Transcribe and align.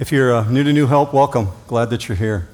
If 0.00 0.12
you're 0.12 0.32
uh, 0.32 0.48
new 0.48 0.62
to 0.62 0.72
New 0.72 0.86
Hope, 0.86 1.12
welcome. 1.12 1.48
Glad 1.66 1.90
that 1.90 2.06
you're 2.06 2.14
here. 2.14 2.48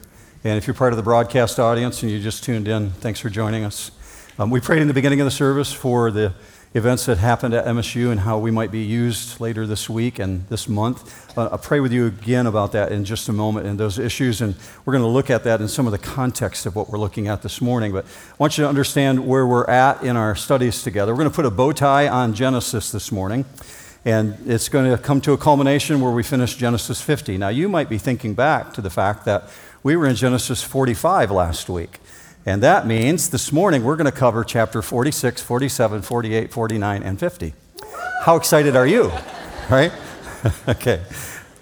And 0.44 0.56
if 0.56 0.66
you're 0.66 0.72
part 0.72 0.94
of 0.94 0.96
the 0.96 1.02
broadcast 1.02 1.60
audience 1.60 2.02
and 2.02 2.10
you 2.10 2.18
just 2.18 2.42
tuned 2.42 2.66
in, 2.66 2.88
thanks 2.88 3.20
for 3.20 3.28
joining 3.28 3.64
us. 3.64 3.90
Um, 4.38 4.48
we 4.48 4.60
prayed 4.60 4.80
in 4.80 4.88
the 4.88 4.94
beginning 4.94 5.20
of 5.20 5.26
the 5.26 5.30
service 5.30 5.70
for 5.70 6.10
the 6.10 6.32
events 6.72 7.04
that 7.04 7.18
happened 7.18 7.52
at 7.52 7.66
MSU 7.66 8.10
and 8.10 8.20
how 8.20 8.38
we 8.38 8.50
might 8.50 8.70
be 8.70 8.82
used 8.82 9.42
later 9.42 9.66
this 9.66 9.90
week 9.90 10.18
and 10.18 10.48
this 10.48 10.70
month. 10.70 11.36
Uh, 11.36 11.50
I'll 11.52 11.58
pray 11.58 11.80
with 11.80 11.92
you 11.92 12.06
again 12.06 12.46
about 12.46 12.72
that 12.72 12.92
in 12.92 13.04
just 13.04 13.28
a 13.28 13.32
moment 13.34 13.66
and 13.66 13.78
those 13.78 13.98
issues. 13.98 14.40
And 14.40 14.54
we're 14.86 14.94
going 14.94 15.04
to 15.04 15.10
look 15.10 15.28
at 15.28 15.44
that 15.44 15.60
in 15.60 15.68
some 15.68 15.84
of 15.84 15.92
the 15.92 15.98
context 15.98 16.64
of 16.64 16.74
what 16.74 16.88
we're 16.88 16.98
looking 16.98 17.28
at 17.28 17.42
this 17.42 17.60
morning. 17.60 17.92
But 17.92 18.06
I 18.06 18.36
want 18.38 18.56
you 18.56 18.64
to 18.64 18.68
understand 18.70 19.26
where 19.26 19.46
we're 19.46 19.66
at 19.66 20.02
in 20.02 20.16
our 20.16 20.34
studies 20.34 20.82
together. 20.82 21.12
We're 21.12 21.18
going 21.18 21.30
to 21.30 21.36
put 21.36 21.44
a 21.44 21.50
bow 21.50 21.72
tie 21.72 22.08
on 22.08 22.32
Genesis 22.32 22.90
this 22.90 23.12
morning. 23.12 23.44
And 24.04 24.36
it's 24.46 24.68
going 24.68 24.90
to 24.90 24.98
come 25.02 25.20
to 25.22 25.32
a 25.32 25.38
culmination 25.38 26.00
where 26.00 26.12
we 26.12 26.22
finish 26.22 26.56
Genesis 26.56 27.00
50. 27.00 27.38
Now, 27.38 27.48
you 27.48 27.68
might 27.68 27.88
be 27.88 27.96
thinking 27.96 28.34
back 28.34 28.74
to 28.74 28.82
the 28.82 28.90
fact 28.90 29.24
that 29.24 29.44
we 29.82 29.96
were 29.96 30.06
in 30.06 30.14
Genesis 30.14 30.62
45 30.62 31.30
last 31.30 31.68
week. 31.68 32.00
And 32.46 32.62
that 32.62 32.86
means 32.86 33.30
this 33.30 33.50
morning 33.50 33.84
we're 33.84 33.96
going 33.96 34.10
to 34.10 34.12
cover 34.12 34.44
chapter 34.44 34.82
46, 34.82 35.40
47, 35.40 36.02
48, 36.02 36.52
49, 36.52 37.02
and 37.02 37.18
50. 37.18 37.54
How 38.22 38.36
excited 38.36 38.76
are 38.76 38.86
you? 38.86 39.10
Right? 39.70 39.92
okay. 40.68 41.02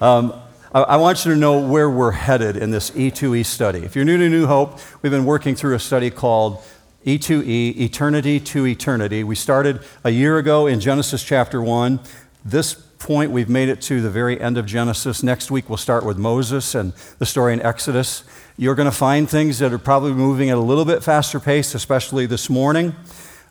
Um, 0.00 0.34
I, 0.74 0.96
want 0.96 1.24
you 1.24 1.32
to 1.34 1.38
know 1.38 1.64
where 1.64 1.88
we're 1.88 2.10
headed 2.10 2.56
in 2.56 2.72
this 2.72 2.90
E2E 2.90 3.46
study. 3.46 3.78
If 3.80 3.94
you're 3.94 4.04
new 4.04 4.18
to 4.18 4.28
New 4.28 4.46
Hope, 4.46 4.80
we've 5.02 5.12
been 5.12 5.24
working 5.24 5.54
through 5.54 5.76
a 5.76 5.78
study 5.78 6.10
called 6.10 6.64
E2E, 7.06 7.78
Eternity 7.78 8.40
to 8.40 8.66
Eternity. 8.66 9.22
We 9.22 9.34
started 9.34 9.82
a 10.02 10.10
year 10.10 10.38
ago 10.38 10.66
in 10.66 10.80
Genesis 10.80 11.22
chapter 11.22 11.62
1 11.62 12.00
this 12.44 12.74
point, 12.74 13.30
we've 13.30 13.48
made 13.48 13.68
it 13.68 13.80
to 13.82 14.00
the 14.00 14.10
very 14.10 14.40
end 14.40 14.56
of 14.56 14.66
Genesis. 14.66 15.22
Next 15.22 15.50
week, 15.50 15.68
we'll 15.68 15.76
start 15.76 16.04
with 16.04 16.18
Moses 16.18 16.74
and 16.74 16.92
the 17.18 17.26
story 17.26 17.52
in 17.52 17.60
Exodus. 17.62 18.24
You're 18.56 18.74
going 18.74 18.90
to 18.90 18.96
find 18.96 19.28
things 19.28 19.58
that 19.58 19.72
are 19.72 19.78
probably 19.78 20.12
moving 20.12 20.50
at 20.50 20.56
a 20.56 20.60
little 20.60 20.84
bit 20.84 21.02
faster 21.02 21.40
pace, 21.40 21.74
especially 21.74 22.26
this 22.26 22.48
morning. 22.48 22.94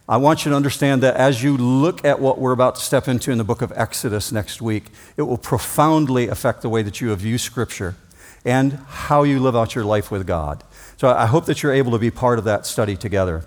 I 0.08 0.18
want 0.18 0.46
you 0.46 0.50
to 0.50 0.56
understand 0.56 1.04
that 1.04 1.16
as 1.16 1.44
you 1.44 1.56
look 1.56 2.04
at 2.04 2.20
what 2.20 2.40
we're 2.40 2.52
about 2.52 2.76
to 2.76 2.82
step 2.82 3.08
into 3.08 3.32
in 3.32 3.38
the 3.38 3.44
book 3.44 3.62
of 3.62 3.72
Exodus 3.76 4.32
next 4.32 4.62
week, 4.62 4.86
it 5.16 5.22
will 5.24 5.38
profoundly 5.38 6.28
affect 6.28 6.62
the 6.62 6.70
way 6.70 6.82
that 6.82 7.02
you 7.02 7.10
have 7.10 7.20
view 7.20 7.38
Scripture 7.38 7.96
and 8.44 8.74
how 8.88 9.24
you 9.24 9.40
live 9.40 9.56
out 9.56 9.76
your 9.76 9.86
life 9.86 10.12
with 10.12 10.26
God. 10.28 10.64
So 10.98 11.10
I 11.10 11.28
hope 11.28 11.46
that 11.46 11.64
you're 11.64 11.74
able 11.74 11.92
to 11.92 12.00
be 12.00 12.12
part 12.12 12.40
of 12.40 12.46
that 12.46 12.66
study 12.66 12.96
together. 12.96 13.46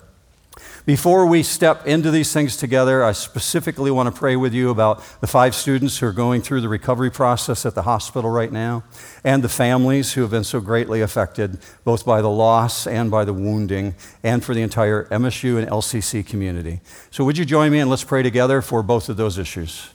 Before 0.87 1.25
we 1.25 1.43
step 1.43 1.87
into 1.87 2.11
these 2.11 2.31
things 2.31 2.59
together, 2.59 3.03
I 3.03 3.13
specifically 3.13 3.91
want 3.91 4.15
to 4.15 4.19
pray 4.19 4.37
with 4.37 4.53
you 4.53 4.69
about 4.69 5.03
the 5.23 5.27
five 5.27 5.55
students 5.55 5.99
who 5.99 6.07
are 6.07 6.13
going 6.13 6.43
through 6.43 6.61
the 6.61 6.69
recovery 6.69 7.11
process 7.11 7.65
at 7.65 7.75
the 7.75 7.83
hospital 7.83 8.29
right 8.29 8.53
now, 8.53 8.85
and 9.25 9.43
the 9.43 9.49
families 9.49 10.13
who 10.13 10.21
have 10.21 10.31
been 10.31 10.45
so 10.45 10.61
greatly 10.61 11.01
affected 11.01 11.59
both 11.85 12.05
by 12.05 12.21
the 12.21 12.29
loss 12.29 12.87
and 12.87 13.11
by 13.11 13.25
the 13.25 13.33
wounding, 13.33 13.95
and 14.23 14.45
for 14.45 14.53
the 14.53 14.61
entire 14.61 15.07
MSU 15.07 15.57
and 15.57 15.67
LCC 15.69 16.27
community. 16.27 16.81
So, 17.11 17.25
would 17.25 17.39
you 17.39 17.47
join 17.47 17.73
me 17.73 17.79
and 17.79 17.89
let's 17.89 18.05
pray 18.05 18.23
together 18.23 18.61
for 18.61 18.83
both 18.83 19.09
of 19.09 19.17
those 19.17 19.39
issues? 19.39 19.89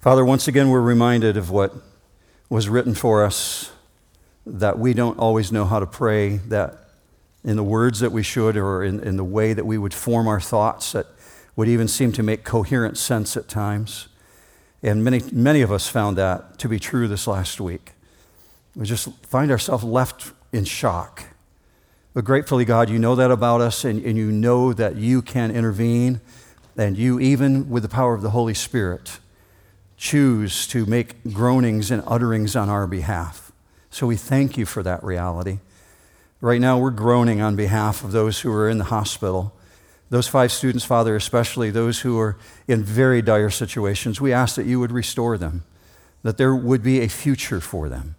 Father, 0.00 0.24
once 0.24 0.48
again, 0.48 0.70
we're 0.70 0.80
reminded 0.80 1.36
of 1.36 1.50
what 1.50 1.72
was 2.48 2.68
written 2.68 2.96
for 2.96 3.24
us 3.24 3.70
that 4.48 4.78
we 4.78 4.94
don't 4.94 5.18
always 5.18 5.52
know 5.52 5.64
how 5.64 5.78
to 5.78 5.86
pray, 5.86 6.38
that 6.48 6.88
in 7.44 7.56
the 7.56 7.62
words 7.62 8.00
that 8.00 8.12
we 8.12 8.22
should, 8.22 8.56
or 8.56 8.82
in, 8.82 9.00
in 9.00 9.16
the 9.16 9.24
way 9.24 9.52
that 9.52 9.64
we 9.64 9.78
would 9.78 9.94
form 9.94 10.26
our 10.26 10.40
thoughts 10.40 10.92
that 10.92 11.06
would 11.56 11.68
even 11.68 11.88
seem 11.88 12.12
to 12.12 12.22
make 12.22 12.44
coherent 12.44 12.96
sense 12.96 13.36
at 13.36 13.48
times. 13.48 14.08
And 14.82 15.02
many, 15.02 15.22
many 15.32 15.60
of 15.60 15.72
us 15.72 15.88
found 15.88 16.16
that 16.16 16.58
to 16.58 16.68
be 16.68 16.78
true 16.78 17.08
this 17.08 17.26
last 17.26 17.60
week. 17.60 17.92
We 18.76 18.86
just 18.86 19.08
find 19.24 19.50
ourselves 19.50 19.82
left 19.82 20.32
in 20.52 20.64
shock. 20.64 21.24
But 22.14 22.24
gratefully, 22.24 22.64
God, 22.64 22.88
you 22.90 22.98
know 22.98 23.14
that 23.16 23.30
about 23.30 23.60
us, 23.60 23.84
and, 23.84 24.04
and 24.04 24.16
you 24.16 24.30
know 24.30 24.72
that 24.72 24.96
you 24.96 25.20
can 25.20 25.50
intervene, 25.50 26.20
and 26.76 26.96
you, 26.96 27.18
even 27.20 27.68
with 27.68 27.82
the 27.82 27.88
power 27.88 28.14
of 28.14 28.22
the 28.22 28.30
Holy 28.30 28.54
Spirit, 28.54 29.18
choose 29.96 30.66
to 30.68 30.86
make 30.86 31.32
groanings 31.32 31.90
and 31.90 32.02
utterings 32.06 32.54
on 32.54 32.68
our 32.68 32.86
behalf. 32.86 33.47
So 33.98 34.06
we 34.06 34.14
thank 34.14 34.56
you 34.56 34.64
for 34.64 34.84
that 34.84 35.02
reality. 35.02 35.58
Right 36.40 36.60
now, 36.60 36.78
we're 36.78 36.92
groaning 36.92 37.40
on 37.40 37.56
behalf 37.56 38.04
of 38.04 38.12
those 38.12 38.38
who 38.38 38.52
are 38.52 38.68
in 38.68 38.78
the 38.78 38.84
hospital. 38.84 39.52
Those 40.08 40.28
five 40.28 40.52
students, 40.52 40.84
Father, 40.84 41.16
especially 41.16 41.72
those 41.72 42.02
who 42.02 42.16
are 42.20 42.36
in 42.68 42.84
very 42.84 43.22
dire 43.22 43.50
situations, 43.50 44.20
we 44.20 44.32
ask 44.32 44.54
that 44.54 44.66
you 44.66 44.78
would 44.78 44.92
restore 44.92 45.36
them, 45.36 45.64
that 46.22 46.36
there 46.36 46.54
would 46.54 46.80
be 46.80 47.00
a 47.00 47.08
future 47.08 47.60
for 47.60 47.88
them. 47.88 48.14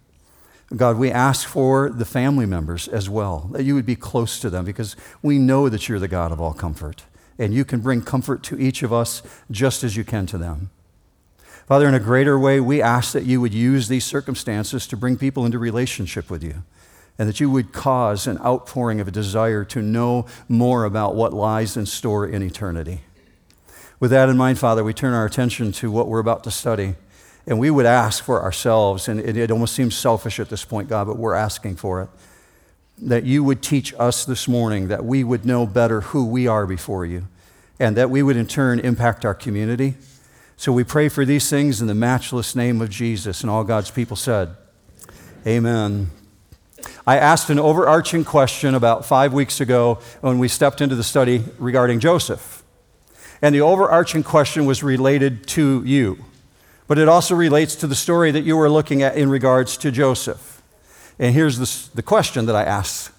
God, 0.76 0.98
we 0.98 1.10
ask 1.10 1.48
for 1.48 1.88
the 1.88 2.04
family 2.04 2.44
members 2.44 2.86
as 2.86 3.08
well, 3.08 3.48
that 3.52 3.62
you 3.62 3.74
would 3.74 3.86
be 3.86 3.96
close 3.96 4.38
to 4.40 4.50
them 4.50 4.66
because 4.66 4.96
we 5.22 5.38
know 5.38 5.70
that 5.70 5.88
you're 5.88 5.98
the 5.98 6.08
God 6.08 6.30
of 6.30 6.42
all 6.42 6.52
comfort 6.52 7.04
and 7.38 7.54
you 7.54 7.64
can 7.64 7.80
bring 7.80 8.02
comfort 8.02 8.42
to 8.42 8.60
each 8.60 8.82
of 8.82 8.92
us 8.92 9.22
just 9.50 9.82
as 9.82 9.96
you 9.96 10.04
can 10.04 10.26
to 10.26 10.36
them. 10.36 10.68
Father, 11.70 11.86
in 11.86 11.94
a 11.94 12.00
greater 12.00 12.36
way, 12.36 12.58
we 12.58 12.82
ask 12.82 13.12
that 13.12 13.26
you 13.26 13.40
would 13.40 13.54
use 13.54 13.86
these 13.86 14.04
circumstances 14.04 14.88
to 14.88 14.96
bring 14.96 15.16
people 15.16 15.46
into 15.46 15.56
relationship 15.56 16.28
with 16.28 16.42
you 16.42 16.64
and 17.16 17.28
that 17.28 17.38
you 17.38 17.48
would 17.48 17.72
cause 17.72 18.26
an 18.26 18.38
outpouring 18.38 18.98
of 18.98 19.06
a 19.06 19.12
desire 19.12 19.64
to 19.66 19.80
know 19.80 20.26
more 20.48 20.82
about 20.82 21.14
what 21.14 21.32
lies 21.32 21.76
in 21.76 21.86
store 21.86 22.26
in 22.26 22.42
eternity. 22.42 23.02
With 24.00 24.10
that 24.10 24.28
in 24.28 24.36
mind, 24.36 24.58
Father, 24.58 24.82
we 24.82 24.92
turn 24.92 25.14
our 25.14 25.24
attention 25.24 25.70
to 25.74 25.92
what 25.92 26.08
we're 26.08 26.18
about 26.18 26.42
to 26.42 26.50
study. 26.50 26.96
And 27.46 27.60
we 27.60 27.70
would 27.70 27.86
ask 27.86 28.24
for 28.24 28.42
ourselves, 28.42 29.06
and 29.06 29.20
it, 29.20 29.36
it 29.36 29.52
almost 29.52 29.76
seems 29.76 29.94
selfish 29.94 30.40
at 30.40 30.48
this 30.48 30.64
point, 30.64 30.88
God, 30.88 31.06
but 31.06 31.18
we're 31.18 31.34
asking 31.34 31.76
for 31.76 32.02
it, 32.02 32.08
that 32.98 33.22
you 33.22 33.44
would 33.44 33.62
teach 33.62 33.94
us 33.96 34.24
this 34.24 34.48
morning, 34.48 34.88
that 34.88 35.04
we 35.04 35.22
would 35.22 35.46
know 35.46 35.66
better 35.66 36.00
who 36.00 36.26
we 36.26 36.48
are 36.48 36.66
before 36.66 37.06
you, 37.06 37.28
and 37.78 37.96
that 37.96 38.10
we 38.10 38.24
would 38.24 38.36
in 38.36 38.48
turn 38.48 38.80
impact 38.80 39.24
our 39.24 39.34
community 39.34 39.94
so 40.60 40.72
we 40.72 40.84
pray 40.84 41.08
for 41.08 41.24
these 41.24 41.48
things 41.48 41.80
in 41.80 41.86
the 41.86 41.94
matchless 41.94 42.54
name 42.54 42.82
of 42.82 42.90
Jesus. 42.90 43.40
And 43.40 43.48
all 43.48 43.64
God's 43.64 43.90
people 43.90 44.14
said, 44.14 44.54
Amen. 45.46 46.10
I 47.06 47.16
asked 47.16 47.48
an 47.48 47.58
overarching 47.58 48.26
question 48.26 48.74
about 48.74 49.06
five 49.06 49.32
weeks 49.32 49.62
ago 49.62 50.00
when 50.20 50.38
we 50.38 50.48
stepped 50.48 50.82
into 50.82 50.94
the 50.94 51.02
study 51.02 51.44
regarding 51.58 51.98
Joseph. 51.98 52.62
And 53.40 53.54
the 53.54 53.62
overarching 53.62 54.22
question 54.22 54.66
was 54.66 54.82
related 54.82 55.46
to 55.46 55.82
you, 55.86 56.26
but 56.86 56.98
it 56.98 57.08
also 57.08 57.34
relates 57.34 57.74
to 57.76 57.86
the 57.86 57.94
story 57.94 58.30
that 58.30 58.42
you 58.42 58.54
were 58.54 58.68
looking 58.68 59.02
at 59.02 59.16
in 59.16 59.30
regards 59.30 59.78
to 59.78 59.90
Joseph. 59.90 60.60
And 61.18 61.34
here's 61.34 61.56
the, 61.56 61.94
the 61.94 62.02
question 62.02 62.44
that 62.44 62.54
I 62.54 62.64
asked 62.64 63.12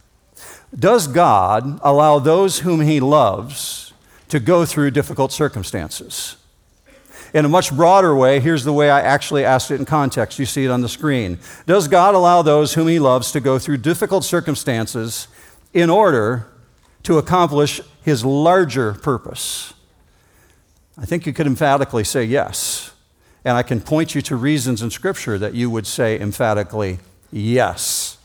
Does 0.77 1.07
God 1.07 1.79
allow 1.81 2.19
those 2.19 2.59
whom 2.59 2.81
he 2.81 2.99
loves 2.99 3.93
to 4.27 4.39
go 4.39 4.63
through 4.63 4.91
difficult 4.91 5.31
circumstances? 5.31 6.37
In 7.33 7.45
a 7.45 7.49
much 7.49 7.73
broader 7.73 8.13
way, 8.15 8.39
here's 8.39 8.63
the 8.63 8.73
way 8.73 8.89
I 8.89 9.01
actually 9.01 9.45
asked 9.45 9.71
it 9.71 9.79
in 9.79 9.85
context. 9.85 10.37
You 10.37 10.45
see 10.45 10.65
it 10.65 10.71
on 10.71 10.81
the 10.81 10.89
screen. 10.89 11.39
Does 11.65 11.87
God 11.87 12.13
allow 12.13 12.41
those 12.41 12.73
whom 12.73 12.87
He 12.87 12.99
loves 12.99 13.31
to 13.31 13.39
go 13.39 13.57
through 13.57 13.77
difficult 13.77 14.25
circumstances 14.25 15.27
in 15.73 15.89
order 15.89 16.47
to 17.03 17.17
accomplish 17.17 17.79
His 18.01 18.25
larger 18.25 18.93
purpose? 18.93 19.73
I 20.97 21.05
think 21.05 21.25
you 21.25 21.31
could 21.31 21.47
emphatically 21.47 22.03
say 22.03 22.25
yes. 22.25 22.91
And 23.45 23.57
I 23.57 23.63
can 23.63 23.81
point 23.81 24.13
you 24.13 24.21
to 24.23 24.35
reasons 24.35 24.81
in 24.81 24.91
Scripture 24.91 25.39
that 25.39 25.55
you 25.55 25.69
would 25.69 25.87
say 25.87 26.19
emphatically 26.19 26.99
yes. 27.31 28.17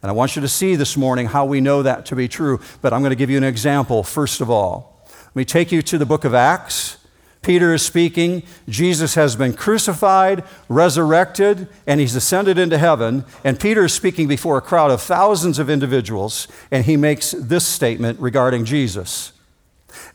And 0.00 0.10
I 0.10 0.12
want 0.12 0.36
you 0.36 0.42
to 0.42 0.48
see 0.48 0.76
this 0.76 0.96
morning 0.96 1.26
how 1.26 1.44
we 1.44 1.60
know 1.60 1.82
that 1.82 2.06
to 2.06 2.16
be 2.16 2.28
true. 2.28 2.60
But 2.80 2.92
I'm 2.92 3.00
going 3.00 3.10
to 3.10 3.16
give 3.16 3.30
you 3.30 3.36
an 3.36 3.44
example, 3.44 4.02
first 4.02 4.40
of 4.40 4.48
all. 4.48 5.06
Let 5.06 5.36
me 5.36 5.44
take 5.44 5.72
you 5.72 5.82
to 5.82 5.98
the 5.98 6.06
book 6.06 6.24
of 6.24 6.34
Acts. 6.34 6.98
Peter 7.44 7.74
is 7.74 7.84
speaking. 7.84 8.42
Jesus 8.68 9.14
has 9.14 9.36
been 9.36 9.52
crucified, 9.52 10.42
resurrected, 10.68 11.68
and 11.86 12.00
he's 12.00 12.16
ascended 12.16 12.58
into 12.58 12.78
heaven. 12.78 13.24
And 13.44 13.60
Peter 13.60 13.84
is 13.84 13.92
speaking 13.92 14.26
before 14.26 14.56
a 14.56 14.62
crowd 14.62 14.90
of 14.90 15.00
thousands 15.00 15.58
of 15.58 15.70
individuals, 15.70 16.48
and 16.70 16.84
he 16.84 16.96
makes 16.96 17.32
this 17.32 17.66
statement 17.66 18.18
regarding 18.18 18.64
Jesus. 18.64 19.32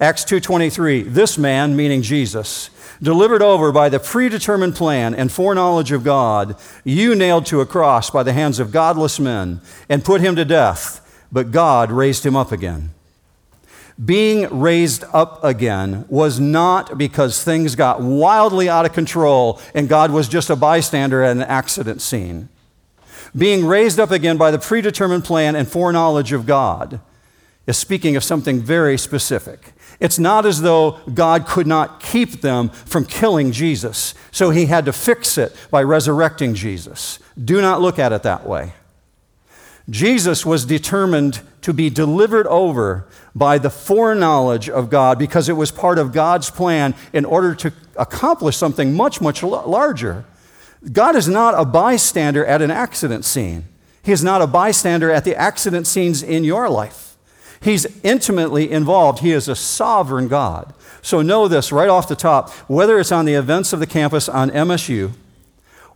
Acts 0.01 0.25
2:23 0.25 1.03
This 1.03 1.37
man 1.37 1.75
meaning 1.75 2.01
Jesus 2.01 2.69
delivered 3.01 3.41
over 3.41 3.71
by 3.71 3.89
the 3.89 3.99
predetermined 3.99 4.75
plan 4.75 5.13
and 5.13 5.31
foreknowledge 5.31 5.91
of 5.91 6.03
God 6.03 6.55
you 6.83 7.15
nailed 7.15 7.45
to 7.45 7.61
a 7.61 7.65
cross 7.65 8.09
by 8.09 8.23
the 8.23 8.33
hands 8.33 8.59
of 8.59 8.73
godless 8.73 9.19
men 9.19 9.61
and 9.87 10.03
put 10.03 10.19
him 10.19 10.35
to 10.35 10.43
death 10.43 10.99
but 11.31 11.51
God 11.51 11.91
raised 11.91 12.25
him 12.25 12.35
up 12.35 12.51
again 12.51 12.91
being 14.03 14.59
raised 14.59 15.03
up 15.11 15.43
again 15.43 16.05
was 16.07 16.39
not 16.39 16.97
because 16.97 17.43
things 17.43 17.75
got 17.75 18.01
wildly 18.01 18.69
out 18.69 18.85
of 18.85 18.93
control 18.93 19.59
and 19.75 19.89
God 19.89 20.11
was 20.11 20.29
just 20.29 20.49
a 20.49 20.55
bystander 20.55 21.21
at 21.21 21.35
an 21.35 21.43
accident 21.43 22.01
scene. 22.01 22.47
Being 23.35 23.65
raised 23.65 23.99
up 23.99 24.11
again 24.11 24.37
by 24.37 24.51
the 24.51 24.59
predetermined 24.59 25.25
plan 25.25 25.55
and 25.55 25.67
foreknowledge 25.67 26.31
of 26.31 26.45
God 26.45 27.01
is 27.67 27.77
speaking 27.77 28.15
of 28.15 28.23
something 28.23 28.61
very 28.61 28.97
specific. 28.97 29.73
It's 29.99 30.17
not 30.17 30.45
as 30.45 30.61
though 30.61 30.99
God 31.13 31.45
could 31.45 31.67
not 31.67 31.99
keep 31.99 32.41
them 32.41 32.69
from 32.69 33.05
killing 33.05 33.51
Jesus, 33.51 34.15
so 34.31 34.49
he 34.49 34.67
had 34.67 34.85
to 34.85 34.93
fix 34.93 35.37
it 35.37 35.55
by 35.69 35.83
resurrecting 35.83 36.55
Jesus. 36.55 37.19
Do 37.43 37.61
not 37.61 37.81
look 37.81 37.99
at 37.99 38.13
it 38.13 38.23
that 38.23 38.47
way. 38.47 38.73
Jesus 39.89 40.45
was 40.45 40.65
determined 40.65 41.41
to 41.61 41.73
be 41.73 41.89
delivered 41.89 42.47
over 42.47 43.07
by 43.35 43.57
the 43.57 43.69
foreknowledge 43.69 44.69
of 44.69 44.89
God 44.89 45.17
because 45.17 45.49
it 45.49 45.53
was 45.53 45.71
part 45.71 45.97
of 45.97 46.11
God's 46.11 46.49
plan 46.49 46.95
in 47.13 47.25
order 47.25 47.55
to 47.55 47.73
accomplish 47.95 48.57
something 48.57 48.93
much, 48.93 49.21
much 49.21 49.43
larger. 49.43 50.25
God 50.91 51.15
is 51.15 51.27
not 51.27 51.59
a 51.59 51.65
bystander 51.65 52.45
at 52.45 52.61
an 52.61 52.71
accident 52.71 53.25
scene. 53.25 53.65
He 54.03 54.11
is 54.11 54.23
not 54.23 54.41
a 54.41 54.47
bystander 54.47 55.11
at 55.11 55.25
the 55.25 55.35
accident 55.35 55.87
scenes 55.87 56.23
in 56.23 56.43
your 56.43 56.69
life. 56.69 57.17
He's 57.61 57.85
intimately 58.03 58.71
involved. 58.71 59.19
He 59.19 59.31
is 59.31 59.47
a 59.47 59.55
sovereign 59.55 60.27
God. 60.29 60.73
So 61.01 61.21
know 61.21 61.47
this 61.47 61.71
right 61.71 61.89
off 61.89 62.07
the 62.07 62.15
top 62.15 62.49
whether 62.67 62.99
it's 62.99 63.11
on 63.11 63.25
the 63.25 63.33
events 63.33 63.73
of 63.73 63.79
the 63.79 63.87
campus 63.87 64.29
on 64.29 64.49
MSU, 64.49 65.11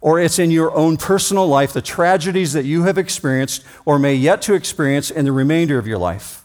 or 0.03 0.19
it's 0.19 0.37
in 0.37 0.51
your 0.51 0.75
own 0.75 0.97
personal 0.97 1.47
life, 1.47 1.71
the 1.71 1.81
tragedies 1.81 2.51
that 2.51 2.65
you 2.65 2.83
have 2.83 2.97
experienced 2.97 3.63
or 3.85 3.97
may 3.97 4.13
yet 4.13 4.41
to 4.41 4.53
experience 4.53 5.09
in 5.09 5.23
the 5.23 5.31
remainder 5.31 5.79
of 5.79 5.87
your 5.87 5.97
life. 5.97 6.43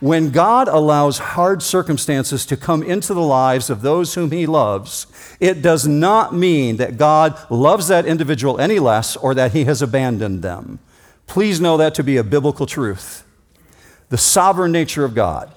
When 0.00 0.30
God 0.30 0.66
allows 0.66 1.18
hard 1.18 1.62
circumstances 1.62 2.44
to 2.46 2.56
come 2.56 2.82
into 2.82 3.14
the 3.14 3.22
lives 3.22 3.70
of 3.70 3.82
those 3.82 4.14
whom 4.14 4.32
He 4.32 4.44
loves, 4.44 5.06
it 5.38 5.62
does 5.62 5.86
not 5.86 6.34
mean 6.34 6.78
that 6.78 6.96
God 6.96 7.38
loves 7.48 7.86
that 7.86 8.06
individual 8.06 8.60
any 8.60 8.80
less 8.80 9.14
or 9.14 9.34
that 9.34 9.52
He 9.52 9.66
has 9.66 9.82
abandoned 9.82 10.42
them. 10.42 10.80
Please 11.28 11.60
know 11.60 11.76
that 11.76 11.94
to 11.94 12.02
be 12.02 12.16
a 12.16 12.24
biblical 12.24 12.66
truth. 12.66 13.22
The 14.08 14.18
sovereign 14.18 14.72
nature 14.72 15.04
of 15.04 15.14
God, 15.14 15.54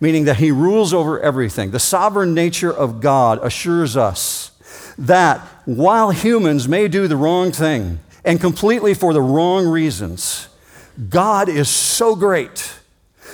meaning 0.00 0.24
that 0.24 0.38
He 0.38 0.50
rules 0.50 0.92
over 0.92 1.20
everything, 1.20 1.70
the 1.70 1.78
sovereign 1.78 2.34
nature 2.34 2.72
of 2.72 3.00
God 3.00 3.38
assures 3.40 3.96
us 3.96 4.49
that 5.00 5.40
while 5.64 6.10
humans 6.10 6.68
may 6.68 6.86
do 6.86 7.08
the 7.08 7.16
wrong 7.16 7.50
thing 7.50 7.98
and 8.22 8.38
completely 8.40 8.92
for 8.92 9.12
the 9.12 9.22
wrong 9.22 9.66
reasons, 9.66 10.48
God 11.08 11.48
is 11.48 11.68
so 11.68 12.14
great 12.14 12.74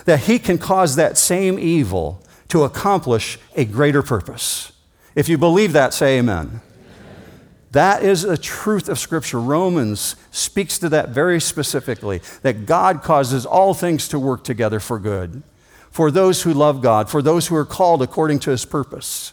that 0.04 0.20
he 0.20 0.38
can 0.38 0.58
cause 0.58 0.94
that 0.96 1.18
same 1.18 1.58
evil 1.58 2.22
to 2.48 2.62
accomplish 2.62 3.38
a 3.56 3.64
greater 3.64 4.02
purpose. 4.02 4.72
If 5.16 5.28
you 5.28 5.36
believe 5.36 5.72
that, 5.72 5.92
say 5.92 6.18
amen. 6.18 6.60
That 7.72 8.04
is 8.04 8.22
a 8.22 8.36
truth 8.38 8.88
of 8.88 8.98
Scripture. 8.98 9.40
Romans 9.40 10.14
speaks 10.30 10.78
to 10.78 10.88
that 10.90 11.08
very 11.08 11.40
specifically 11.40 12.22
that 12.42 12.64
God 12.64 13.02
causes 13.02 13.44
all 13.44 13.74
things 13.74 14.06
to 14.08 14.20
work 14.20 14.44
together 14.44 14.78
for 14.78 15.00
good, 15.00 15.42
for 15.90 16.12
those 16.12 16.42
who 16.42 16.54
love 16.54 16.80
God, 16.80 17.10
for 17.10 17.20
those 17.20 17.48
who 17.48 17.56
are 17.56 17.66
called 17.66 18.02
according 18.02 18.38
to 18.40 18.50
his 18.50 18.64
purpose. 18.64 19.32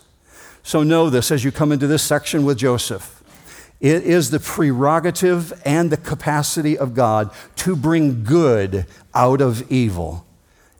So 0.63 0.81
know 0.81 1.09
this 1.09 1.29
as 1.29 1.43
you 1.43 1.51
come 1.51 1.71
into 1.71 1.87
this 1.87 2.03
section 2.03 2.45
with 2.45 2.57
Joseph. 2.57 3.21
It 3.81 4.03
is 4.03 4.29
the 4.29 4.39
prerogative 4.39 5.61
and 5.65 5.91
the 5.91 5.97
capacity 5.97 6.77
of 6.77 6.93
God 6.93 7.31
to 7.57 7.75
bring 7.75 8.23
good 8.23 8.85
out 9.13 9.41
of 9.41 9.69
evil. 9.69 10.25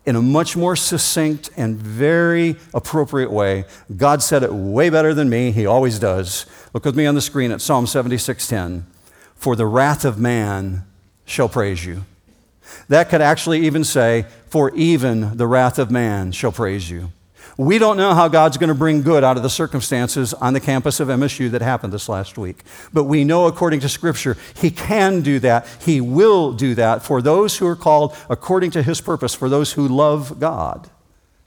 In 0.06 0.16
a 0.16 0.22
much 0.22 0.56
more 0.56 0.78
succinct 0.78 1.50
and 1.58 1.78
very 1.78 2.56
appropriate 2.74 3.32
way. 3.32 3.66
God 3.96 4.24
said 4.24 4.44
it 4.44 4.54
way 4.54 4.90
better 4.90 5.14
than 5.14 5.30
me. 5.30 5.52
He 5.52 5.66
always 5.66 6.00
does. 6.00 6.46
Look 6.74 6.86
with 6.86 6.96
me 6.96 7.06
on 7.06 7.16
the 7.16 7.22
screen 7.22 7.52
at 7.52 7.62
Psalm 7.62 7.86
76:10. 7.86 8.86
For 9.36 9.58
the 9.58 9.66
wrath 9.66 10.06
of 10.06 10.18
man 10.18 10.86
shall 11.26 11.50
praise 11.50 11.86
you. 11.86 12.06
That 12.88 13.10
could 13.10 13.22
actually 13.22 13.66
even 13.66 13.84
say, 13.84 14.26
For 14.50 14.74
even 14.76 15.38
the 15.38 15.48
wrath 15.48 15.78
of 15.78 15.92
man 15.92 16.32
shall 16.32 16.52
praise 16.54 16.90
you. 16.90 17.12
We 17.58 17.78
don't 17.78 17.98
know 17.98 18.14
how 18.14 18.28
God's 18.28 18.58
going 18.58 18.70
to 18.70 18.76
bring 18.76 19.04
good 19.04 19.24
out 19.24 19.38
of 19.38 19.44
the 19.44 19.50
circumstances 19.50 20.34
on 20.34 20.54
the 20.54 20.60
campus 20.60 21.00
of 21.00 21.08
MSU 21.08 21.52
that 21.52 21.62
happened 21.62 21.94
this 21.94 22.10
last 22.10 22.38
week. 22.38 22.64
But 22.92 23.04
we 23.04 23.24
know, 23.24 23.46
according 23.46 23.82
to 23.82 23.90
Scripture, 23.90 24.38
He 24.56 24.72
can 24.72 25.22
do 25.22 25.40
that. 25.40 25.68
He 25.80 26.02
will 26.02 26.54
do 26.54 26.74
that 26.76 27.04
for 27.04 27.22
those 27.22 27.58
who 27.58 27.68
are 27.68 27.76
called 27.76 28.16
according 28.30 28.72
to 28.72 28.84
His 28.84 29.02
purpose, 29.02 29.36
for 29.36 29.50
those 29.50 29.74
who 29.74 29.88
love 29.88 30.40
God. 30.40 30.90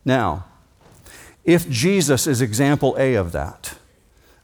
Now, 0.04 0.44
if 1.44 1.68
Jesus 1.68 2.26
is 2.26 2.40
example 2.40 2.96
A 2.98 3.14
of 3.14 3.32
that, 3.32 3.74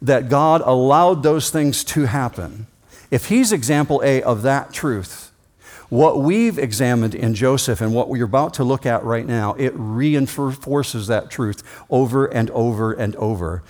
that 0.00 0.28
God 0.28 0.62
allowed 0.64 1.22
those 1.22 1.50
things 1.50 1.84
to 1.84 2.06
happen, 2.06 2.66
if 3.10 3.26
He's 3.26 3.52
example 3.52 4.00
A 4.04 4.22
of 4.22 4.42
that 4.42 4.72
truth, 4.72 5.31
what 5.92 6.20
we've 6.20 6.58
examined 6.58 7.14
in 7.14 7.34
Joseph 7.34 7.82
and 7.82 7.94
what 7.94 8.08
we're 8.08 8.24
about 8.24 8.54
to 8.54 8.64
look 8.64 8.86
at 8.86 9.04
right 9.04 9.26
now, 9.26 9.52
it 9.58 9.74
reinforces 9.76 11.06
that 11.08 11.30
truth 11.30 11.62
over 11.90 12.24
and 12.24 12.48
over 12.52 12.94
and 12.94 13.14
over. 13.16 13.62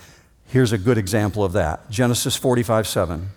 Here's 0.47 0.71
a 0.71 0.77
good 0.77 0.97
example 0.97 1.43
of 1.43 1.51
that 1.51 1.89
Genesis 1.89 2.37
45 2.37 2.87
7. 2.87 3.27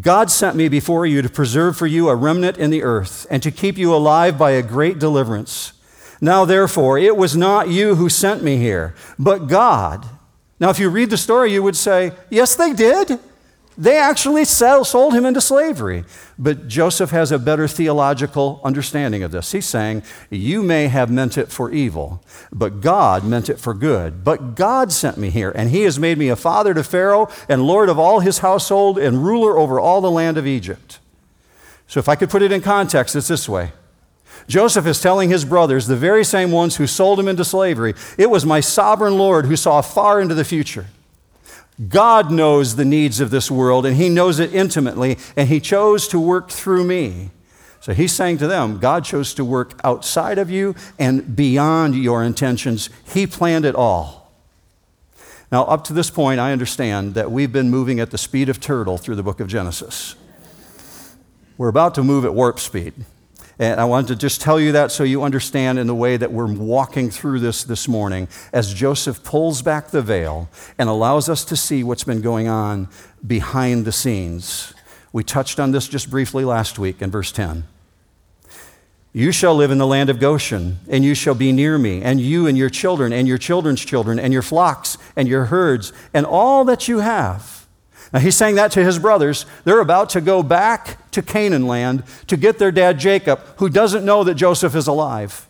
God 0.00 0.30
sent 0.30 0.54
me 0.54 0.68
before 0.68 1.06
you 1.06 1.22
to 1.22 1.28
preserve 1.28 1.76
for 1.76 1.88
you 1.88 2.08
a 2.08 2.14
remnant 2.14 2.56
in 2.56 2.70
the 2.70 2.84
earth 2.84 3.26
and 3.32 3.42
to 3.42 3.50
keep 3.50 3.76
you 3.76 3.92
alive 3.92 4.38
by 4.38 4.52
a 4.52 4.62
great 4.62 5.00
deliverance. 5.00 5.72
Now, 6.20 6.44
therefore, 6.44 6.98
it 6.98 7.16
was 7.16 7.36
not 7.36 7.68
you 7.68 7.96
who 7.96 8.08
sent 8.08 8.44
me 8.44 8.58
here, 8.58 8.94
but 9.18 9.48
God. 9.48 10.06
Now, 10.60 10.70
if 10.70 10.78
you 10.78 10.88
read 10.88 11.10
the 11.10 11.16
story, 11.16 11.52
you 11.52 11.64
would 11.64 11.76
say, 11.76 12.12
Yes, 12.30 12.54
they 12.54 12.72
did. 12.72 13.18
They 13.78 13.98
actually 13.98 14.44
sold 14.46 15.12
him 15.12 15.26
into 15.26 15.40
slavery. 15.40 16.04
But 16.38 16.68
Joseph 16.68 17.10
has 17.10 17.30
a 17.30 17.38
better 17.38 17.68
theological 17.68 18.60
understanding 18.64 19.22
of 19.22 19.32
this. 19.32 19.52
He's 19.52 19.66
saying, 19.66 20.02
You 20.30 20.62
may 20.62 20.88
have 20.88 21.10
meant 21.10 21.36
it 21.36 21.50
for 21.50 21.70
evil, 21.70 22.22
but 22.52 22.80
God 22.80 23.24
meant 23.24 23.48
it 23.48 23.58
for 23.58 23.74
good. 23.74 24.24
But 24.24 24.54
God 24.54 24.92
sent 24.92 25.18
me 25.18 25.30
here, 25.30 25.50
and 25.50 25.70
He 25.70 25.82
has 25.82 25.98
made 25.98 26.18
me 26.18 26.28
a 26.28 26.36
father 26.36 26.72
to 26.74 26.82
Pharaoh 26.82 27.28
and 27.48 27.66
Lord 27.66 27.88
of 27.88 27.98
all 27.98 28.20
his 28.20 28.38
household 28.38 28.98
and 28.98 29.24
ruler 29.24 29.58
over 29.58 29.80
all 29.80 30.00
the 30.00 30.10
land 30.10 30.36
of 30.36 30.46
Egypt. 30.46 30.98
So, 31.86 32.00
if 32.00 32.08
I 32.08 32.16
could 32.16 32.30
put 32.30 32.42
it 32.42 32.52
in 32.52 32.60
context, 32.62 33.14
it's 33.14 33.28
this 33.28 33.48
way 33.48 33.72
Joseph 34.48 34.86
is 34.86 35.00
telling 35.00 35.30
his 35.30 35.44
brothers, 35.44 35.86
the 35.86 35.96
very 35.96 36.24
same 36.24 36.50
ones 36.50 36.76
who 36.76 36.86
sold 36.86 37.18
him 37.18 37.28
into 37.28 37.44
slavery, 37.44 37.94
it 38.16 38.30
was 38.30 38.46
my 38.46 38.60
sovereign 38.60 39.18
Lord 39.18 39.46
who 39.46 39.56
saw 39.56 39.80
far 39.80 40.20
into 40.20 40.34
the 40.34 40.44
future. 40.44 40.86
God 41.88 42.30
knows 42.30 42.76
the 42.76 42.84
needs 42.84 43.20
of 43.20 43.30
this 43.30 43.50
world, 43.50 43.84
and 43.84 43.96
He 43.96 44.08
knows 44.08 44.38
it 44.38 44.54
intimately, 44.54 45.18
and 45.36 45.48
He 45.48 45.60
chose 45.60 46.08
to 46.08 46.18
work 46.18 46.50
through 46.50 46.84
me. 46.84 47.30
So 47.80 47.92
He's 47.92 48.12
saying 48.12 48.38
to 48.38 48.46
them, 48.46 48.78
God 48.78 49.04
chose 49.04 49.34
to 49.34 49.44
work 49.44 49.78
outside 49.84 50.38
of 50.38 50.50
you 50.50 50.74
and 50.98 51.36
beyond 51.36 51.94
your 51.94 52.24
intentions. 52.24 52.88
He 53.12 53.26
planned 53.26 53.64
it 53.64 53.74
all. 53.74 54.32
Now, 55.52 55.64
up 55.64 55.84
to 55.84 55.92
this 55.92 56.10
point, 56.10 56.40
I 56.40 56.52
understand 56.52 57.14
that 57.14 57.30
we've 57.30 57.52
been 57.52 57.70
moving 57.70 58.00
at 58.00 58.10
the 58.10 58.18
speed 58.18 58.48
of 58.48 58.58
turtle 58.58 58.98
through 58.98 59.14
the 59.16 59.22
book 59.22 59.38
of 59.38 59.46
Genesis. 59.46 60.16
We're 61.58 61.68
about 61.68 61.94
to 61.94 62.02
move 62.02 62.24
at 62.24 62.34
warp 62.34 62.58
speed. 62.58 62.94
And 63.58 63.80
I 63.80 63.84
wanted 63.86 64.08
to 64.08 64.16
just 64.16 64.42
tell 64.42 64.60
you 64.60 64.72
that 64.72 64.92
so 64.92 65.02
you 65.02 65.22
understand 65.22 65.78
in 65.78 65.86
the 65.86 65.94
way 65.94 66.18
that 66.18 66.30
we're 66.30 66.52
walking 66.52 67.10
through 67.10 67.40
this 67.40 67.64
this 67.64 67.88
morning 67.88 68.28
as 68.52 68.74
Joseph 68.74 69.24
pulls 69.24 69.62
back 69.62 69.88
the 69.88 70.02
veil 70.02 70.50
and 70.76 70.90
allows 70.90 71.30
us 71.30 71.44
to 71.46 71.56
see 71.56 71.82
what's 71.82 72.04
been 72.04 72.20
going 72.20 72.48
on 72.48 72.88
behind 73.26 73.86
the 73.86 73.92
scenes. 73.92 74.74
We 75.10 75.24
touched 75.24 75.58
on 75.58 75.70
this 75.70 75.88
just 75.88 76.10
briefly 76.10 76.44
last 76.44 76.78
week 76.78 77.00
in 77.00 77.10
verse 77.10 77.32
10. 77.32 77.64
You 79.14 79.32
shall 79.32 79.54
live 79.54 79.70
in 79.70 79.78
the 79.78 79.86
land 79.86 80.10
of 80.10 80.20
Goshen, 80.20 80.78
and 80.90 81.02
you 81.02 81.14
shall 81.14 81.34
be 81.34 81.50
near 81.50 81.78
me, 81.78 82.02
and 82.02 82.20
you 82.20 82.46
and 82.46 82.58
your 82.58 82.68
children, 82.68 83.14
and 83.14 83.26
your 83.26 83.38
children's 83.38 83.82
children, 83.82 84.18
and 84.18 84.30
your 84.30 84.42
flocks, 84.42 84.98
and 85.16 85.26
your 85.26 85.46
herds, 85.46 85.94
and 86.12 86.26
all 86.26 86.66
that 86.66 86.86
you 86.86 86.98
have 86.98 87.55
now, 88.16 88.20
he's 88.20 88.34
saying 88.34 88.54
that 88.54 88.72
to 88.72 88.82
his 88.82 88.98
brothers. 88.98 89.44
They're 89.64 89.80
about 89.80 90.08
to 90.10 90.22
go 90.22 90.42
back 90.42 91.10
to 91.10 91.20
Canaan 91.20 91.66
land 91.66 92.02
to 92.28 92.38
get 92.38 92.58
their 92.58 92.72
dad 92.72 92.98
Jacob, 92.98 93.40
who 93.58 93.68
doesn't 93.68 94.06
know 94.06 94.24
that 94.24 94.36
Joseph 94.36 94.74
is 94.74 94.86
alive. 94.86 95.46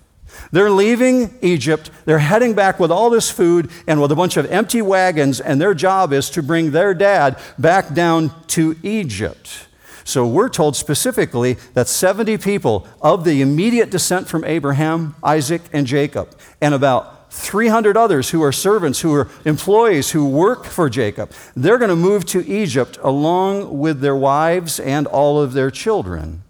They're 0.50 0.68
leaving 0.68 1.38
Egypt. 1.42 1.92
They're 2.06 2.18
heading 2.18 2.54
back 2.54 2.80
with 2.80 2.90
all 2.90 3.08
this 3.08 3.30
food 3.30 3.70
and 3.87 4.02
with 4.02 4.11
a 4.11 4.16
bunch 4.16 4.37
of 4.37 4.50
empty 4.50 4.82
wagons, 4.82 5.38
and 5.38 5.61
their 5.61 5.75
job 5.75 6.12
is 6.12 6.28
to 6.30 6.42
bring 6.42 6.73
their 6.73 6.92
dad 6.92 7.38
back 7.56 7.94
down 7.94 8.32
to 8.49 8.75
Egypt. 8.82 9.68
So 10.02 10.26
we're 10.26 10.49
told 10.49 10.75
specifically 10.75 11.58
that 11.75 11.87
70 11.87 12.37
people 12.38 12.85
of 13.00 13.23
the 13.23 13.42
immediate 13.42 13.90
descent 13.90 14.26
from 14.26 14.42
Abraham, 14.42 15.14
Isaac, 15.23 15.62
and 15.73 15.87
Jacob, 15.87 16.37
and 16.61 16.75
about 16.75 17.15
300 17.37 17.97
others 17.97 18.31
who 18.31 18.43
are 18.43 18.52
servants, 18.52 19.02
who 19.02 19.14
are 19.14 19.28
employees, 19.45 20.12
who 20.12 20.26
work 20.26 20.64
for 20.64 20.88
Jacob. 20.88 21.31
They're 21.55 21.78
going 21.78 21.90
to 21.90 21.97
move 21.97 22.25
to 22.26 22.45
Egypt 22.47 22.99
along 23.02 23.78
with 23.78 24.00
their 24.00 24.16
wives 24.16 24.81
and 24.81 25.07
all 25.07 25.40
of 25.40 25.52
their 25.52 25.71
children. 25.71 26.43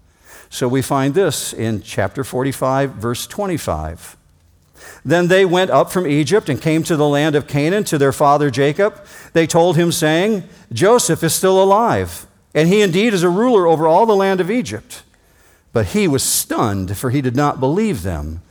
So 0.49 0.69
we 0.69 0.83
find 0.83 1.15
this 1.15 1.53
in 1.53 1.83
chapter 1.83 2.23
45, 2.23 2.93
verse 2.93 3.27
25. 3.27 4.17
Then 5.05 5.27
they 5.27 5.45
went 5.45 5.71
up 5.71 5.91
from 5.91 6.07
Egypt 6.07 6.49
and 6.49 6.63
came 6.63 6.83
to 6.85 6.97
the 6.97 7.09
land 7.09 7.35
of 7.35 7.49
Canaan 7.49 7.85
to 7.85 7.99
their 7.99 8.13
father 8.13 8.51
Jacob. 8.51 9.05
They 9.33 9.47
told 9.47 9.77
him, 9.77 9.91
saying, 9.91 10.45
Joseph 10.73 11.23
is 11.25 11.35
still 11.35 11.63
alive, 11.63 12.27
and 12.55 12.69
he 12.69 12.81
indeed 12.81 13.13
is 13.13 13.25
a 13.25 13.29
ruler 13.29 13.67
over 13.67 13.87
all 13.87 14.07
the 14.07 14.17
land 14.17 14.41
of 14.41 14.51
Egypt. 14.51 15.03
But 15.73 15.87
he 15.87 16.07
was 16.07 16.23
stunned, 16.23 16.97
for 16.97 17.11
he 17.11 17.21
did 17.21 17.37
not 17.37 17.61
believe 17.61 18.03
them. 18.03 18.43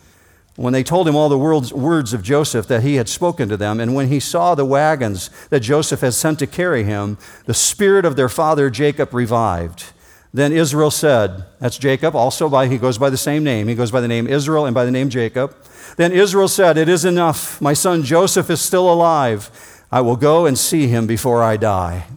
When 0.56 0.72
they 0.72 0.84
told 0.84 1.08
him 1.08 1.16
all 1.16 1.28
the 1.28 1.38
words 1.38 2.14
of 2.14 2.24
Joseph 2.24 2.68
that 2.68 2.82
he 2.82 2.96
had 2.96 3.10
spoken 3.10 3.50
to 3.50 3.58
them, 3.58 3.80
and 3.80 3.94
when 3.94 4.08
he 4.08 4.22
saw 4.22 4.56
the 4.56 4.66
wagons 4.66 5.30
that 5.50 5.60
Joseph 5.60 6.00
had 6.00 6.14
sent 6.14 6.40
to 6.40 6.48
carry 6.48 6.84
him, 6.84 7.18
the 7.46 7.54
spirit 7.54 8.06
of 8.06 8.16
their 8.16 8.30
father 8.30 8.70
Jacob 8.70 9.14
revived. 9.14 9.92
Then 10.34 10.52
Israel 10.52 10.92
said, 10.92 11.46
That's 11.60 11.78
Jacob, 11.78 12.16
also 12.16 12.50
by, 12.50 12.68
he 12.68 12.78
goes 12.78 12.98
by 12.98 13.10
the 13.10 13.18
same 13.18 13.44
name. 13.44 13.68
He 13.68 13.76
goes 13.76 13.92
by 13.92 14.02
the 14.02 14.08
name 14.08 14.28
Israel 14.28 14.66
and 14.66 14.74
by 14.74 14.86
the 14.86 14.92
name 14.92 15.10
Jacob. 15.10 15.56
Then 15.98 16.12
Israel 16.12 16.48
said, 16.48 16.78
It 16.78 16.90
is 16.90 17.06
enough. 17.06 17.62
My 17.62 17.74
son 17.74 18.04
Joseph 18.04 18.50
is 18.50 18.62
still 18.62 18.92
alive. 18.92 19.50
I 19.92 20.02
will 20.02 20.18
go 20.18 20.46
and 20.46 20.58
see 20.58 20.88
him 20.88 21.08
before 21.08 21.42
I 21.44 21.58
die. 21.58 22.08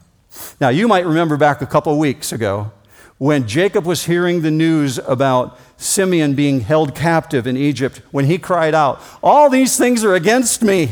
Now, 0.61 0.68
you 0.68 0.88
might 0.88 1.07
remember 1.07 1.37
back 1.37 1.62
a 1.62 1.66
couple 1.66 1.97
weeks 1.99 2.33
ago 2.33 2.73
when 3.18 3.47
Jacob 3.47 3.85
was 3.85 4.07
hearing 4.07 4.42
the 4.42 4.50
news 4.50 4.99
about 4.99 5.59
Simeon 5.78 6.35
being 6.35 6.61
held 6.61 6.94
captive 6.94 7.47
in 7.47 7.56
Egypt, 7.56 8.02
when 8.11 8.25
he 8.26 8.37
cried 8.37 8.75
out, 8.75 9.00
All 9.23 9.49
these 9.49 9.78
things 9.78 10.04
are 10.04 10.14
against 10.14 10.62
me. 10.62 10.90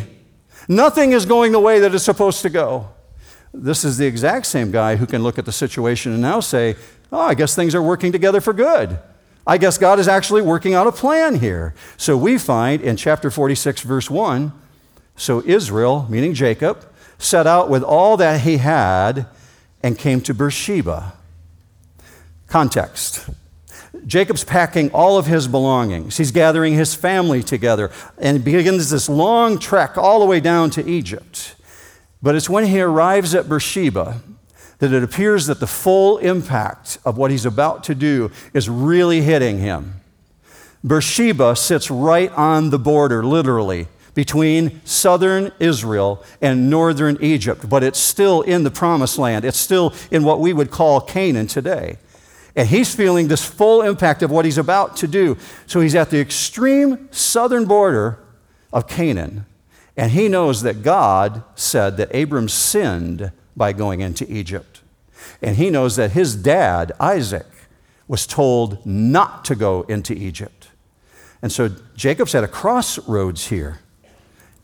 Nothing 0.68 1.12
is 1.12 1.26
going 1.26 1.52
the 1.52 1.60
way 1.60 1.80
that 1.80 1.94
it's 1.94 2.04
supposed 2.04 2.40
to 2.42 2.48
go. 2.48 2.88
This 3.52 3.84
is 3.84 3.98
the 3.98 4.06
exact 4.06 4.46
same 4.46 4.70
guy 4.70 4.96
who 4.96 5.06
can 5.06 5.22
look 5.22 5.38
at 5.38 5.44
the 5.44 5.52
situation 5.52 6.12
and 6.12 6.22
now 6.22 6.40
say, 6.40 6.76
Oh, 7.10 7.20
I 7.20 7.34
guess 7.34 7.54
things 7.54 7.74
are 7.74 7.82
working 7.82 8.12
together 8.12 8.40
for 8.40 8.52
good. 8.52 8.98
I 9.44 9.58
guess 9.58 9.76
God 9.76 9.98
is 9.98 10.08
actually 10.08 10.42
working 10.42 10.74
out 10.74 10.86
a 10.86 10.92
plan 10.92 11.36
here. 11.36 11.74
So 11.96 12.16
we 12.16 12.38
find 12.38 12.80
in 12.80 12.96
chapter 12.96 13.30
46, 13.30 13.82
verse 13.82 14.10
1 14.10 14.52
so 15.16 15.42
Israel, 15.44 16.06
meaning 16.10 16.34
Jacob, 16.34 16.86
set 17.18 17.46
out 17.46 17.70
with 17.70 17.82
all 17.82 18.18
that 18.18 18.42
he 18.42 18.58
had 18.58 19.26
and 19.82 19.98
came 19.98 20.20
to 20.20 20.34
Beersheba. 20.34 21.14
Context 22.48 23.28
Jacob's 24.06 24.44
packing 24.44 24.90
all 24.92 25.18
of 25.18 25.26
his 25.26 25.48
belongings. 25.48 26.16
He's 26.16 26.30
gathering 26.30 26.74
his 26.74 26.94
family 26.94 27.42
together 27.42 27.90
and 28.18 28.44
begins 28.44 28.90
this 28.90 29.08
long 29.08 29.58
trek 29.58 29.98
all 29.98 30.20
the 30.20 30.26
way 30.26 30.38
down 30.38 30.70
to 30.70 30.88
Egypt. 30.88 31.56
But 32.22 32.34
it's 32.34 32.48
when 32.48 32.66
he 32.66 32.80
arrives 32.80 33.34
at 33.34 33.48
Beersheba 33.48 34.20
that 34.78 34.92
it 34.92 35.02
appears 35.02 35.46
that 35.46 35.58
the 35.58 35.66
full 35.66 36.18
impact 36.18 36.98
of 37.04 37.16
what 37.16 37.30
he's 37.30 37.46
about 37.46 37.82
to 37.84 37.94
do 37.94 38.30
is 38.52 38.68
really 38.68 39.22
hitting 39.22 39.58
him. 39.58 40.00
Beersheba 40.84 41.56
sits 41.56 41.90
right 41.90 42.30
on 42.32 42.70
the 42.70 42.78
border, 42.78 43.24
literally, 43.24 43.88
between 44.14 44.80
southern 44.84 45.50
Israel 45.58 46.22
and 46.40 46.70
northern 46.70 47.18
Egypt, 47.20 47.68
but 47.68 47.82
it's 47.82 47.98
still 47.98 48.42
in 48.42 48.62
the 48.62 48.70
promised 48.70 49.18
land. 49.18 49.44
It's 49.44 49.58
still 49.58 49.92
in 50.10 50.22
what 50.22 50.40
we 50.40 50.52
would 50.52 50.70
call 50.70 51.00
Canaan 51.00 51.48
today. 51.48 51.98
And 52.56 52.66
he's 52.66 52.94
feeling 52.94 53.28
this 53.28 53.44
full 53.44 53.82
impact 53.82 54.22
of 54.22 54.30
what 54.30 54.46
he's 54.46 54.56
about 54.56 54.96
to 54.96 55.06
do. 55.06 55.36
So 55.66 55.80
he's 55.80 55.94
at 55.94 56.08
the 56.08 56.20
extreme 56.20 57.08
southern 57.12 57.66
border 57.66 58.18
of 58.72 58.88
Canaan. 58.88 59.44
And 59.96 60.10
he 60.10 60.28
knows 60.28 60.62
that 60.62 60.82
God 60.82 61.44
said 61.54 61.98
that 61.98 62.14
Abram 62.14 62.48
sinned 62.48 63.30
by 63.54 63.72
going 63.72 64.00
into 64.00 64.30
Egypt. 64.30 64.80
And 65.42 65.56
he 65.56 65.70
knows 65.70 65.96
that 65.96 66.12
his 66.12 66.34
dad, 66.34 66.92
Isaac, 66.98 67.46
was 68.08 68.26
told 68.26 68.84
not 68.86 69.44
to 69.46 69.54
go 69.54 69.82
into 69.82 70.14
Egypt. 70.14 70.68
And 71.42 71.52
so 71.52 71.70
Jacob's 71.94 72.34
at 72.34 72.44
a 72.44 72.48
crossroads 72.48 73.48
here 73.48 73.80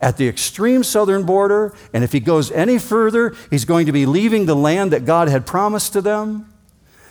at 0.01 0.17
the 0.17 0.27
extreme 0.27 0.83
southern 0.83 1.23
border. 1.23 1.73
And 1.93 2.03
if 2.03 2.11
he 2.11 2.19
goes 2.19 2.51
any 2.51 2.77
further, 2.77 3.35
he's 3.49 3.65
going 3.65 3.85
to 3.85 3.91
be 3.91 4.05
leaving 4.05 4.45
the 4.45 4.55
land 4.55 4.91
that 4.91 5.05
God 5.05 5.29
had 5.29 5.45
promised 5.45 5.93
to 5.93 6.01
them. 6.01 6.52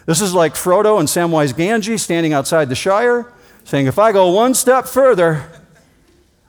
This 0.07 0.21
is 0.21 0.35
like 0.35 0.55
Frodo 0.55 0.99
and 0.99 1.09
Samwise 1.09 1.53
Gamgee 1.55 1.99
standing 1.99 2.33
outside 2.33 2.69
the 2.69 2.75
Shire, 2.75 3.33
saying, 3.65 3.87
If 3.87 3.99
I 3.99 4.13
go 4.13 4.31
one 4.31 4.55
step 4.55 4.87
further, 4.87 5.49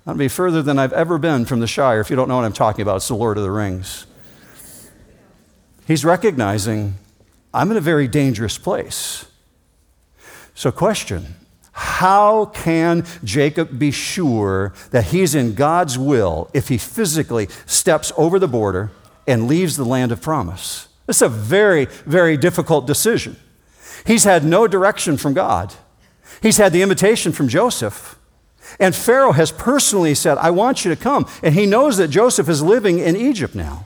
I'll 0.08 0.16
be 0.16 0.28
further 0.28 0.62
than 0.62 0.80
I've 0.80 0.94
ever 0.94 1.18
been 1.18 1.46
from 1.46 1.60
the 1.60 1.68
Shire. 1.68 2.02
If 2.02 2.10
you 2.10 2.16
don't 2.16 2.28
know 2.28 2.36
what 2.36 2.46
I'm 2.46 2.54
talking 2.54 2.82
about, 2.82 2.98
it's 2.98 3.08
the 3.08 3.16
Lord 3.16 3.38
of 3.38 3.44
the 3.44 3.52
Rings. 3.52 4.06
He's 5.86 6.04
recognizing, 6.04 6.96
I'm 7.54 7.70
in 7.72 7.78
a 7.78 7.82
very 7.82 8.08
dangerous 8.08 8.58
place. 8.58 9.26
So, 10.56 10.72
question 10.72 11.36
how 11.76 12.46
can 12.46 13.04
Jacob 13.24 13.80
be 13.80 13.90
sure 13.90 14.74
that 14.92 15.06
he's 15.06 15.34
in 15.34 15.56
God's 15.56 15.98
will 15.98 16.50
if 16.54 16.68
he 16.68 16.78
physically 16.78 17.48
steps 17.66 18.12
over 18.16 18.38
the 18.38 18.48
border 18.48 18.92
and 19.28 19.48
leaves 19.48 19.76
the 19.76 19.84
land 19.84 20.12
of 20.12 20.22
promise? 20.22 20.88
It's 21.08 21.24
a 21.24 21.30
very, 21.30 21.86
very 22.06 22.38
difficult 22.38 22.86
decision. 22.86 23.38
He's 24.06 24.24
had 24.24 24.44
no 24.44 24.68
direction 24.68 25.18
from 25.18 25.34
God. 25.34 25.74
He's 26.42 26.58
had 26.58 26.74
the 26.74 26.82
invitation 26.82 27.32
from 27.32 27.48
Joseph. 27.48 28.18
And 28.80 28.96
Pharaoh 28.96 29.34
has 29.34 29.52
personally 29.52 30.16
said, 30.16 30.38
I 30.38 30.52
want 30.52 30.84
you 30.84 30.94
to 30.94 31.02
come. 31.02 31.28
And 31.42 31.54
he 31.54 31.66
knows 31.66 31.98
that 31.98 32.10
Joseph 32.10 32.50
is 32.50 32.62
living 32.62 33.00
in 33.00 33.16
Egypt 33.16 33.56
now. 33.56 33.86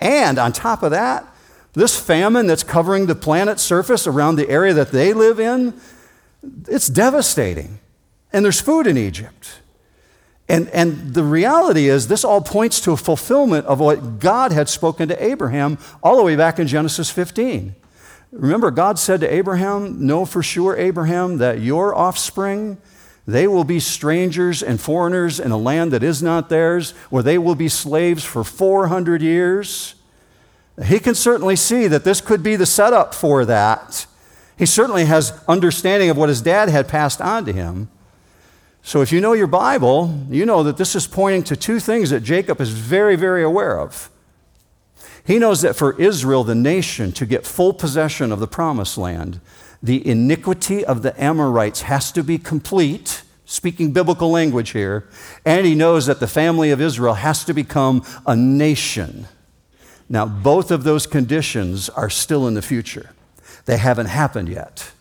And 0.00 0.38
on 0.38 0.52
top 0.52 0.82
of 0.82 0.90
that, 0.90 1.26
this 1.74 1.98
famine 1.98 2.46
that's 2.46 2.62
covering 2.62 3.06
the 3.06 3.14
planet's 3.14 3.62
surface 3.62 4.06
around 4.06 4.36
the 4.36 4.48
area 4.48 4.74
that 4.74 4.90
they 4.90 5.12
live 5.12 5.40
in, 5.40 5.74
it's 6.68 6.88
devastating. 6.88 7.78
And 8.32 8.44
there's 8.44 8.60
food 8.60 8.86
in 8.86 8.96
Egypt. 8.96 9.60
And, 10.48 10.68
and 10.68 11.14
the 11.14 11.22
reality 11.22 11.88
is, 11.88 12.08
this 12.08 12.24
all 12.24 12.40
points 12.40 12.80
to 12.80 12.92
a 12.92 12.96
fulfillment 12.96 13.64
of 13.66 13.80
what 13.80 14.18
God 14.18 14.52
had 14.52 14.68
spoken 14.68 15.08
to 15.08 15.24
Abraham 15.24 15.78
all 16.02 16.16
the 16.16 16.22
way 16.22 16.36
back 16.36 16.58
in 16.58 16.66
Genesis 16.66 17.10
15. 17.10 17.74
Remember, 18.32 18.70
God 18.70 18.98
said 18.98 19.20
to 19.20 19.32
Abraham, 19.32 20.06
Know 20.06 20.24
for 20.24 20.42
sure, 20.42 20.76
Abraham, 20.76 21.36
that 21.38 21.60
your 21.60 21.94
offspring, 21.94 22.78
they 23.26 23.46
will 23.46 23.64
be 23.64 23.78
strangers 23.78 24.62
and 24.62 24.80
foreigners 24.80 25.38
in 25.38 25.50
a 25.50 25.58
land 25.58 25.92
that 25.92 26.02
is 26.02 26.22
not 26.22 26.48
theirs, 26.48 26.92
where 27.10 27.22
they 27.22 27.36
will 27.36 27.54
be 27.54 27.68
slaves 27.68 28.24
for 28.24 28.42
400 28.42 29.20
years. 29.20 29.94
He 30.86 30.98
can 30.98 31.14
certainly 31.14 31.56
see 31.56 31.86
that 31.88 32.04
this 32.04 32.22
could 32.22 32.42
be 32.42 32.56
the 32.56 32.64
setup 32.64 33.14
for 33.14 33.44
that. 33.44 34.06
He 34.56 34.64
certainly 34.64 35.04
has 35.04 35.38
understanding 35.46 36.08
of 36.08 36.16
what 36.16 36.30
his 36.30 36.40
dad 36.40 36.70
had 36.70 36.88
passed 36.88 37.20
on 37.20 37.44
to 37.44 37.52
him. 37.52 37.90
So 38.82 39.02
if 39.02 39.12
you 39.12 39.20
know 39.20 39.34
your 39.34 39.46
Bible, 39.46 40.24
you 40.28 40.46
know 40.46 40.62
that 40.62 40.78
this 40.78 40.96
is 40.96 41.06
pointing 41.06 41.44
to 41.44 41.56
two 41.56 41.78
things 41.78 42.10
that 42.10 42.20
Jacob 42.20 42.60
is 42.60 42.70
very, 42.70 43.14
very 43.14 43.44
aware 43.44 43.78
of. 43.78 44.10
He 45.24 45.38
knows 45.38 45.62
that 45.62 45.76
for 45.76 46.00
Israel, 46.00 46.44
the 46.44 46.54
nation, 46.54 47.12
to 47.12 47.26
get 47.26 47.46
full 47.46 47.72
possession 47.72 48.32
of 48.32 48.40
the 48.40 48.48
promised 48.48 48.98
land, 48.98 49.40
the 49.82 50.06
iniquity 50.06 50.84
of 50.84 51.02
the 51.02 51.20
Amorites 51.22 51.82
has 51.82 52.12
to 52.12 52.22
be 52.22 52.38
complete, 52.38 53.22
speaking 53.44 53.92
biblical 53.92 54.30
language 54.30 54.70
here, 54.70 55.08
and 55.44 55.66
he 55.66 55.74
knows 55.74 56.06
that 56.06 56.20
the 56.20 56.26
family 56.26 56.70
of 56.70 56.80
Israel 56.80 57.14
has 57.14 57.44
to 57.44 57.54
become 57.54 58.04
a 58.26 58.34
nation. 58.34 59.26
Now, 60.08 60.26
both 60.26 60.70
of 60.70 60.84
those 60.84 61.06
conditions 61.06 61.88
are 61.88 62.10
still 62.10 62.46
in 62.46 62.54
the 62.54 62.62
future. 62.62 63.10
They 63.64 63.76
haven't 63.76 64.06
happened 64.06 64.48
yet. 64.48 64.92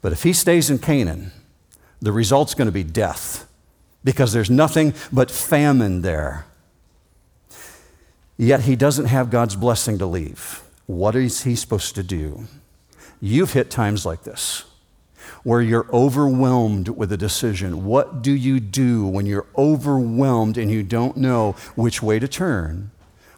But 0.00 0.12
if 0.12 0.22
he 0.24 0.32
stays 0.32 0.68
in 0.68 0.78
Canaan, 0.78 1.30
the 2.00 2.12
result's 2.12 2.54
going 2.54 2.66
to 2.66 2.72
be 2.72 2.82
death 2.82 3.48
because 4.02 4.32
there's 4.32 4.50
nothing 4.50 4.94
but 5.12 5.30
famine 5.30 6.02
there. 6.02 6.46
Yet 8.36 8.62
he 8.62 8.76
doesn't 8.76 9.06
have 9.06 9.30
God's 9.30 9.56
blessing 9.56 9.98
to 9.98 10.06
leave. 10.06 10.62
What 10.86 11.14
is 11.14 11.44
he 11.44 11.54
supposed 11.54 11.94
to 11.94 12.02
do? 12.02 12.46
You've 13.20 13.52
hit 13.52 13.70
times 13.70 14.04
like 14.04 14.24
this 14.24 14.64
where 15.44 15.60
you're 15.60 15.86
overwhelmed 15.92 16.88
with 16.88 17.12
a 17.12 17.16
decision. 17.16 17.84
What 17.84 18.22
do 18.22 18.32
you 18.32 18.60
do 18.60 19.06
when 19.06 19.26
you're 19.26 19.46
overwhelmed 19.56 20.56
and 20.56 20.70
you 20.70 20.82
don't 20.82 21.16
know 21.16 21.52
which 21.74 22.02
way 22.02 22.18
to 22.18 22.28
turn? 22.28 22.90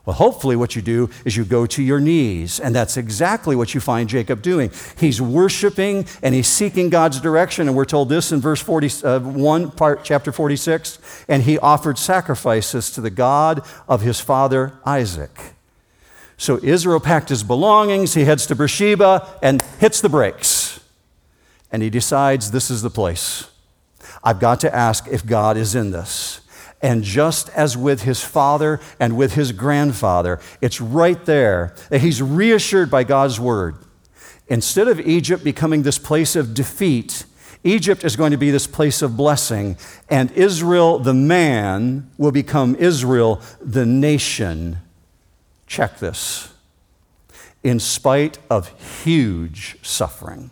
Well, 0.07 0.17
hopefully, 0.17 0.55
what 0.55 0.77
you 0.77 0.83
do 0.83 1.09
is 1.25 1.35
you 1.35 1.45
go 1.47 1.65
to 1.65 1.83
your 1.83 1.99
knees, 1.99 2.61
and 2.61 2.75
that's 2.75 2.99
exactly 2.99 3.57
what 3.57 3.73
you 3.73 3.81
find 3.81 4.07
Jacob 4.07 4.43
doing. 4.43 4.71
He's 4.99 5.21
worshiping 5.21 6.07
and 6.23 6.35
he's 6.35 6.47
seeking 6.47 6.91
God's 6.91 7.21
direction, 7.21 7.69
and 7.69 7.77
we're 7.77 7.87
told 7.87 8.11
this 8.11 8.31
in 8.31 8.41
verse 8.41 8.61
41, 8.61 9.73
uh, 9.81 9.95
chapter 10.03 10.31
46. 10.31 10.99
And 11.27 11.45
he 11.45 11.59
offered 11.59 11.97
sacrifices 11.97 12.91
to 12.91 13.01
the 13.01 13.11
God 13.11 13.65
of 13.89 14.03
his 14.03 14.21
father 14.21 14.75
Isaac. 14.85 15.55
So 16.37 16.59
Israel 16.63 17.01
packed 17.01 17.31
his 17.31 17.43
belongings, 17.43 18.13
he 18.13 18.25
heads 18.25 18.47
to 18.49 18.55
Beersheba 18.55 19.39
and 19.43 19.63
hits 19.79 20.03
the 20.03 20.11
brakes. 20.11 20.81
And 21.73 21.83
he 21.83 21.89
decides 21.89 22.51
this 22.51 22.71
is 22.71 22.83
the 22.83 22.91
place. 22.91 23.51
I've 24.23 24.41
got 24.41 24.61
to 24.61 24.75
ask 24.75 25.07
if 25.09 25.25
God 25.25 25.57
is 25.57 25.75
in 25.75 25.93
this. 25.93 26.41
And 26.85 27.03
just 27.03 27.49
as 27.57 27.79
with 27.79 28.03
his 28.03 28.23
father 28.23 28.79
and 29.01 29.17
with 29.17 29.33
his 29.33 29.53
grandfather, 29.53 30.39
it's 30.61 30.83
right 30.83 31.25
there 31.25 31.75
that 31.89 32.03
he's 32.03 32.21
reassured 32.21 32.91
by 32.91 33.05
God's 33.05 33.41
word. 33.41 33.77
Instead 34.49 34.89
of 34.89 35.01
Egypt 35.01 35.43
becoming 35.43 35.83
this 35.83 35.97
place 35.97 36.37
of 36.37 36.53
defeat, 36.53 37.25
Egypt 37.63 38.05
is 38.05 38.17
going 38.17 38.33
to 38.33 38.37
be 38.37 38.51
this 38.51 38.67
place 38.67 39.01
of 39.01 39.17
blessing, 39.17 39.79
and 40.11 40.31
Israel, 40.33 40.99
the 40.99 41.15
man, 41.15 42.11
will 42.19 42.33
become 42.33 42.75
Israel, 42.75 43.41
the 43.63 43.87
nation. 43.87 44.77
Check 45.67 46.01
this. 46.01 46.53
In 47.63 47.81
spite 47.81 48.39
of 48.51 48.69
huge 49.03 49.79
suffering, 49.81 50.51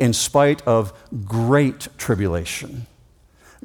in 0.00 0.12
spite 0.12 0.66
of 0.66 0.92
great 1.24 1.86
tribulation, 1.96 2.88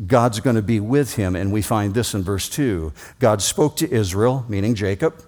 God's 0.07 0.39
going 0.39 0.55
to 0.55 0.61
be 0.61 0.79
with 0.79 1.15
him. 1.15 1.35
And 1.35 1.51
we 1.51 1.61
find 1.61 1.93
this 1.93 2.13
in 2.13 2.23
verse 2.23 2.49
2. 2.49 2.93
God 3.19 3.41
spoke 3.41 3.75
to 3.77 3.91
Israel, 3.91 4.45
meaning 4.47 4.75
Jacob, 4.75 5.23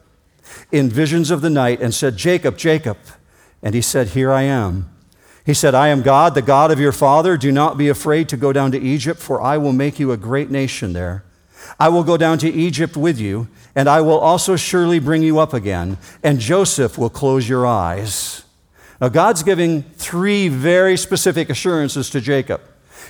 in 0.72 0.90
visions 0.90 1.32
of 1.32 1.42
the 1.42 1.50
night 1.50 1.82
and 1.82 1.94
said, 1.94 2.18
Jacob, 2.18 2.58
Jacob. 2.58 2.98
And 3.62 3.76
he 3.76 3.82
said, 3.82 4.10
Here 4.10 4.32
I 4.32 4.44
am. 4.44 4.90
He 5.46 5.54
said, 5.54 5.76
I 5.76 5.90
am 5.90 6.02
God, 6.02 6.36
the 6.36 6.42
God 6.42 6.72
of 6.72 6.80
your 6.80 6.92
father. 6.94 7.36
Do 7.36 7.52
not 7.52 7.78
be 7.78 7.90
afraid 7.90 8.30
to 8.30 8.38
go 8.38 8.54
down 8.54 8.72
to 8.72 8.80
Egypt, 8.80 9.20
for 9.20 9.42
I 9.42 9.58
will 9.58 9.74
make 9.74 10.00
you 10.00 10.12
a 10.12 10.18
great 10.18 10.50
nation 10.50 10.94
there. 10.94 11.26
I 11.80 11.90
will 11.90 12.04
go 12.04 12.18
down 12.18 12.38
to 12.40 12.50
Egypt 12.50 12.96
with 12.96 13.20
you, 13.20 13.48
and 13.76 13.90
I 13.90 14.02
will 14.02 14.20
also 14.20 14.56
surely 14.56 15.00
bring 15.00 15.24
you 15.24 15.40
up 15.40 15.54
again, 15.54 15.98
and 16.22 16.40
Joseph 16.40 16.98
will 16.98 17.10
close 17.10 17.48
your 17.48 17.66
eyes. 17.66 18.44
Now, 19.02 19.10
God's 19.10 19.44
giving 19.44 19.84
three 19.84 20.48
very 20.48 20.96
specific 20.98 21.50
assurances 21.50 22.10
to 22.12 22.22
Jacob. 22.22 22.62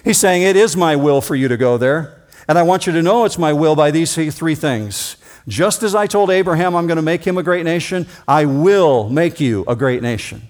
He's 0.04 0.18
saying, 0.18 0.44
It 0.44 0.56
is 0.56 0.76
my 0.76 0.96
will 0.96 1.22
for 1.22 1.36
you 1.36 1.48
to 1.48 1.58
go 1.58 1.78
there, 1.78 2.24
and 2.48 2.58
I 2.58 2.64
want 2.64 2.88
you 2.88 2.94
to 2.94 3.02
know 3.02 3.26
it's 3.26 3.38
my 3.38 3.54
will 3.54 3.76
by 3.76 3.92
these 3.92 4.14
three 4.14 4.56
things. 4.56 5.18
Just 5.48 5.84
as 5.84 5.94
I 5.94 6.08
told 6.08 6.30
Abraham 6.30 6.76
I'm 6.76 6.88
going 6.88 6.98
to 6.98 7.02
make 7.02 7.26
him 7.26 7.38
a 7.38 7.44
great 7.44 7.66
nation, 7.66 8.08
I 8.28 8.46
will 8.46 9.10
make 9.10 9.40
you 9.40 9.66
a 9.68 9.76
great 9.76 10.02
nation 10.02 10.50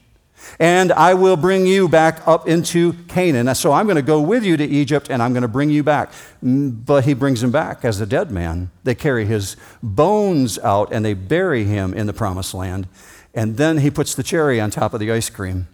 and 0.60 0.92
I 0.92 1.14
will 1.14 1.38
bring 1.38 1.66
you 1.66 1.90
back 1.90 2.28
up 2.28 2.48
into 2.48 2.94
Canaan. 3.08 3.54
So 3.56 3.72
I'm 3.72 3.86
going 3.86 3.96
to 3.96 4.02
go 4.02 4.22
with 4.22 4.44
you 4.44 4.58
to 4.58 4.64
Egypt 4.64 5.08
and 5.10 5.22
I'm 5.22 5.34
going 5.34 5.44
to 5.44 5.48
bring 5.48 5.70
you 5.70 5.84
back. 5.84 6.12
Mm, 6.44 6.86
but 6.86 7.06
he 7.06 7.14
brings 7.14 7.42
him 7.44 7.52
back 7.52 7.84
as 7.84 8.00
a 8.00 8.06
dead 8.06 8.32
man. 8.32 8.72
They 8.84 8.96
carry 8.96 9.26
his 9.26 9.56
bones 9.82 10.60
out 10.60 10.94
and 10.94 11.04
they 11.04 11.14
bury 11.14 11.64
him 11.66 11.94
in 11.94 12.08
the 12.08 12.14
promised 12.14 12.54
land. 12.54 12.88
And 13.34 13.58
then 13.58 13.80
he 13.80 13.90
puts 13.90 14.14
the 14.14 14.24
cherry 14.24 14.62
on 14.62 14.70
top 14.70 14.94
of 14.94 15.00
the 15.00 15.12
ice 15.12 15.30
cream. 15.30 15.68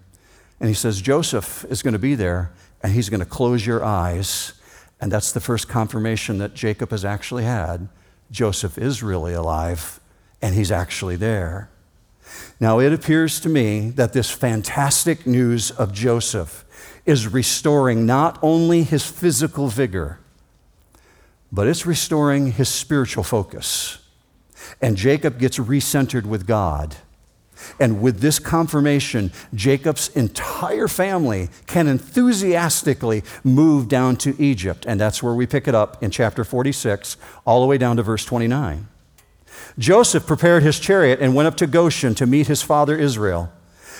And 0.59 0.69
he 0.69 0.75
says, 0.75 1.01
Joseph 1.01 1.65
is 1.69 1.81
going 1.81 1.93
to 1.93 1.99
be 1.99 2.15
there 2.15 2.51
and 2.81 2.93
he's 2.93 3.09
going 3.09 3.19
to 3.19 3.25
close 3.25 3.65
your 3.65 3.83
eyes. 3.83 4.53
And 5.01 5.11
that's 5.11 5.31
the 5.31 5.39
first 5.39 5.67
confirmation 5.67 6.37
that 6.39 6.53
Jacob 6.53 6.91
has 6.91 7.05
actually 7.05 7.43
had. 7.43 7.89
Joseph 8.31 8.77
is 8.77 9.01
really 9.01 9.33
alive 9.33 9.99
and 10.41 10.55
he's 10.55 10.71
actually 10.71 11.15
there. 11.15 11.69
Now, 12.59 12.79
it 12.79 12.93
appears 12.93 13.39
to 13.41 13.49
me 13.49 13.89
that 13.91 14.13
this 14.13 14.29
fantastic 14.29 15.25
news 15.25 15.71
of 15.71 15.93
Joseph 15.93 16.65
is 17.05 17.27
restoring 17.27 18.05
not 18.05 18.37
only 18.41 18.83
his 18.83 19.05
physical 19.05 19.67
vigor, 19.67 20.19
but 21.51 21.67
it's 21.67 21.85
restoring 21.85 22.51
his 22.51 22.69
spiritual 22.69 23.23
focus. 23.23 23.97
And 24.81 24.95
Jacob 24.95 25.39
gets 25.39 25.57
recentered 25.57 26.25
with 26.25 26.45
God. 26.45 26.97
And 27.79 28.01
with 28.01 28.19
this 28.19 28.39
confirmation, 28.39 29.31
Jacob's 29.53 30.09
entire 30.09 30.87
family 30.87 31.49
can 31.67 31.87
enthusiastically 31.87 33.23
move 33.43 33.87
down 33.87 34.15
to 34.17 34.35
Egypt. 34.41 34.85
And 34.87 34.99
that's 34.99 35.23
where 35.23 35.33
we 35.33 35.45
pick 35.45 35.67
it 35.67 35.75
up 35.75 36.01
in 36.03 36.11
chapter 36.11 36.43
46, 36.43 37.17
all 37.45 37.61
the 37.61 37.67
way 37.67 37.77
down 37.77 37.97
to 37.97 38.03
verse 38.03 38.25
29. 38.25 38.87
Joseph 39.77 40.25
prepared 40.25 40.63
his 40.63 40.79
chariot 40.79 41.19
and 41.21 41.35
went 41.35 41.47
up 41.47 41.55
to 41.57 41.67
Goshen 41.67 42.15
to 42.15 42.25
meet 42.25 42.47
his 42.47 42.61
father 42.61 42.97
Israel. 42.97 43.51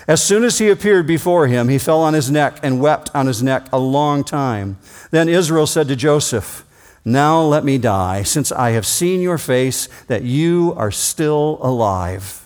As 0.08 0.24
soon 0.24 0.44
as 0.44 0.58
he 0.58 0.70
appeared 0.70 1.06
before 1.06 1.48
him, 1.48 1.70
he 1.70 1.78
fell 1.78 2.02
on 2.02 2.14
his 2.14 2.32
neck 2.32 2.60
and 2.64 2.82
wept 2.82 3.12
on 3.14 3.28
his 3.28 3.44
neck 3.44 3.68
a 3.72 3.80
long 3.80 4.24
time. 4.24 4.78
Then 5.12 5.30
Israel 5.30 5.68
said 5.68 5.88
to 5.90 5.96
Joseph, 5.96 6.66
Now 7.06 7.42
let 7.42 7.64
me 7.64 7.78
die, 7.78 8.24
since 8.24 8.52
I 8.52 8.72
have 8.72 8.86
seen 8.86 9.22
your 9.22 9.38
face, 9.38 9.88
that 10.08 10.24
you 10.24 10.74
are 10.78 10.92
still 10.92 11.60
alive. 11.62 12.39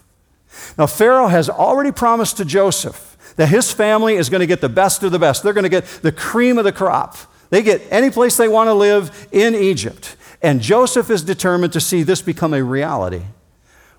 Now, 0.77 0.87
Pharaoh 0.87 1.27
has 1.27 1.49
already 1.49 1.91
promised 1.91 2.37
to 2.37 2.45
Joseph 2.45 3.17
that 3.35 3.47
his 3.47 3.71
family 3.71 4.15
is 4.15 4.29
going 4.29 4.41
to 4.41 4.47
get 4.47 4.61
the 4.61 4.69
best 4.69 5.03
of 5.03 5.11
the 5.11 5.19
best. 5.19 5.43
They're 5.43 5.53
going 5.53 5.63
to 5.63 5.69
get 5.69 5.85
the 5.85 6.11
cream 6.11 6.57
of 6.57 6.63
the 6.63 6.71
crop. 6.71 7.17
They 7.49 7.61
get 7.61 7.81
any 7.89 8.09
place 8.09 8.37
they 8.37 8.47
want 8.47 8.67
to 8.67 8.73
live 8.73 9.27
in 9.31 9.55
Egypt. 9.55 10.15
And 10.41 10.61
Joseph 10.61 11.09
is 11.09 11.23
determined 11.23 11.73
to 11.73 11.79
see 11.79 12.03
this 12.03 12.21
become 12.21 12.53
a 12.53 12.63
reality. 12.63 13.23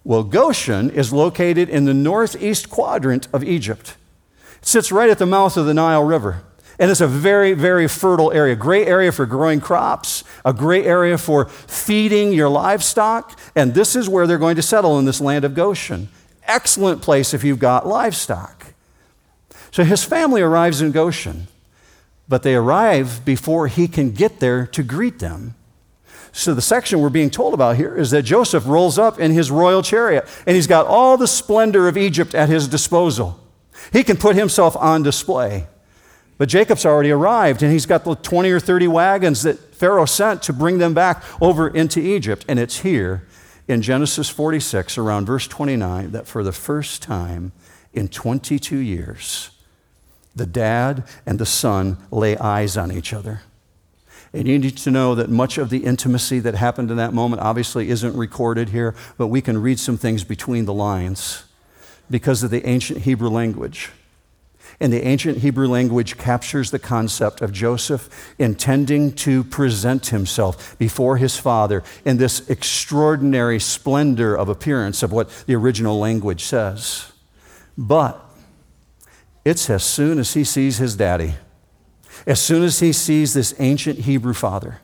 Well, 0.04 0.22
Goshen 0.22 0.90
is 0.90 1.12
located 1.12 1.70
in 1.70 1.86
the 1.86 1.94
northeast 1.94 2.68
quadrant 2.68 3.28
of 3.32 3.42
Egypt. 3.42 3.96
It 4.60 4.66
sits 4.66 4.92
right 4.92 5.08
at 5.08 5.18
the 5.18 5.26
mouth 5.26 5.56
of 5.56 5.66
the 5.66 5.74
Nile 5.74 6.04
River. 6.04 6.42
And 6.78 6.90
it's 6.90 7.00
a 7.00 7.06
very, 7.06 7.54
very 7.54 7.86
fertile 7.86 8.32
area. 8.32 8.56
Great 8.56 8.88
area 8.88 9.12
for 9.12 9.26
growing 9.26 9.60
crops, 9.60 10.24
a 10.44 10.52
great 10.52 10.84
area 10.84 11.16
for 11.16 11.46
feeding 11.46 12.32
your 12.32 12.48
livestock. 12.48 13.38
And 13.54 13.74
this 13.74 13.94
is 13.94 14.08
where 14.08 14.26
they're 14.26 14.38
going 14.38 14.56
to 14.56 14.62
settle 14.62 14.98
in 14.98 15.04
this 15.04 15.20
land 15.20 15.44
of 15.44 15.54
Goshen. 15.54 16.08
Excellent 16.46 17.02
place 17.02 17.32
if 17.34 17.44
you've 17.44 17.58
got 17.58 17.86
livestock. 17.86 18.74
So 19.70 19.82
his 19.84 20.04
family 20.04 20.40
arrives 20.40 20.80
in 20.80 20.92
Goshen, 20.92 21.48
but 22.28 22.42
they 22.42 22.54
arrive 22.54 23.24
before 23.24 23.66
he 23.66 23.88
can 23.88 24.12
get 24.12 24.40
there 24.40 24.66
to 24.68 24.82
greet 24.82 25.18
them. 25.18 25.54
So, 26.36 26.52
the 26.52 26.62
section 26.62 27.00
we're 27.00 27.10
being 27.10 27.30
told 27.30 27.54
about 27.54 27.76
here 27.76 27.96
is 27.96 28.10
that 28.10 28.22
Joseph 28.22 28.66
rolls 28.66 28.98
up 28.98 29.20
in 29.20 29.30
his 29.30 29.52
royal 29.52 29.82
chariot, 29.82 30.28
and 30.48 30.56
he's 30.56 30.66
got 30.66 30.84
all 30.84 31.16
the 31.16 31.28
splendor 31.28 31.86
of 31.86 31.96
Egypt 31.96 32.34
at 32.34 32.48
his 32.48 32.66
disposal. 32.66 33.38
He 33.92 34.02
can 34.02 34.16
put 34.16 34.34
himself 34.34 34.76
on 34.76 35.04
display. 35.04 35.68
But 36.36 36.48
Jacob's 36.48 36.84
already 36.84 37.12
arrived, 37.12 37.62
and 37.62 37.70
he's 37.70 37.86
got 37.86 38.04
the 38.04 38.16
20 38.16 38.50
or 38.50 38.58
30 38.58 38.88
wagons 38.88 39.42
that 39.42 39.74
Pharaoh 39.76 40.06
sent 40.06 40.42
to 40.42 40.52
bring 40.52 40.78
them 40.78 40.92
back 40.92 41.22
over 41.40 41.68
into 41.68 42.00
Egypt. 42.00 42.44
And 42.48 42.58
it's 42.58 42.80
here 42.80 43.26
in 43.66 43.82
Genesis 43.82 44.28
46, 44.28 44.98
around 44.98 45.26
verse 45.26 45.46
29, 45.46 46.12
that 46.12 46.26
for 46.26 46.42
the 46.42 46.52
first 46.52 47.02
time 47.02 47.52
in 47.92 48.08
22 48.08 48.76
years, 48.76 49.50
the 50.34 50.46
dad 50.46 51.04
and 51.24 51.38
the 51.38 51.46
son 51.46 51.96
lay 52.10 52.36
eyes 52.36 52.76
on 52.76 52.92
each 52.92 53.12
other. 53.12 53.42
And 54.32 54.48
you 54.48 54.58
need 54.58 54.76
to 54.78 54.90
know 54.90 55.14
that 55.14 55.30
much 55.30 55.58
of 55.58 55.70
the 55.70 55.84
intimacy 55.84 56.40
that 56.40 56.56
happened 56.56 56.90
in 56.90 56.96
that 56.96 57.14
moment 57.14 57.40
obviously 57.40 57.88
isn't 57.88 58.16
recorded 58.16 58.70
here, 58.70 58.94
but 59.16 59.28
we 59.28 59.40
can 59.40 59.62
read 59.62 59.78
some 59.78 59.96
things 59.96 60.24
between 60.24 60.64
the 60.64 60.74
lines 60.74 61.44
because 62.10 62.42
of 62.42 62.50
the 62.50 62.66
ancient 62.66 63.02
Hebrew 63.02 63.30
language. 63.30 63.92
And 64.80 64.92
the 64.92 65.06
ancient 65.06 65.38
Hebrew 65.38 65.68
language 65.68 66.18
captures 66.18 66.70
the 66.70 66.78
concept 66.78 67.40
of 67.40 67.52
Joseph 67.52 68.34
intending 68.38 69.12
to 69.12 69.44
present 69.44 70.06
himself 70.06 70.76
before 70.78 71.16
his 71.16 71.36
father 71.36 71.82
in 72.04 72.16
this 72.16 72.48
extraordinary 72.48 73.60
splendor 73.60 74.36
of 74.36 74.48
appearance 74.48 75.02
of 75.02 75.12
what 75.12 75.30
the 75.46 75.54
original 75.54 75.98
language 75.98 76.44
says. 76.44 77.12
But 77.78 78.20
it's 79.44 79.70
as 79.70 79.84
soon 79.84 80.18
as 80.18 80.34
he 80.34 80.44
sees 80.44 80.78
his 80.78 80.96
daddy 80.96 81.34
as 82.26 82.40
soon 82.40 82.62
as 82.62 82.80
he 82.80 82.92
sees 82.92 83.34
this 83.34 83.54
ancient 83.58 84.00
Hebrew 84.00 84.34
father, 84.34 84.80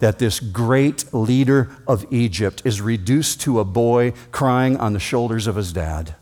that 0.00 0.18
this 0.18 0.40
great 0.40 1.12
leader 1.14 1.70
of 1.86 2.06
Egypt 2.10 2.62
is 2.64 2.80
reduced 2.80 3.40
to 3.42 3.60
a 3.60 3.64
boy 3.64 4.12
crying 4.32 4.76
on 4.76 4.92
the 4.92 4.98
shoulders 4.98 5.46
of 5.46 5.56
his 5.56 5.72
dad 5.72 6.16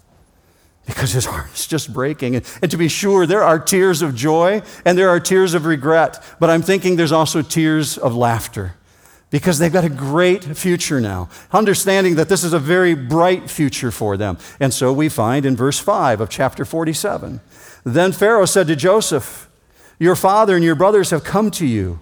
because 0.86 1.12
his 1.12 1.26
heart 1.26 1.52
is 1.54 1.66
just 1.66 1.92
breaking. 1.92 2.36
And, 2.36 2.44
and, 2.62 2.70
to 2.70 2.76
be 2.76 2.88
sure, 2.88 3.26
there 3.26 3.42
are 3.42 3.58
tears 3.58 4.02
of 4.02 4.14
joy 4.14 4.62
and 4.84 4.98
there 4.98 5.08
are 5.08 5.20
tears 5.20 5.54
of 5.54 5.64
regret, 5.66 6.22
but 6.40 6.50
I'm 6.50 6.62
thinking 6.62 6.96
there's 6.96 7.12
also 7.12 7.42
tears 7.42 7.96
of 7.98 8.14
laughter 8.14 8.74
because 9.30 9.58
they've 9.58 9.72
got 9.72 9.84
a 9.84 9.88
great 9.88 10.44
future 10.56 11.00
now, 11.00 11.28
understanding 11.52 12.16
that 12.16 12.28
this 12.28 12.42
is 12.42 12.52
a 12.52 12.58
very 12.58 12.94
bright 12.94 13.48
future 13.48 13.92
for 13.92 14.16
them. 14.16 14.38
And 14.58 14.74
so 14.74 14.92
we 14.92 15.08
find 15.08 15.46
in 15.46 15.56
verse 15.56 15.78
5 15.78 16.20
of 16.20 16.28
chapter 16.28 16.64
47 16.64 17.40
Then 17.84 18.12
Pharaoh 18.12 18.46
said 18.46 18.66
to 18.66 18.76
Joseph, 18.76 19.48
your 20.00 20.16
father 20.16 20.56
and 20.56 20.64
your 20.64 20.74
brothers 20.74 21.10
have 21.10 21.22
come 21.22 21.50
to 21.52 21.66
you. 21.66 22.00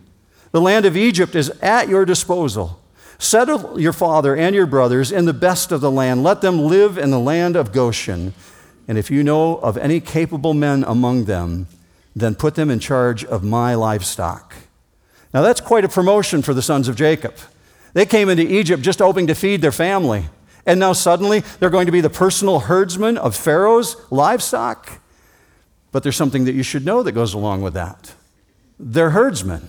The 0.52 0.60
land 0.60 0.86
of 0.86 0.96
Egypt 0.96 1.34
is 1.34 1.50
at 1.60 1.88
your 1.88 2.06
disposal. 2.06 2.80
Settle 3.18 3.78
your 3.78 3.92
father 3.92 4.36
and 4.36 4.54
your 4.54 4.66
brothers 4.66 5.10
in 5.10 5.24
the 5.24 5.32
best 5.32 5.72
of 5.72 5.80
the 5.80 5.90
land. 5.90 6.22
Let 6.22 6.40
them 6.40 6.60
live 6.60 6.96
in 6.96 7.10
the 7.10 7.18
land 7.18 7.56
of 7.56 7.72
Goshen. 7.72 8.32
And 8.88 8.98
if 8.98 9.10
you 9.10 9.22
know 9.22 9.58
of 9.58 9.76
any 9.76 10.00
capable 10.00 10.54
men 10.54 10.82
among 10.82 11.26
them, 11.26 11.68
then 12.16 12.34
put 12.34 12.54
them 12.54 12.70
in 12.70 12.80
charge 12.80 13.24
of 13.24 13.44
my 13.44 13.74
livestock. 13.74 14.54
Now, 15.32 15.42
that's 15.42 15.60
quite 15.60 15.84
a 15.84 15.88
promotion 15.88 16.40
for 16.40 16.54
the 16.54 16.62
sons 16.62 16.88
of 16.88 16.96
Jacob. 16.96 17.34
They 17.92 18.06
came 18.06 18.28
into 18.28 18.42
Egypt 18.42 18.82
just 18.82 18.98
hoping 18.98 19.26
to 19.26 19.34
feed 19.34 19.60
their 19.60 19.72
family. 19.72 20.24
And 20.64 20.80
now 20.80 20.92
suddenly 20.92 21.40
they're 21.60 21.70
going 21.70 21.86
to 21.86 21.92
be 21.92 22.00
the 22.00 22.10
personal 22.10 22.60
herdsmen 22.60 23.18
of 23.18 23.36
Pharaoh's 23.36 23.96
livestock. 24.10 25.00
But 25.92 26.02
there's 26.02 26.16
something 26.16 26.44
that 26.44 26.54
you 26.54 26.62
should 26.62 26.84
know 26.84 27.02
that 27.02 27.12
goes 27.12 27.34
along 27.34 27.62
with 27.62 27.74
that. 27.74 28.14
They're 28.78 29.10
herdsmen, 29.10 29.68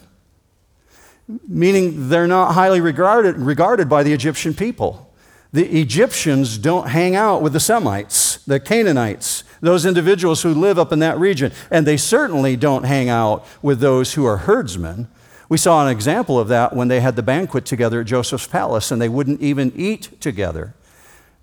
meaning 1.47 2.10
they're 2.10 2.27
not 2.27 2.53
highly 2.53 2.82
regarded, 2.82 3.38
regarded 3.38 3.89
by 3.89 4.03
the 4.03 4.13
Egyptian 4.13 4.53
people. 4.53 5.12
The 5.51 5.65
Egyptians 5.79 6.58
don't 6.58 6.89
hang 6.89 7.15
out 7.15 7.41
with 7.41 7.53
the 7.53 7.60
Semites, 7.60 8.28
the 8.49 8.59
Canaanites, 8.59 9.43
those 9.62 9.85
individuals 9.85 10.41
who 10.41 10.53
live 10.53 10.79
up 10.79 10.91
in 10.91 10.99
that 10.99 11.19
region. 11.19 11.51
And 11.69 11.85
they 11.85 11.97
certainly 11.97 12.55
don't 12.55 12.83
hang 12.83 13.07
out 13.07 13.45
with 13.62 13.79
those 13.79 14.15
who 14.15 14.25
are 14.25 14.38
herdsmen. 14.38 15.07
We 15.47 15.57
saw 15.57 15.85
an 15.85 15.91
example 15.91 16.39
of 16.39 16.47
that 16.47 16.75
when 16.75 16.88
they 16.88 16.99
had 16.99 17.15
the 17.15 17.23
banquet 17.23 17.65
together 17.65 18.01
at 18.01 18.07
Joseph's 18.07 18.47
palace 18.47 18.91
and 18.91 19.01
they 19.01 19.09
wouldn't 19.09 19.41
even 19.41 19.71
eat 19.75 20.19
together. 20.19 20.73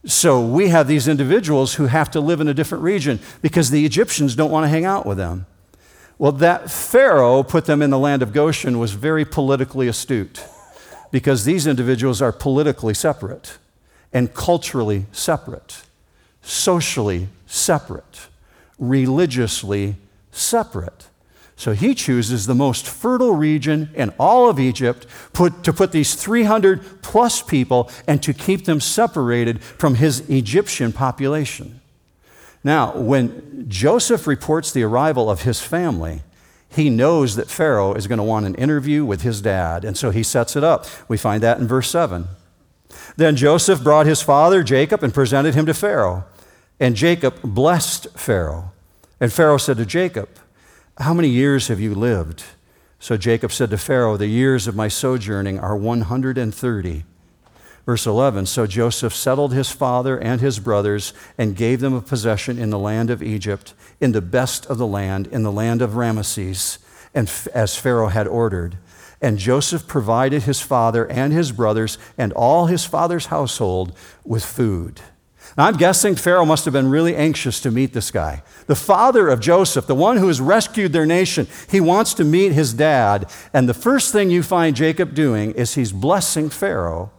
So 0.04 0.44
we 0.44 0.68
have 0.68 0.88
these 0.88 1.08
individuals 1.08 1.74
who 1.74 1.86
have 1.86 2.10
to 2.10 2.20
live 2.20 2.40
in 2.40 2.48
a 2.48 2.54
different 2.54 2.84
region 2.84 3.20
because 3.40 3.70
the 3.70 3.84
Egyptians 3.84 4.34
don't 4.34 4.50
want 4.50 4.64
to 4.64 4.68
hang 4.68 4.84
out 4.84 5.06
with 5.06 5.16
them. 5.16 5.46
Well, 6.18 6.32
that 6.32 6.70
Pharaoh 6.70 7.42
put 7.42 7.66
them 7.66 7.82
in 7.82 7.90
the 7.90 7.98
land 7.98 8.22
of 8.22 8.32
Goshen 8.32 8.78
was 8.78 8.92
very 8.92 9.24
politically 9.24 9.86
astute 9.86 10.44
because 11.12 11.44
these 11.44 11.66
individuals 11.66 12.20
are 12.20 12.32
politically 12.32 12.94
separate 12.94 13.58
and 14.12 14.32
culturally 14.32 15.06
separate, 15.12 15.82
socially 16.46 17.28
separate, 17.46 18.28
religiously 18.78 19.96
separate. 20.30 21.08
So 21.56 21.72
he 21.72 21.94
chooses 21.94 22.46
the 22.46 22.54
most 22.54 22.86
fertile 22.86 23.34
region 23.34 23.90
in 23.94 24.12
all 24.18 24.48
of 24.48 24.60
Egypt 24.60 25.06
put, 25.32 25.64
to 25.64 25.72
put 25.72 25.90
these 25.90 26.14
300 26.14 27.02
plus 27.02 27.42
people 27.42 27.90
and 28.06 28.22
to 28.22 28.34
keep 28.34 28.66
them 28.66 28.80
separated 28.80 29.62
from 29.62 29.96
his 29.96 30.20
Egyptian 30.28 30.92
population. 30.92 31.80
Now, 32.62 32.94
when 32.96 33.64
Joseph 33.68 34.26
reports 34.26 34.70
the 34.70 34.82
arrival 34.82 35.30
of 35.30 35.42
his 35.42 35.60
family, 35.60 36.22
he 36.68 36.90
knows 36.90 37.36
that 37.36 37.48
Pharaoh 37.48 37.94
is 37.94 38.06
going 38.06 38.18
to 38.18 38.24
want 38.24 38.44
an 38.44 38.54
interview 38.56 39.04
with 39.04 39.22
his 39.22 39.40
dad, 39.40 39.84
and 39.84 39.96
so 39.96 40.10
he 40.10 40.22
sets 40.22 40.56
it 40.56 40.64
up. 40.64 40.84
We 41.08 41.16
find 41.16 41.42
that 41.42 41.58
in 41.58 41.66
verse 41.66 41.88
7. 41.90 42.26
Then 43.16 43.34
Joseph 43.36 43.82
brought 43.82 44.06
his 44.06 44.20
father, 44.20 44.62
Jacob, 44.62 45.02
and 45.02 45.14
presented 45.14 45.54
him 45.54 45.64
to 45.66 45.74
Pharaoh. 45.74 46.24
And 46.78 46.94
Jacob 46.94 47.40
blessed 47.42 48.08
Pharaoh. 48.18 48.72
And 49.18 49.32
Pharaoh 49.32 49.56
said 49.56 49.78
to 49.78 49.86
Jacob, 49.86 50.28
How 50.98 51.14
many 51.14 51.28
years 51.28 51.68
have 51.68 51.80
you 51.80 51.94
lived? 51.94 52.44
So 52.98 53.16
Jacob 53.16 53.52
said 53.52 53.70
to 53.70 53.78
Pharaoh, 53.78 54.16
The 54.16 54.26
years 54.26 54.66
of 54.66 54.76
my 54.76 54.88
sojourning 54.88 55.58
are 55.58 55.76
130. 55.76 57.04
Verse 57.86 58.06
11 58.06 58.46
So 58.46 58.66
Joseph 58.66 59.14
settled 59.14 59.54
his 59.54 59.70
father 59.70 60.18
and 60.18 60.40
his 60.40 60.58
brothers 60.58 61.14
and 61.38 61.56
gave 61.56 61.80
them 61.80 61.94
a 61.94 62.02
possession 62.02 62.58
in 62.58 62.70
the 62.70 62.78
land 62.78 63.08
of 63.08 63.22
Egypt, 63.22 63.72
in 64.00 64.12
the 64.12 64.20
best 64.20 64.66
of 64.66 64.76
the 64.76 64.86
land, 64.86 65.28
in 65.28 65.44
the 65.44 65.52
land 65.52 65.80
of 65.80 65.92
Ramesses, 65.92 66.78
and 67.14 67.30
as 67.54 67.76
Pharaoh 67.76 68.08
had 68.08 68.26
ordered. 68.26 68.76
And 69.22 69.38
Joseph 69.38 69.86
provided 69.86 70.42
his 70.42 70.60
father 70.60 71.06
and 71.06 71.32
his 71.32 71.52
brothers 71.52 71.96
and 72.18 72.34
all 72.34 72.66
his 72.66 72.84
father's 72.84 73.26
household 73.26 73.96
with 74.24 74.44
food. 74.44 75.00
Now, 75.56 75.66
I'm 75.66 75.76
guessing 75.76 76.16
Pharaoh 76.16 76.44
must 76.44 76.66
have 76.66 76.74
been 76.74 76.90
really 76.90 77.16
anxious 77.16 77.60
to 77.60 77.70
meet 77.70 77.94
this 77.94 78.10
guy. 78.10 78.42
The 78.66 78.74
father 78.74 79.28
of 79.28 79.40
Joseph, 79.40 79.86
the 79.86 79.94
one 79.94 80.18
who 80.18 80.28
has 80.28 80.40
rescued 80.40 80.92
their 80.92 81.06
nation, 81.06 81.46
he 81.70 81.80
wants 81.80 82.12
to 82.14 82.24
meet 82.24 82.52
his 82.52 82.74
dad. 82.74 83.30
And 83.54 83.68
the 83.68 83.74
first 83.74 84.12
thing 84.12 84.30
you 84.30 84.42
find 84.42 84.76
Jacob 84.76 85.14
doing 85.14 85.52
is 85.52 85.74
he's 85.74 85.92
blessing 85.92 86.50
Pharaoh 86.50 87.10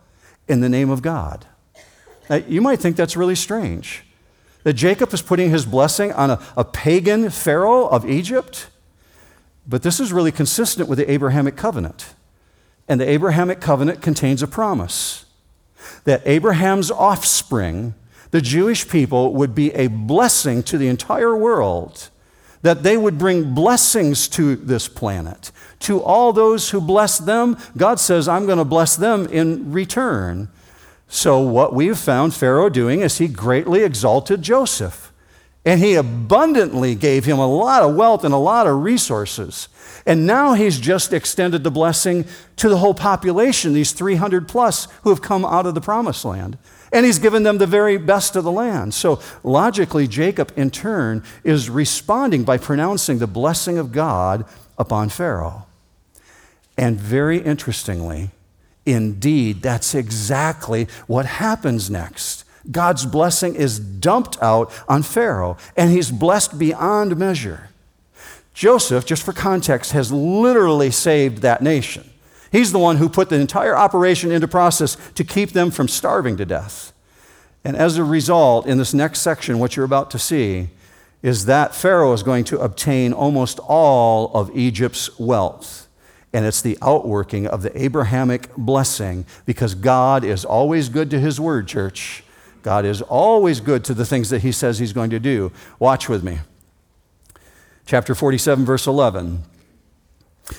in 0.47 0.61
the 0.61 0.69
name 0.69 0.91
of 0.91 1.01
God. 1.01 1.47
Now, 2.29 2.35
you 2.35 2.61
might 2.61 2.79
think 2.79 2.95
that's 2.95 3.17
really 3.17 3.35
strange 3.35 4.03
that 4.63 4.73
Jacob 4.73 5.13
is 5.13 5.21
putting 5.21 5.49
his 5.49 5.65
blessing 5.65 6.11
on 6.11 6.29
a, 6.29 6.39
a 6.57 6.65
pagan 6.65 7.29
Pharaoh 7.29 7.87
of 7.87 8.05
Egypt. 8.05 8.67
But 9.65 9.81
this 9.81 9.99
is 9.99 10.11
really 10.13 10.31
consistent 10.31 10.89
with 10.89 10.97
the 10.99 11.09
Abrahamic 11.09 11.55
covenant. 11.55 12.13
And 12.87 12.99
the 12.99 13.09
Abrahamic 13.09 13.61
covenant 13.61 14.01
contains 14.01 14.43
a 14.43 14.47
promise 14.47 15.25
that 16.03 16.21
Abraham's 16.25 16.91
offspring, 16.91 17.95
the 18.31 18.41
Jewish 18.41 18.87
people, 18.87 19.33
would 19.33 19.55
be 19.55 19.73
a 19.73 19.87
blessing 19.87 20.63
to 20.63 20.77
the 20.77 20.87
entire 20.87 21.35
world, 21.35 22.09
that 22.61 22.83
they 22.83 22.97
would 22.97 23.17
bring 23.17 23.53
blessings 23.53 24.27
to 24.29 24.55
this 24.55 24.87
planet, 24.87 25.51
to 25.79 26.01
all 26.01 26.33
those 26.33 26.71
who 26.71 26.81
bless 26.81 27.17
them, 27.17 27.57
God 27.75 27.99
says, 27.99 28.27
I'm 28.27 28.45
going 28.45 28.57
to 28.57 28.65
bless 28.65 28.95
them 28.95 29.27
in 29.27 29.71
return. 29.71 30.49
So, 31.07 31.39
what 31.39 31.73
we've 31.73 31.97
found 31.97 32.33
Pharaoh 32.33 32.69
doing 32.69 33.01
is 33.01 33.17
he 33.17 33.27
greatly 33.27 33.83
exalted 33.83 34.41
Joseph. 34.41 35.13
And 35.67 35.81
he 35.81 35.95
abundantly 35.95 36.95
gave 36.95 37.25
him 37.25 37.39
a 37.39 37.47
lot 37.47 37.83
of 37.83 37.93
wealth 37.93 38.23
and 38.23 38.33
a 38.33 38.37
lot 38.37 38.67
of 38.67 38.81
resources. 38.81 39.67
And 40.05 40.25
now 40.25 40.53
he's 40.53 40.79
just 40.79 41.11
extended 41.11 41.65
the 41.65 41.71
blessing 41.71 42.23
to 42.55 42.69
the 42.69 42.77
whole 42.77 42.93
population, 42.93 43.73
these 43.73 43.91
300 43.91 44.47
plus 44.47 44.87
who 45.03 45.09
have 45.09 45.21
come 45.21 45.43
out 45.43 45.65
of 45.65 45.75
the 45.75 45.81
promised 45.81 46.23
land. 46.23 46.57
And 46.91 47.05
he's 47.05 47.19
given 47.19 47.43
them 47.43 47.57
the 47.57 47.67
very 47.67 47.97
best 47.97 48.35
of 48.35 48.43
the 48.43 48.51
land. 48.51 48.93
So 48.93 49.19
logically, 49.43 50.07
Jacob, 50.07 50.51
in 50.55 50.71
turn, 50.71 51.23
is 51.43 51.69
responding 51.69 52.43
by 52.43 52.57
pronouncing 52.57 53.19
the 53.19 53.27
blessing 53.27 53.77
of 53.77 53.91
God 53.91 54.45
upon 54.77 55.09
Pharaoh. 55.09 55.65
And 56.77 56.99
very 56.99 57.39
interestingly, 57.39 58.31
indeed, 58.85 59.61
that's 59.61 59.95
exactly 59.95 60.87
what 61.07 61.25
happens 61.25 61.89
next. 61.89 62.45
God's 62.69 63.05
blessing 63.05 63.55
is 63.55 63.79
dumped 63.79 64.41
out 64.41 64.71
on 64.87 65.03
Pharaoh, 65.03 65.57
and 65.75 65.91
he's 65.91 66.11
blessed 66.11 66.59
beyond 66.59 67.17
measure. 67.17 67.69
Joseph, 68.53 69.05
just 69.05 69.23
for 69.23 69.33
context, 69.33 69.91
has 69.91 70.11
literally 70.11 70.91
saved 70.91 71.39
that 71.43 71.61
nation. 71.61 72.06
He's 72.51 72.71
the 72.71 72.79
one 72.79 72.97
who 72.97 73.09
put 73.09 73.29
the 73.29 73.39
entire 73.39 73.75
operation 73.75 74.31
into 74.31 74.47
process 74.47 74.97
to 75.15 75.23
keep 75.23 75.51
them 75.51 75.71
from 75.71 75.87
starving 75.87 76.37
to 76.37 76.45
death. 76.45 76.93
And 77.63 77.75
as 77.75 77.97
a 77.97 78.03
result, 78.03 78.65
in 78.65 78.77
this 78.77 78.93
next 78.93 79.19
section, 79.19 79.59
what 79.59 79.75
you're 79.75 79.85
about 79.85 80.11
to 80.11 80.19
see 80.19 80.69
is 81.21 81.45
that 81.45 81.75
Pharaoh 81.75 82.13
is 82.13 82.23
going 82.23 82.43
to 82.45 82.59
obtain 82.59 83.11
almost 83.11 83.59
all 83.59 84.31
of 84.33 84.55
Egypt's 84.55 85.17
wealth 85.19 85.87
and 86.33 86.45
it's 86.45 86.61
the 86.61 86.77
outworking 86.81 87.47
of 87.47 87.61
the 87.61 87.81
Abrahamic 87.81 88.53
blessing 88.55 89.25
because 89.45 89.73
God 89.73 90.23
is 90.23 90.45
always 90.45 90.89
good 90.89 91.09
to 91.11 91.19
his 91.19 91.39
word, 91.39 91.67
church. 91.67 92.23
God 92.63 92.85
is 92.85 93.01
always 93.01 93.59
good 93.59 93.83
to 93.85 93.93
the 93.93 94.05
things 94.05 94.29
that 94.29 94.41
he 94.41 94.51
says 94.51 94.77
he's 94.77 94.93
going 94.93 95.09
to 95.11 95.19
do. 95.19 95.51
Watch 95.79 96.09
with 96.09 96.23
me. 96.23 96.39
Chapter 97.85 98.13
47, 98.13 98.65
verse 98.65 98.85
11. 98.85 99.43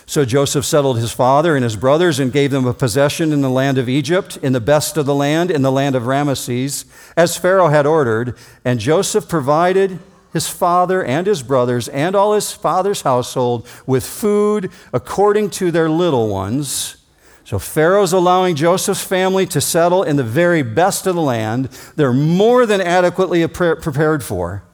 So 0.07 0.25
Joseph 0.25 0.65
settled 0.65 0.99
his 0.99 1.13
father 1.13 1.55
and 1.55 1.65
his 1.65 1.77
brothers 1.77 2.19
and 2.19 2.33
gave 2.33 2.51
them 2.51 2.67
a 2.67 2.75
possession 2.75 3.33
in 3.33 3.41
the 3.41 3.51
land 3.51 3.79
of 3.79 3.89
Egypt, 3.89 4.37
in 4.39 4.53
the 4.53 4.61
best 4.61 4.97
of 4.97 5.07
the 5.07 5.15
land, 5.15 5.51
in 5.51 5.63
the 5.63 5.73
land 5.73 5.95
of 5.95 6.03
Ramesses, 6.03 6.85
as 7.17 7.37
Pharaoh 7.37 7.69
had 7.69 7.87
ordered. 7.87 8.37
And 8.65 8.81
Joseph 8.81 9.29
provided 9.29 9.99
his 10.33 10.49
father 10.49 11.03
and 11.03 11.27
his 11.27 11.43
brothers 11.43 11.89
and 11.89 12.15
all 12.15 12.35
his 12.35 12.53
father's 12.53 13.03
household 13.03 13.67
with 13.87 14.07
food 14.07 14.71
according 14.93 15.51
to 15.51 15.71
their 15.71 15.89
little 15.89 16.29
ones. 16.29 16.97
So 17.45 17.59
Pharaoh's 17.59 18.13
allowing 18.13 18.57
Joseph's 18.57 19.03
family 19.03 19.47
to 19.47 19.61
settle 19.61 20.03
in 20.03 20.17
the 20.17 20.25
very 20.25 20.63
best 20.63 21.07
of 21.07 21.15
the 21.15 21.23
land. 21.23 21.67
They're 21.97 22.13
more 22.13 22.67
than 22.67 22.83
adequately 22.83 23.47
prepared 23.49 24.23
for. 24.23 24.65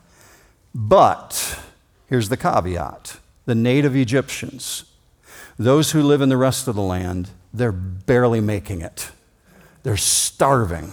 But 0.74 1.60
here's 2.08 2.28
the 2.30 2.36
caveat 2.36 3.20
the 3.44 3.54
native 3.54 3.94
Egyptians, 3.94 4.84
those 5.58 5.92
who 5.92 6.02
live 6.02 6.20
in 6.20 6.28
the 6.28 6.36
rest 6.36 6.68
of 6.68 6.74
the 6.74 6.82
land, 6.82 7.30
they're 7.52 7.72
barely 7.72 8.40
making 8.40 8.80
it. 8.80 9.10
They're 9.82 9.96
starving. 9.96 10.92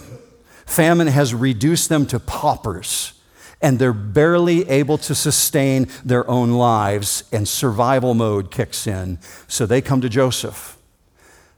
Famine 0.66 1.08
has 1.08 1.34
reduced 1.34 1.88
them 1.88 2.06
to 2.06 2.20
paupers 2.20 3.14
and 3.62 3.78
they're 3.78 3.92
barely 3.92 4.68
able 4.68 4.98
to 4.98 5.14
sustain 5.14 5.86
their 6.04 6.28
own 6.28 6.50
lives, 6.50 7.22
and 7.32 7.48
survival 7.48 8.12
mode 8.12 8.50
kicks 8.50 8.86
in. 8.88 9.18
So 9.46 9.64
they 9.64 9.80
come 9.80 10.00
to 10.00 10.08
Joseph 10.08 10.76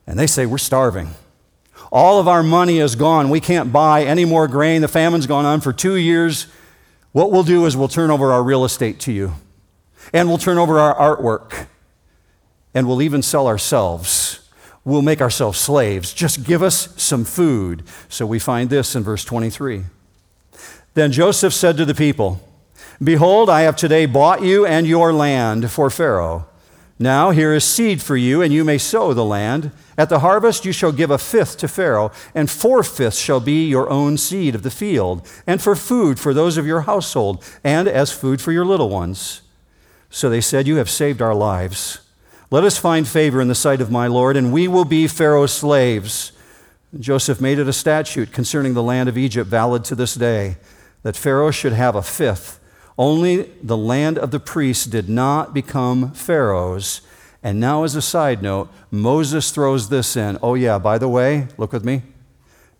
and 0.07 0.19
they 0.19 0.27
say, 0.27 0.45
We're 0.45 0.59
starving. 0.59 1.11
All 1.91 2.21
of 2.21 2.29
our 2.29 2.43
money 2.43 2.79
is 2.79 2.95
gone. 2.95 3.31
We 3.31 3.41
can't 3.41 3.73
buy 3.73 4.05
any 4.05 4.25
more 4.25 4.49
grain. 4.49 4.83
The 4.83 4.89
famine's 4.89 5.27
gone 5.27 5.45
on 5.45 5.61
for 5.61 5.73
two 5.73 5.95
years. 5.95 6.47
What 7.13 7.31
we'll 7.31 7.45
do 7.45 7.67
is 7.67 7.77
we'll 7.77 7.89
turn 7.89 8.11
over 8.11 8.33
our 8.33 8.43
real 8.43 8.65
estate 8.65 9.01
to 9.01 9.13
you, 9.13 9.35
and 10.13 10.29
we'll 10.29 10.39
turn 10.39 10.59
over 10.59 10.79
our 10.79 11.17
artwork, 11.17 11.69
and 12.75 12.87
we'll 12.87 13.03
even 13.03 13.23
sell 13.23 13.47
ourselves. 13.47 14.41
We'll 14.85 15.03
make 15.03 15.21
ourselves 15.23 15.59
slaves. 15.59 16.13
Just 16.13 16.45
give 16.45 16.63
us 16.63 17.01
some 17.03 17.25
food. 17.25 17.85
So 18.09 18.27
we 18.27 18.39
find 18.39 18.69
this 18.69 18.95
in 18.95 19.03
verse 19.03 19.25
23. 19.25 19.85
Then 20.95 21.11
Joseph 21.11 21.55
said 21.55 21.77
to 21.79 21.85
the 21.85 21.95
people, 21.95 22.41
Behold, 23.03 23.49
I 23.49 23.63
have 23.63 23.77
today 23.77 24.07
bought 24.07 24.43
you 24.43 24.67
and 24.67 24.87
your 24.87 25.13
land 25.13 25.71
for 25.71 25.91
Pharaoh. 25.91 26.47
Now 26.99 27.31
here 27.31 27.53
is 27.53 27.65
seed 27.65 28.01
for 28.01 28.17
you, 28.17 28.41
and 28.41 28.53
you 28.53 28.63
may 28.63 28.79
sow 28.79 29.13
the 29.13 29.25
land. 29.25 29.73
At 29.99 30.09
the 30.09 30.21
harvest 30.21 30.65
you 30.65 30.73
shall 30.73 30.93
give 30.93 31.11
a 31.11 31.19
fifth 31.19 31.59
to 31.59 31.69
Pharaoh, 31.69 32.13
and 32.35 32.49
four 32.49 32.85
fifths 32.85 33.19
shall 33.19 33.41
be 33.41 33.67
your 33.67 33.91
own 33.91 34.17
seed 34.17 34.55
of 34.55 34.63
the 34.63 34.71
field, 34.71 35.27
and 35.47 35.61
for 35.61 35.75
food 35.75 36.21
for 36.21 36.33
those 36.33 36.57
of 36.57 36.67
your 36.67 36.83
household, 36.83 37.45
and 37.65 37.89
as 37.89 38.13
food 38.13 38.41
for 38.41 38.53
your 38.53 38.65
little 38.65 38.91
ones. 38.91 39.43
So 40.09 40.31
they 40.31 40.41
said, 40.41 40.69
You 40.69 40.77
have 40.77 40.89
saved 40.89 41.21
our 41.21 41.35
lives. 41.35 42.04
Let 42.55 42.63
us 42.63 42.79
find 42.79 43.09
favor 43.09 43.41
in 43.41 43.49
the 43.49 43.55
sight 43.57 43.81
of 43.81 43.91
my 43.91 44.07
Lord, 44.07 44.37
and 44.37 44.53
we 44.53 44.69
will 44.69 44.85
be 44.85 45.09
Pharaoh's 45.09 45.53
slaves. 45.53 46.31
Joseph 46.97 47.41
made 47.41 47.59
it 47.59 47.67
a 47.67 47.73
statute 47.73 48.31
concerning 48.31 48.75
the 48.75 48.83
land 48.83 49.09
of 49.09 49.19
Egypt, 49.19 49.51
valid 49.51 49.83
to 49.87 49.97
this 49.97 50.15
day 50.15 50.59
that 51.03 51.17
Pharaoh 51.17 51.51
should 51.51 51.73
have 51.73 51.97
a 51.97 52.01
fifth. 52.01 52.61
Only 52.97 53.51
the 53.61 53.77
land 53.77 54.19
of 54.19 54.31
the 54.31 54.39
priests 54.39 54.87
did 54.87 55.09
not 55.09 55.53
become 55.53 56.13
Pharaoh's. 56.13 57.01
And 57.43 57.59
now, 57.59 57.83
as 57.83 57.97
a 57.97 58.01
side 58.01 58.41
note, 58.41 58.71
Moses 58.89 59.51
throws 59.51 59.89
this 59.89 60.17
in. 60.17 60.39
Oh, 60.41 60.55
yeah, 60.55 60.79
by 60.79 60.97
the 60.97 61.09
way, 61.09 61.49
look 61.59 61.73
with 61.73 61.85
me. 61.85 62.03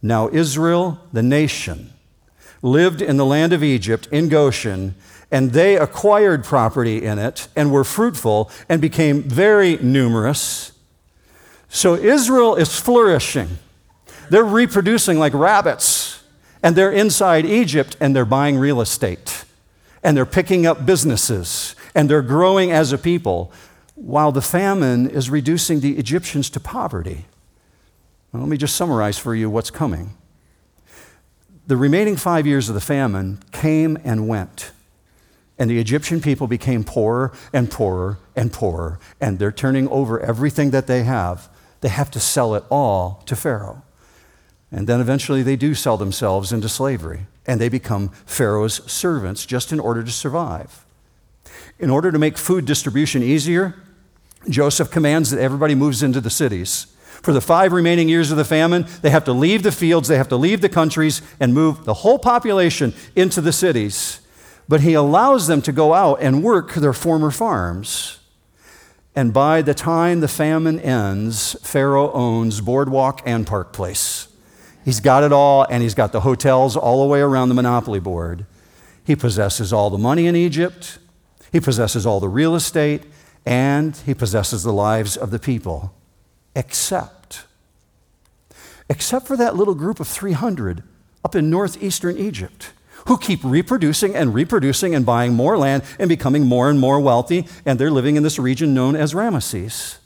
Now, 0.01 0.29
Israel, 0.29 1.01
the 1.13 1.25
nation, 1.25 1.93
lived 2.63 3.03
in 3.03 3.17
the 3.17 3.27
land 3.27 3.53
of 3.53 3.65
Egypt 3.65 4.07
in 4.13 4.29
Goshen, 4.29 4.95
and 5.35 5.51
they 5.51 5.77
acquired 5.77 6.45
property 6.45 7.03
in 7.03 7.19
it 7.19 7.49
and 7.57 7.73
were 7.73 7.83
fruitful 7.83 8.49
and 8.69 8.81
became 8.81 9.21
very 9.21 9.77
numerous. 9.79 10.71
So 11.69 11.97
Israel 11.97 12.55
is 12.55 12.79
flourishing. 12.79 13.59
They're 14.31 14.45
reproducing 14.45 15.19
like 15.19 15.35
rabbits, 15.35 16.23
and 16.63 16.77
they're 16.77 16.93
inside 16.93 17.47
Egypt 17.47 17.97
and 17.99 18.15
they're 18.15 18.25
buying 18.25 18.59
real 18.59 18.81
estate, 18.81 19.45
and 20.05 20.17
they're 20.17 20.25
picking 20.25 20.67
up 20.67 20.87
businesses, 20.87 21.75
and 21.97 22.09
they're 22.09 22.23
growing 22.23 22.71
as 22.71 22.93
a 22.93 22.97
people, 22.97 23.51
while 23.97 24.31
the 24.31 24.41
famine 24.41 25.11
is 25.11 25.31
reducing 25.31 25.81
the 25.81 25.99
Egyptians 25.99 26.49
to 26.51 26.61
poverty. 26.61 27.25
Well, 28.33 28.41
let 28.41 28.49
me 28.49 28.57
just 28.57 28.77
summarize 28.77 29.19
for 29.19 29.35
you 29.35 29.51
what's 29.51 29.73
coming. 29.73 30.15
The 31.67 31.77
remaining 31.77 32.15
five 32.15 32.47
years 32.47 32.69
of 32.69 32.77
the 32.77 32.81
famine 32.81 33.41
came 33.51 33.99
and 34.05 34.29
went. 34.29 34.71
And 35.59 35.71
the 35.71 35.79
Egyptian 35.79 36.21
people 36.21 36.47
became 36.47 36.83
poorer 36.83 37.33
and 37.53 37.71
poorer 37.71 38.19
and 38.35 38.53
poorer, 38.53 38.99
and 39.21 39.39
they're 39.39 39.53
turning 39.53 39.89
over 39.89 40.19
everything 40.21 40.71
that 40.71 40.87
they 40.87 41.05
have. 41.05 41.49
They 41.81 41.89
have 41.89 42.11
to 42.13 42.21
sell 42.21 42.55
it 42.55 42.65
all 42.71 43.23
to 43.27 43.37
Pharaoh. 43.37 43.83
And 44.73 44.89
then 44.89 45.01
eventually 45.01 45.43
they 45.43 45.55
do 45.55 45.75
sell 45.75 45.97
themselves 45.97 46.53
into 46.53 46.69
slavery, 46.69 47.27
and 47.47 47.61
they 47.61 47.69
become 47.69 48.09
Pharaoh's 48.27 48.81
servants 48.91 49.47
just 49.47 49.71
in 49.71 49.79
order 49.79 50.03
to 50.03 50.11
survive. 50.11 50.85
In 51.79 51.91
order 51.91 52.11
to 52.11 52.19
make 52.19 52.37
food 52.37 52.65
distribution 52.65 53.23
easier, 53.23 53.77
Joseph 54.49 54.91
commands 54.91 55.31
that 55.31 55.41
everybody 55.41 55.77
moves 55.77 56.03
into 56.03 56.21
the 56.21 56.31
cities. 56.31 56.89
For 57.23 57.33
the 57.33 57.41
five 57.41 57.73
remaining 57.73 58.09
years 58.09 58.31
of 58.31 58.37
the 58.37 58.45
famine, 58.45 58.87
they 59.03 59.11
have 59.11 59.25
to 59.25 59.33
leave 59.33 59.63
the 59.63 59.73
fields, 59.73 60.09
they 60.09 60.19
have 60.19 60.29
to 60.29 60.37
leave 60.37 60.61
the 60.61 60.69
countries, 60.69 61.23
and 61.39 61.55
move 61.55 61.85
the 61.85 61.95
whole 61.95 62.19
population 62.19 62.93
into 63.15 63.41
the 63.41 63.53
cities. 63.53 64.21
But 64.69 64.81
he 64.81 64.95
allows 64.95 65.47
them 65.47 65.61
to 65.63 65.73
go 65.73 65.95
out 65.95 66.21
and 66.21 66.43
work 66.43 66.75
their 66.75 66.93
former 66.93 67.31
farms. 67.31 68.19
And 69.15 69.33
by 69.33 69.63
the 69.63 69.75
time 69.75 70.21
the 70.21 70.29
famine 70.29 70.81
ends, 70.81 71.57
Pharaoh 71.63 72.11
owns 72.13 72.61
Boardwalk 72.61 73.23
and 73.25 73.47
Park 73.47 73.73
Place. 73.73 74.29
He's 74.85 75.01
got 75.01 75.23
it 75.23 75.33
all, 75.33 75.65
and 75.71 75.83
he's 75.83 75.95
got 75.95 76.13
the 76.13 76.21
hotels 76.21 76.77
all 76.77 77.03
the 77.03 77.09
way 77.09 77.21
around 77.21 77.49
the 77.49 77.55
monopoly 77.55 78.01
board. 78.01 78.45
He 79.05 79.17
possesses 79.17 79.73
all 79.73 79.89
the 79.91 79.99
money 79.99 80.27
in 80.27 80.37
Egypt, 80.37 80.99
he 81.53 81.61
possesses 81.61 82.05
all 82.05 82.21
the 82.21 82.29
real 82.29 82.55
estate, 82.55 83.05
and 83.47 83.97
he 83.97 84.15
possesses 84.15 84.63
the 84.63 84.73
lives 84.73 85.17
of 85.17 85.31
the 85.31 85.39
people, 85.39 85.95
except, 86.57 87.45
except 88.89 89.27
for 89.27 89.37
that 89.37 89.55
little 89.55 89.75
group 89.75 90.01
of 90.01 90.09
300 90.09 90.83
up 91.25 91.35
in 91.35 91.49
northeastern 91.49 92.19
Egypt 92.19 92.73
who 93.07 93.19
keep 93.19 93.41
reproducing 93.45 94.15
and 94.15 94.35
reproducing 94.35 94.95
and 94.95 95.05
buying 95.05 95.35
more 95.35 95.59
land 95.59 95.83
and 95.99 96.09
becoming 96.09 96.47
more 96.47 96.71
and 96.71 96.81
more 96.81 97.01
wealthy, 97.01 97.47
and 97.67 97.79
they're 97.79 97.91
living 97.91 98.17
in 98.17 98.23
this 98.23 98.39
region 98.39 98.75
known 98.75 98.97
as 98.97 99.13
Ramesses. 99.15 99.99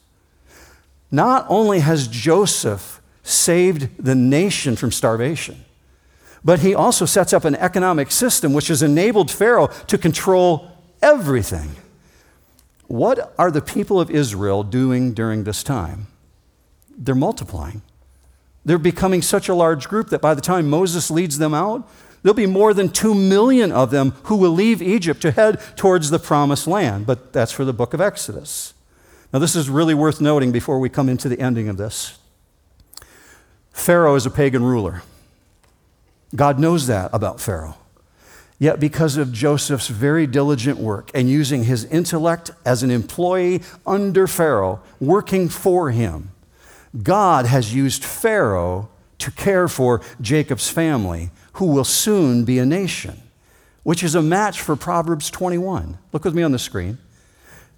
Not 1.11 1.46
only 1.48 1.80
has 1.80 2.08
Joseph 2.08 3.00
saved 3.22 4.02
the 4.02 4.14
nation 4.14 4.76
from 4.76 4.92
starvation, 4.92 5.64
but 6.44 6.61
he 6.61 6.74
also 6.74 7.04
sets 7.04 7.32
up 7.32 7.44
an 7.44 7.56
economic 7.56 8.11
system 8.11 8.52
which 8.52 8.68
has 8.68 8.82
enabled 8.82 9.30
Pharaoh 9.30 9.68
to 9.87 9.98
control 9.98 10.70
everything. 11.02 11.70
What 12.87 13.34
are 13.38 13.50
the 13.50 13.61
people 13.61 14.00
of 14.00 14.11
Israel 14.11 14.62
doing 14.62 15.12
during 15.12 15.44
this 15.44 15.62
time? 15.62 16.06
They're 16.96 17.14
multiplying. 17.14 17.82
They're 18.64 18.78
becoming 18.78 19.22
such 19.22 19.48
a 19.48 19.54
large 19.54 19.88
group 19.88 20.08
that 20.11 20.20
by 20.20 20.34
the 20.34 20.40
time 20.40 20.68
Moses 20.68 21.11
leads 21.11 21.38
them 21.38 21.54
out, 21.54 21.88
there'll 22.29 22.37
be 22.37 22.45
more 22.45 22.75
than 22.75 22.91
two 22.91 23.14
million 23.14 23.73
of 23.73 23.91
them 23.91 24.11
who 24.25 24.37
will 24.37 24.51
leave 24.51 24.83
Egypt 24.83 25.23
to 25.23 25.31
head 25.31 25.59
towards 25.77 26.11
the 26.11 26.19
promised 26.19 26.67
land. 26.67 27.07
But 27.07 27.33
that's 27.33 27.53
for 27.53 27.64
the 27.64 27.73
book 27.73 27.95
of 27.95 28.03
Exodus. 28.03 28.75
Now, 29.33 29.38
this 29.38 29.57
is 29.57 29.71
really 29.71 29.95
worth 29.95 30.21
noting 30.21 30.53
before 30.53 30.79
we 30.79 30.91
come 30.91 31.09
into 31.09 31.31
the 31.31 31.41
ending 31.41 31.71
of 31.71 31.79
this. 31.79 32.19
Pharaoh 33.73 34.14
is 34.14 34.27
a 34.27 34.31
pagan 34.31 34.62
ruler. 34.62 35.01
God 36.37 36.59
knows 36.59 36.87
that 36.88 37.09
about 37.14 37.41
Pharaoh. 37.41 37.79
Yet, 38.59 38.79
because 38.79 39.17
of 39.17 39.33
Joseph's 39.33 39.88
very 39.88 40.27
diligent 40.27 40.77
work 40.77 41.11
and 41.14 41.31
using 41.31 41.64
his 41.64 41.87
intellect 41.87 42.51
as 42.62 42.83
an 42.83 42.91
employee 42.91 43.62
under 43.87 44.27
Pharaoh, 44.27 44.83
working 45.01 45.49
for 45.49 45.93
him, 45.93 46.33
God 47.03 47.47
has 47.47 47.75
used 47.75 48.05
Pharaoh 48.05 48.91
to 49.17 49.31
care 49.31 49.67
for 49.67 50.03
Jacob's 50.21 50.69
family, 50.69 51.31
who 51.59 51.66
will 51.66 51.85
soon 51.85 52.44
be 52.44 52.61
a 52.61 52.64
nation, 52.64 53.21
which 53.83 54.05
is 54.05 54.14
a 54.14 54.23
match 54.23 54.61
for 54.61 54.77
Proverbs 54.77 55.29
21. 55.29 55.99
Look 56.12 56.25
with 56.25 56.35
me 56.35 56.44
on 56.44 56.53
the 56.53 56.59
screen. 56.59 56.99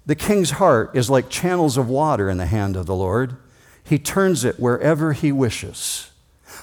The 0.05 0.15
king's 0.15 0.51
heart 0.51 0.95
is 0.95 1.09
like 1.09 1.29
channels 1.29 1.77
of 1.77 1.89
water 1.89 2.29
in 2.29 2.37
the 2.37 2.45
hand 2.45 2.75
of 2.75 2.85
the 2.85 2.95
Lord, 2.95 3.37
he 3.83 3.97
turns 3.97 4.45
it 4.45 4.59
wherever 4.59 5.13
he 5.13 5.31
wishes. 5.31 6.11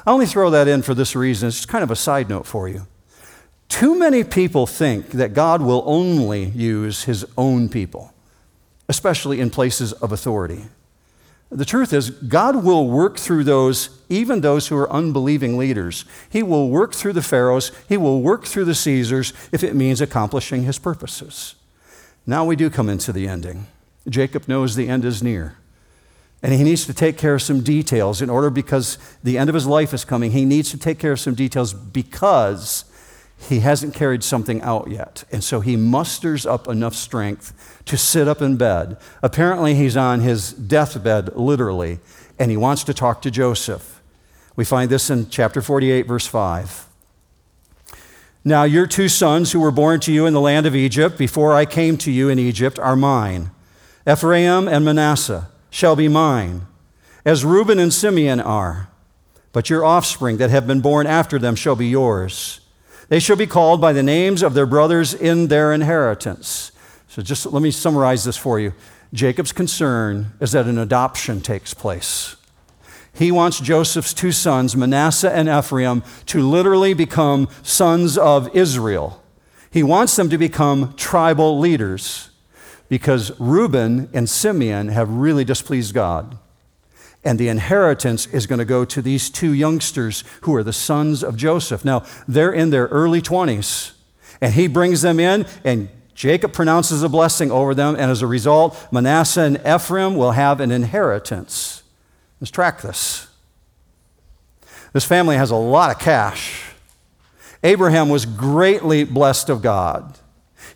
I 0.06 0.12
only 0.12 0.26
throw 0.26 0.48
that 0.50 0.68
in 0.68 0.82
for 0.82 0.94
this 0.94 1.16
reason. 1.16 1.48
It's 1.48 1.66
kind 1.66 1.82
of 1.82 1.90
a 1.90 1.96
side 1.96 2.28
note 2.28 2.46
for 2.46 2.68
you. 2.68 2.86
Too 3.68 3.98
many 3.98 4.22
people 4.22 4.66
think 4.66 5.10
that 5.10 5.34
God 5.34 5.60
will 5.60 5.82
only 5.86 6.44
use 6.44 7.04
his 7.04 7.26
own 7.36 7.68
people, 7.68 8.14
especially 8.88 9.40
in 9.40 9.50
places 9.50 9.92
of 9.94 10.12
authority. 10.12 10.66
The 11.50 11.64
truth 11.64 11.92
is, 11.94 12.10
God 12.10 12.62
will 12.62 12.88
work 12.88 13.18
through 13.18 13.44
those, 13.44 13.88
even 14.08 14.42
those 14.42 14.68
who 14.68 14.76
are 14.76 14.92
unbelieving 14.92 15.56
leaders. 15.56 16.04
He 16.28 16.42
will 16.42 16.68
work 16.68 16.94
through 16.94 17.14
the 17.14 17.22
Pharaohs, 17.22 17.72
He 17.88 17.96
will 17.96 18.20
work 18.20 18.44
through 18.44 18.66
the 18.66 18.74
Caesars 18.74 19.32
if 19.50 19.64
it 19.64 19.74
means 19.74 20.00
accomplishing 20.00 20.64
His 20.64 20.78
purposes. 20.78 21.54
Now 22.26 22.44
we 22.44 22.56
do 22.56 22.68
come 22.68 22.90
into 22.90 23.12
the 23.12 23.26
ending. 23.26 23.66
Jacob 24.06 24.48
knows 24.48 24.76
the 24.76 24.88
end 24.88 25.04
is 25.04 25.22
near. 25.22 25.56
And 26.42 26.52
he 26.52 26.62
needs 26.62 26.86
to 26.86 26.94
take 26.94 27.18
care 27.18 27.34
of 27.34 27.42
some 27.42 27.62
details 27.62 28.22
in 28.22 28.30
order 28.30 28.48
because 28.50 28.98
the 29.24 29.38
end 29.38 29.48
of 29.48 29.54
his 29.54 29.66
life 29.66 29.92
is 29.92 30.04
coming. 30.04 30.30
He 30.30 30.44
needs 30.44 30.70
to 30.70 30.78
take 30.78 30.98
care 30.98 31.12
of 31.12 31.20
some 31.20 31.34
details 31.34 31.74
because 31.74 32.84
he 33.38 33.60
hasn't 33.60 33.94
carried 33.94 34.24
something 34.24 34.60
out 34.62 34.90
yet. 34.90 35.24
And 35.30 35.42
so 35.44 35.60
he 35.60 35.76
musters 35.76 36.44
up 36.44 36.66
enough 36.66 36.94
strength 36.94 37.82
to 37.86 37.96
sit 37.96 38.26
up 38.26 38.42
in 38.42 38.56
bed. 38.56 38.96
Apparently, 39.22 39.74
he's 39.74 39.96
on 39.96 40.20
his 40.20 40.52
deathbed, 40.52 41.34
literally, 41.36 42.00
and 42.38 42.50
he 42.50 42.56
wants 42.56 42.84
to 42.84 42.94
talk 42.94 43.22
to 43.22 43.30
Joseph. 43.30 44.02
We 44.56 44.64
find 44.64 44.90
this 44.90 45.08
in 45.08 45.30
chapter 45.30 45.62
48, 45.62 46.06
verse 46.06 46.26
5. 46.26 46.86
Now, 48.44 48.64
your 48.64 48.86
two 48.86 49.08
sons 49.08 49.52
who 49.52 49.60
were 49.60 49.70
born 49.70 50.00
to 50.00 50.12
you 50.12 50.26
in 50.26 50.34
the 50.34 50.40
land 50.40 50.66
of 50.66 50.74
Egypt 50.74 51.16
before 51.16 51.54
I 51.54 51.64
came 51.64 51.96
to 51.98 52.10
you 52.10 52.28
in 52.28 52.38
Egypt 52.38 52.78
are 52.78 52.96
mine. 52.96 53.50
Ephraim 54.08 54.66
and 54.66 54.84
Manasseh 54.84 55.48
shall 55.70 55.94
be 55.94 56.08
mine, 56.08 56.66
as 57.24 57.44
Reuben 57.44 57.78
and 57.78 57.92
Simeon 57.92 58.40
are. 58.40 58.88
But 59.52 59.70
your 59.70 59.84
offspring 59.84 60.38
that 60.38 60.50
have 60.50 60.66
been 60.66 60.80
born 60.80 61.06
after 61.06 61.38
them 61.38 61.54
shall 61.54 61.76
be 61.76 61.86
yours. 61.86 62.60
They 63.08 63.18
shall 63.18 63.36
be 63.36 63.46
called 63.46 63.80
by 63.80 63.92
the 63.92 64.02
names 64.02 64.42
of 64.42 64.54
their 64.54 64.66
brothers 64.66 65.14
in 65.14 65.48
their 65.48 65.72
inheritance. 65.72 66.72
So 67.08 67.22
just 67.22 67.46
let 67.46 67.62
me 67.62 67.70
summarize 67.70 68.24
this 68.24 68.36
for 68.36 68.60
you. 68.60 68.74
Jacob's 69.12 69.52
concern 69.52 70.32
is 70.40 70.52
that 70.52 70.66
an 70.66 70.78
adoption 70.78 71.40
takes 71.40 71.72
place. 71.72 72.36
He 73.14 73.32
wants 73.32 73.58
Joseph's 73.60 74.12
two 74.12 74.30
sons, 74.30 74.76
Manasseh 74.76 75.34
and 75.34 75.48
Ephraim, 75.48 76.02
to 76.26 76.46
literally 76.46 76.94
become 76.94 77.48
sons 77.62 78.18
of 78.18 78.54
Israel. 78.54 79.22
He 79.70 79.82
wants 79.82 80.14
them 80.14 80.28
to 80.28 80.38
become 80.38 80.94
tribal 80.96 81.58
leaders 81.58 82.30
because 82.88 83.38
Reuben 83.40 84.08
and 84.12 84.28
Simeon 84.28 84.88
have 84.88 85.10
really 85.10 85.44
displeased 85.44 85.94
God 85.94 86.38
and 87.28 87.38
the 87.38 87.48
inheritance 87.48 88.24
is 88.28 88.46
going 88.46 88.58
to 88.58 88.64
go 88.64 88.86
to 88.86 89.02
these 89.02 89.28
two 89.28 89.52
youngsters 89.52 90.24
who 90.40 90.54
are 90.54 90.62
the 90.62 90.72
sons 90.72 91.22
of 91.22 91.36
Joseph. 91.36 91.84
Now, 91.84 92.06
they're 92.26 92.54
in 92.54 92.70
their 92.70 92.86
early 92.86 93.20
20s, 93.20 93.92
and 94.40 94.54
he 94.54 94.66
brings 94.66 95.02
them 95.02 95.20
in, 95.20 95.44
and 95.62 95.90
Jacob 96.14 96.54
pronounces 96.54 97.02
a 97.02 97.08
blessing 97.10 97.50
over 97.50 97.74
them, 97.74 97.96
and 97.96 98.10
as 98.10 98.22
a 98.22 98.26
result, 98.26 98.74
Manasseh 98.90 99.42
and 99.42 99.60
Ephraim 99.66 100.16
will 100.16 100.30
have 100.30 100.58
an 100.58 100.70
inheritance. 100.70 101.82
Let's 102.40 102.50
track 102.50 102.80
this. 102.80 103.28
This 104.94 105.04
family 105.04 105.36
has 105.36 105.50
a 105.50 105.56
lot 105.56 105.90
of 105.90 105.98
cash. 105.98 106.64
Abraham 107.62 108.08
was 108.08 108.24
greatly 108.24 109.04
blessed 109.04 109.50
of 109.50 109.60
God. 109.60 110.18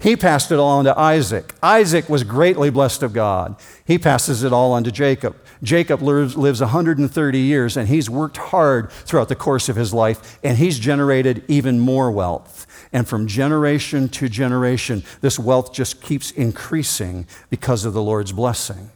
He 0.03 0.17
passed 0.17 0.51
it 0.51 0.59
all 0.59 0.79
on 0.79 0.85
to 0.85 0.99
Isaac. 0.99 1.55
Isaac 1.63 2.09
was 2.09 2.25
greatly 2.25 2.69
blessed 2.69 3.03
of 3.03 3.13
God. 3.13 3.57
He 3.87 3.99
passes 3.99 4.43
it 4.43 4.53
all 4.53 4.73
on 4.73 4.85
to 4.85 4.93
Jacob. 4.93 5.37
Jacob 5.63 6.03
lives, 6.03 6.37
lives 6.37 6.61
130 6.61 7.39
years, 7.39 7.77
and 7.77 7.89
he's 7.89 8.11
worked 8.11 8.37
hard 8.37 8.91
throughout 8.91 9.29
the 9.29 9.37
course 9.37 9.69
of 9.69 9.77
his 9.77 9.95
life, 9.95 10.39
and 10.43 10.59
he's 10.59 10.79
generated 10.79 11.45
even 11.47 11.79
more 11.79 12.11
wealth. 12.11 12.67
And 12.93 13.07
from 13.07 13.27
generation 13.27 14.09
to 14.11 14.29
generation, 14.29 15.05
this 15.21 15.39
wealth 15.39 15.73
just 15.73 16.03
keeps 16.03 16.31
increasing 16.33 17.27
because 17.49 17.85
of 17.85 17.93
the 17.93 18.03
Lord's 18.03 18.33
blessing. 18.33 18.91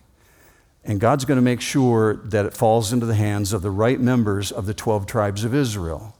And 0.84 1.00
God's 1.00 1.24
going 1.24 1.36
to 1.36 1.42
make 1.42 1.60
sure 1.60 2.14
that 2.14 2.46
it 2.46 2.54
falls 2.54 2.92
into 2.92 3.06
the 3.06 3.14
hands 3.14 3.52
of 3.52 3.62
the 3.62 3.70
right 3.70 4.00
members 4.00 4.52
of 4.52 4.66
the 4.66 4.74
12 4.74 5.06
tribes 5.06 5.44
of 5.44 5.54
Israel. 5.54 6.16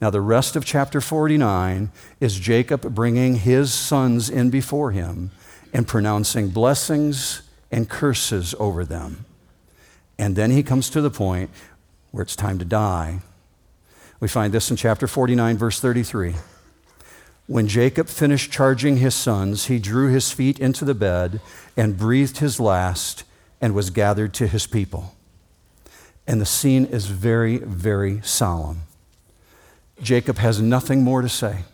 Now, 0.00 0.10
the 0.10 0.20
rest 0.20 0.56
of 0.56 0.64
chapter 0.64 1.00
49 1.00 1.90
is 2.20 2.38
Jacob 2.38 2.94
bringing 2.94 3.36
his 3.36 3.72
sons 3.72 4.28
in 4.28 4.50
before 4.50 4.90
him 4.90 5.30
and 5.72 5.86
pronouncing 5.88 6.48
blessings 6.50 7.42
and 7.70 7.88
curses 7.88 8.54
over 8.58 8.84
them. 8.84 9.24
And 10.18 10.36
then 10.36 10.50
he 10.50 10.62
comes 10.62 10.90
to 10.90 11.00
the 11.00 11.10
point 11.10 11.50
where 12.10 12.22
it's 12.22 12.36
time 12.36 12.58
to 12.58 12.64
die. 12.64 13.20
We 14.20 14.28
find 14.28 14.52
this 14.52 14.70
in 14.70 14.76
chapter 14.76 15.06
49, 15.06 15.58
verse 15.58 15.80
33. 15.80 16.34
When 17.46 17.68
Jacob 17.68 18.08
finished 18.08 18.50
charging 18.50 18.98
his 18.98 19.14
sons, 19.14 19.66
he 19.66 19.78
drew 19.78 20.08
his 20.08 20.30
feet 20.30 20.58
into 20.58 20.84
the 20.84 20.94
bed 20.94 21.40
and 21.76 21.98
breathed 21.98 22.38
his 22.38 22.58
last 22.58 23.24
and 23.60 23.74
was 23.74 23.90
gathered 23.90 24.32
to 24.34 24.46
his 24.46 24.66
people. 24.66 25.14
And 26.26 26.40
the 26.40 26.46
scene 26.46 26.86
is 26.86 27.06
very, 27.06 27.58
very 27.58 28.22
solemn. 28.22 28.82
Jacob 30.00 30.38
has 30.38 30.60
nothing 30.60 31.02
more 31.02 31.20
to 31.20 31.28
say. 31.28 31.64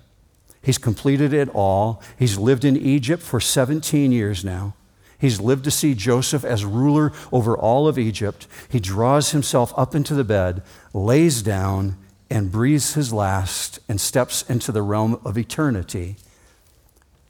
He's 0.62 0.78
completed 0.78 1.32
it 1.32 1.48
all. 1.50 2.02
He's 2.18 2.36
lived 2.36 2.64
in 2.64 2.76
Egypt 2.76 3.22
for 3.22 3.40
17 3.40 4.12
years 4.12 4.44
now. 4.44 4.74
He's 5.20 5.40
lived 5.40 5.64
to 5.64 5.70
see 5.70 5.94
Joseph 5.94 6.44
as 6.44 6.64
ruler 6.64 7.12
over 7.30 7.56
all 7.56 7.86
of 7.86 7.98
Egypt. 7.98 8.46
He 8.68 8.80
draws 8.80 9.32
himself 9.32 9.72
up 9.76 9.94
into 9.94 10.14
the 10.14 10.24
bed, 10.24 10.62
lays 10.94 11.42
down, 11.42 11.98
and 12.30 12.50
breathes 12.50 12.94
his 12.94 13.12
last 13.12 13.80
and 13.88 14.00
steps 14.00 14.42
into 14.48 14.72
the 14.72 14.82
realm 14.82 15.20
of 15.24 15.36
eternity 15.36 16.16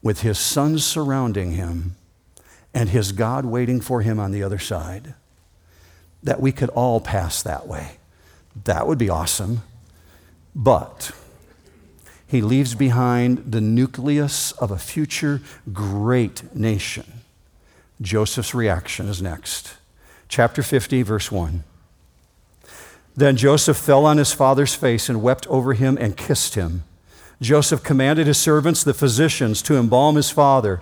with 0.01 0.21
his 0.21 0.39
sons 0.39 0.85
surrounding 0.85 1.51
him 1.51 1.95
and 2.73 2.89
his 2.89 3.11
God 3.11 3.45
waiting 3.45 3.81
for 3.81 4.01
him 4.01 4.19
on 4.19 4.31
the 4.31 4.41
other 4.41 4.59
side. 4.59 5.13
That 6.23 6.39
we 6.39 6.51
could 6.51 6.69
all 6.69 7.01
pass 7.01 7.43
that 7.43 7.67
way. 7.67 7.97
That 8.63 8.87
would 8.87 8.97
be 8.97 9.09
awesome. 9.09 9.63
But 10.55 11.11
he 12.25 12.41
leaves 12.41 12.75
behind 12.75 13.51
the 13.51 13.61
nucleus 13.61 14.53
of 14.53 14.71
a 14.71 14.77
future 14.77 15.41
great 15.73 16.55
nation. 16.55 17.20
Joseph's 18.01 18.55
reaction 18.55 19.07
is 19.07 19.21
next. 19.21 19.75
Chapter 20.27 20.63
50, 20.63 21.03
verse 21.03 21.31
1. 21.31 21.63
Then 23.15 23.35
Joseph 23.35 23.77
fell 23.77 24.05
on 24.05 24.17
his 24.17 24.33
father's 24.33 24.73
face 24.73 25.09
and 25.09 25.21
wept 25.21 25.45
over 25.47 25.73
him 25.73 25.97
and 25.99 26.17
kissed 26.17 26.55
him. 26.55 26.83
Joseph 27.41 27.83
commanded 27.83 28.27
his 28.27 28.37
servants, 28.37 28.83
the 28.83 28.93
physicians, 28.93 29.61
to 29.63 29.77
embalm 29.77 30.15
his 30.15 30.29
father. 30.29 30.81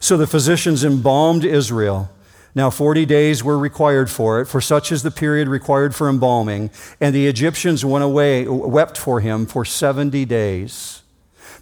So 0.00 0.16
the 0.16 0.26
physicians 0.26 0.84
embalmed 0.84 1.44
Israel. 1.44 2.10
Now, 2.54 2.70
40 2.70 3.04
days 3.04 3.44
were 3.44 3.58
required 3.58 4.10
for 4.10 4.40
it, 4.40 4.46
for 4.46 4.62
such 4.62 4.90
is 4.90 5.02
the 5.02 5.10
period 5.10 5.46
required 5.46 5.94
for 5.94 6.08
embalming. 6.08 6.70
And 7.00 7.14
the 7.14 7.26
Egyptians 7.26 7.84
went 7.84 8.04
away, 8.04 8.46
wept 8.48 8.96
for 8.96 9.20
him 9.20 9.44
for 9.44 9.64
70 9.64 10.24
days. 10.24 11.02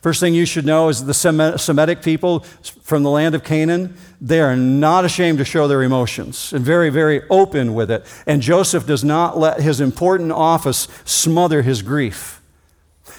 First 0.05 0.21
thing 0.21 0.35
you 0.35 0.45
should 0.45 0.67
know 0.67 0.91
is 0.91 1.07
the 1.07 1.15
Semitic 1.15 2.03
people 2.03 2.41
from 2.83 3.05
the 3.05 3.09
land 3.09 3.35
of 3.35 3.43
Canaan, 3.43 3.97
they 4.21 4.39
are 4.39 4.55
not 4.55 5.07
ashamed 5.07 5.39
to 5.39 5.47
show 5.47 5.67
their 5.67 5.83
emotions 5.83 6.53
and 6.53 6.63
very, 6.63 6.91
very 6.91 7.23
open 7.31 7.73
with 7.73 7.91
it. 7.91 8.05
And 8.27 8.43
Joseph 8.43 8.87
does 8.87 9.03
not 9.03 9.39
let 9.39 9.63
his 9.63 9.81
important 9.81 10.31
office 10.31 10.89
smother 11.07 11.63
his 11.63 11.81
grief. 11.81 12.43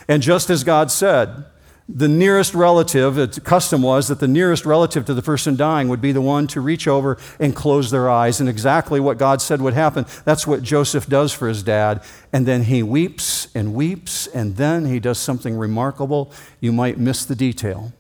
And 0.08 0.22
just 0.22 0.52
as 0.52 0.64
God 0.64 0.92
said, 0.92 1.46
the 1.88 2.08
nearest 2.08 2.56
relative, 2.56 3.14
the 3.14 3.42
custom 3.42 3.84
was 3.84 4.08
that 4.08 4.20
the 4.20 4.28
nearest 4.28 4.66
relative 4.66 5.06
to 5.06 5.14
the 5.14 5.22
person 5.22 5.56
dying 5.56 5.88
would 5.88 6.02
be 6.02 6.12
the 6.12 6.22
one 6.22 6.48
to 6.48 6.60
reach 6.60 6.88
over 6.88 7.18
and 7.40 7.56
close 7.56 7.92
their 7.92 8.10
eyes. 8.10 8.40
And 8.40 8.50
exactly 8.50 9.00
what 9.00 9.20
God 9.20 9.40
said 9.40 9.62
would 9.62 9.76
happen, 9.76 10.08
that's 10.24 10.48
what 10.48 10.64
Joseph 10.64 11.08
does 11.08 11.32
for 11.32 11.48
his 11.48 11.62
dad. 11.62 12.04
And 12.34 12.48
then 12.48 12.64
he 12.64 12.82
weeps 12.82 13.54
and 13.54 13.76
weeps, 13.76 14.26
and 14.28 14.58
then 14.58 14.86
he 14.86 15.00
does 15.00 15.20
something 15.20 15.56
remarkable. 15.56 16.32
You 16.60 16.72
might 16.72 16.98
miss 16.98 17.24
the 17.24 17.36
detail. 17.36 17.94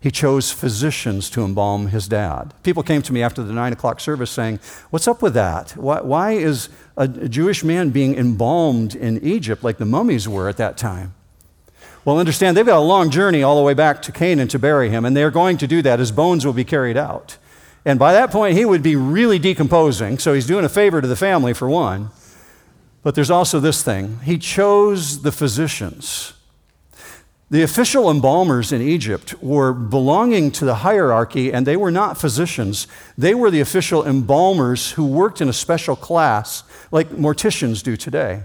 He 0.00 0.10
chose 0.10 0.50
physicians 0.50 1.30
to 1.30 1.44
embalm 1.44 1.88
his 1.88 2.08
dad. 2.08 2.54
People 2.64 2.82
came 2.82 3.02
to 3.02 3.12
me 3.12 3.22
after 3.22 3.42
the 3.42 3.52
nine 3.52 3.72
o'clock 3.72 4.00
service 4.00 4.30
saying, 4.30 4.58
What's 4.90 5.08
up 5.08 5.22
with 5.22 5.34
that? 5.34 5.72
Why, 5.72 6.00
why 6.00 6.32
is 6.32 6.68
a 6.96 7.06
Jewish 7.08 7.62
man 7.62 7.90
being 7.90 8.16
embalmed 8.16 8.94
in 8.94 9.22
Egypt 9.24 9.62
like 9.62 9.78
the 9.78 9.84
mummies 9.84 10.28
were 10.28 10.48
at 10.48 10.56
that 10.58 10.76
time? 10.76 11.14
Well, 12.06 12.20
understand, 12.20 12.56
they've 12.56 12.64
got 12.64 12.78
a 12.78 12.80
long 12.80 13.10
journey 13.10 13.42
all 13.42 13.56
the 13.56 13.64
way 13.64 13.74
back 13.74 14.00
to 14.02 14.12
Canaan 14.12 14.46
to 14.48 14.60
bury 14.60 14.90
him, 14.90 15.04
and 15.04 15.16
they're 15.16 15.32
going 15.32 15.56
to 15.56 15.66
do 15.66 15.82
that. 15.82 15.98
His 15.98 16.12
bones 16.12 16.46
will 16.46 16.52
be 16.52 16.62
carried 16.62 16.96
out. 16.96 17.36
And 17.84 17.98
by 17.98 18.12
that 18.12 18.30
point, 18.30 18.56
he 18.56 18.64
would 18.64 18.80
be 18.80 18.94
really 18.94 19.40
decomposing, 19.40 20.20
so 20.20 20.32
he's 20.32 20.46
doing 20.46 20.64
a 20.64 20.68
favor 20.68 21.00
to 21.00 21.08
the 21.08 21.16
family, 21.16 21.52
for 21.52 21.68
one. 21.68 22.10
But 23.02 23.16
there's 23.16 23.30
also 23.30 23.58
this 23.58 23.82
thing 23.82 24.20
he 24.20 24.38
chose 24.38 25.22
the 25.22 25.32
physicians. 25.32 26.34
The 27.50 27.64
official 27.64 28.08
embalmers 28.08 28.70
in 28.70 28.80
Egypt 28.80 29.34
were 29.42 29.72
belonging 29.72 30.52
to 30.52 30.64
the 30.64 30.76
hierarchy, 30.76 31.52
and 31.52 31.66
they 31.66 31.76
were 31.76 31.90
not 31.90 32.20
physicians. 32.20 32.86
They 33.18 33.34
were 33.34 33.50
the 33.50 33.60
official 33.60 34.06
embalmers 34.06 34.92
who 34.92 35.06
worked 35.06 35.40
in 35.40 35.48
a 35.48 35.52
special 35.52 35.96
class, 35.96 36.62
like 36.92 37.10
morticians 37.10 37.82
do 37.82 37.96
today. 37.96 38.44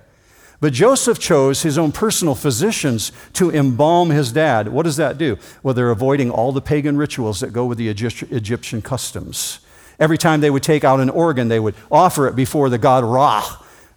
But 0.61 0.73
Joseph 0.73 1.17
chose 1.17 1.63
his 1.63 1.79
own 1.79 1.91
personal 1.91 2.35
physicians 2.35 3.11
to 3.33 3.51
embalm 3.51 4.11
his 4.11 4.31
dad. 4.31 4.67
What 4.67 4.83
does 4.83 4.95
that 4.97 5.17
do? 5.17 5.37
Well, 5.63 5.73
they're 5.73 5.89
avoiding 5.89 6.29
all 6.29 6.51
the 6.51 6.61
pagan 6.61 6.97
rituals 6.97 7.39
that 7.39 7.51
go 7.51 7.65
with 7.65 7.79
the 7.79 7.89
Egyptian 7.89 8.81
customs. 8.83 9.59
Every 9.99 10.19
time 10.19 10.39
they 10.39 10.51
would 10.51 10.63
take 10.63 10.83
out 10.83 10.99
an 10.99 11.09
organ, 11.09 11.47
they 11.47 11.59
would 11.59 11.75
offer 11.91 12.27
it 12.27 12.35
before 12.35 12.69
the 12.69 12.77
god 12.77 13.03
Ra. 13.03 13.43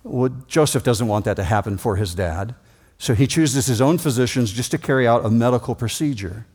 Well, 0.03 0.31
Joseph 0.49 0.83
doesn't 0.83 1.07
want 1.07 1.27
that 1.27 1.37
to 1.37 1.45
happen 1.45 1.77
for 1.77 1.97
his 1.97 2.15
dad. 2.15 2.55
So 2.97 3.15
he 3.15 3.27
chooses 3.27 3.67
his 3.67 3.83
own 3.83 3.99
physicians 3.99 4.51
just 4.51 4.71
to 4.71 4.79
carry 4.79 5.07
out 5.07 5.25
a 5.25 5.31
medical 5.31 5.75
procedure. 5.75 6.47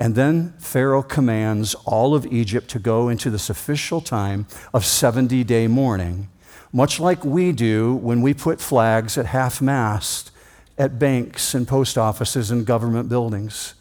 And 0.00 0.16
then 0.16 0.54
Pharaoh 0.58 1.02
commands 1.02 1.74
all 1.84 2.14
of 2.14 2.26
Egypt 2.26 2.68
to 2.70 2.80
go 2.80 3.08
into 3.08 3.30
this 3.30 3.50
official 3.50 4.00
time 4.00 4.46
of 4.74 4.84
70 4.84 5.44
day 5.44 5.68
mourning 5.68 6.28
much 6.72 7.00
like 7.00 7.24
we 7.24 7.52
do 7.52 7.94
when 7.94 8.22
we 8.22 8.34
put 8.34 8.60
flags 8.60 9.16
at 9.16 9.26
half 9.26 9.60
mast 9.60 10.30
at 10.76 10.98
banks 10.98 11.54
and 11.54 11.66
post 11.66 11.98
offices 11.98 12.50
and 12.50 12.64
government 12.64 13.08
buildings. 13.08 13.74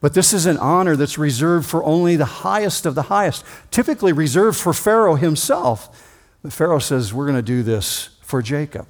But 0.00 0.14
this 0.14 0.32
is 0.32 0.46
an 0.46 0.58
honor 0.58 0.96
that's 0.96 1.16
reserved 1.16 1.66
for 1.66 1.84
only 1.84 2.16
the 2.16 2.24
highest 2.24 2.86
of 2.86 2.96
the 2.96 3.02
highest, 3.02 3.44
typically 3.70 4.12
reserved 4.12 4.58
for 4.58 4.72
Pharaoh 4.72 5.14
himself. 5.14 6.08
But 6.42 6.52
Pharaoh 6.52 6.80
says, 6.80 7.14
We're 7.14 7.26
going 7.26 7.36
to 7.36 7.42
do 7.42 7.62
this 7.62 8.18
for 8.20 8.42
Jacob. 8.42 8.88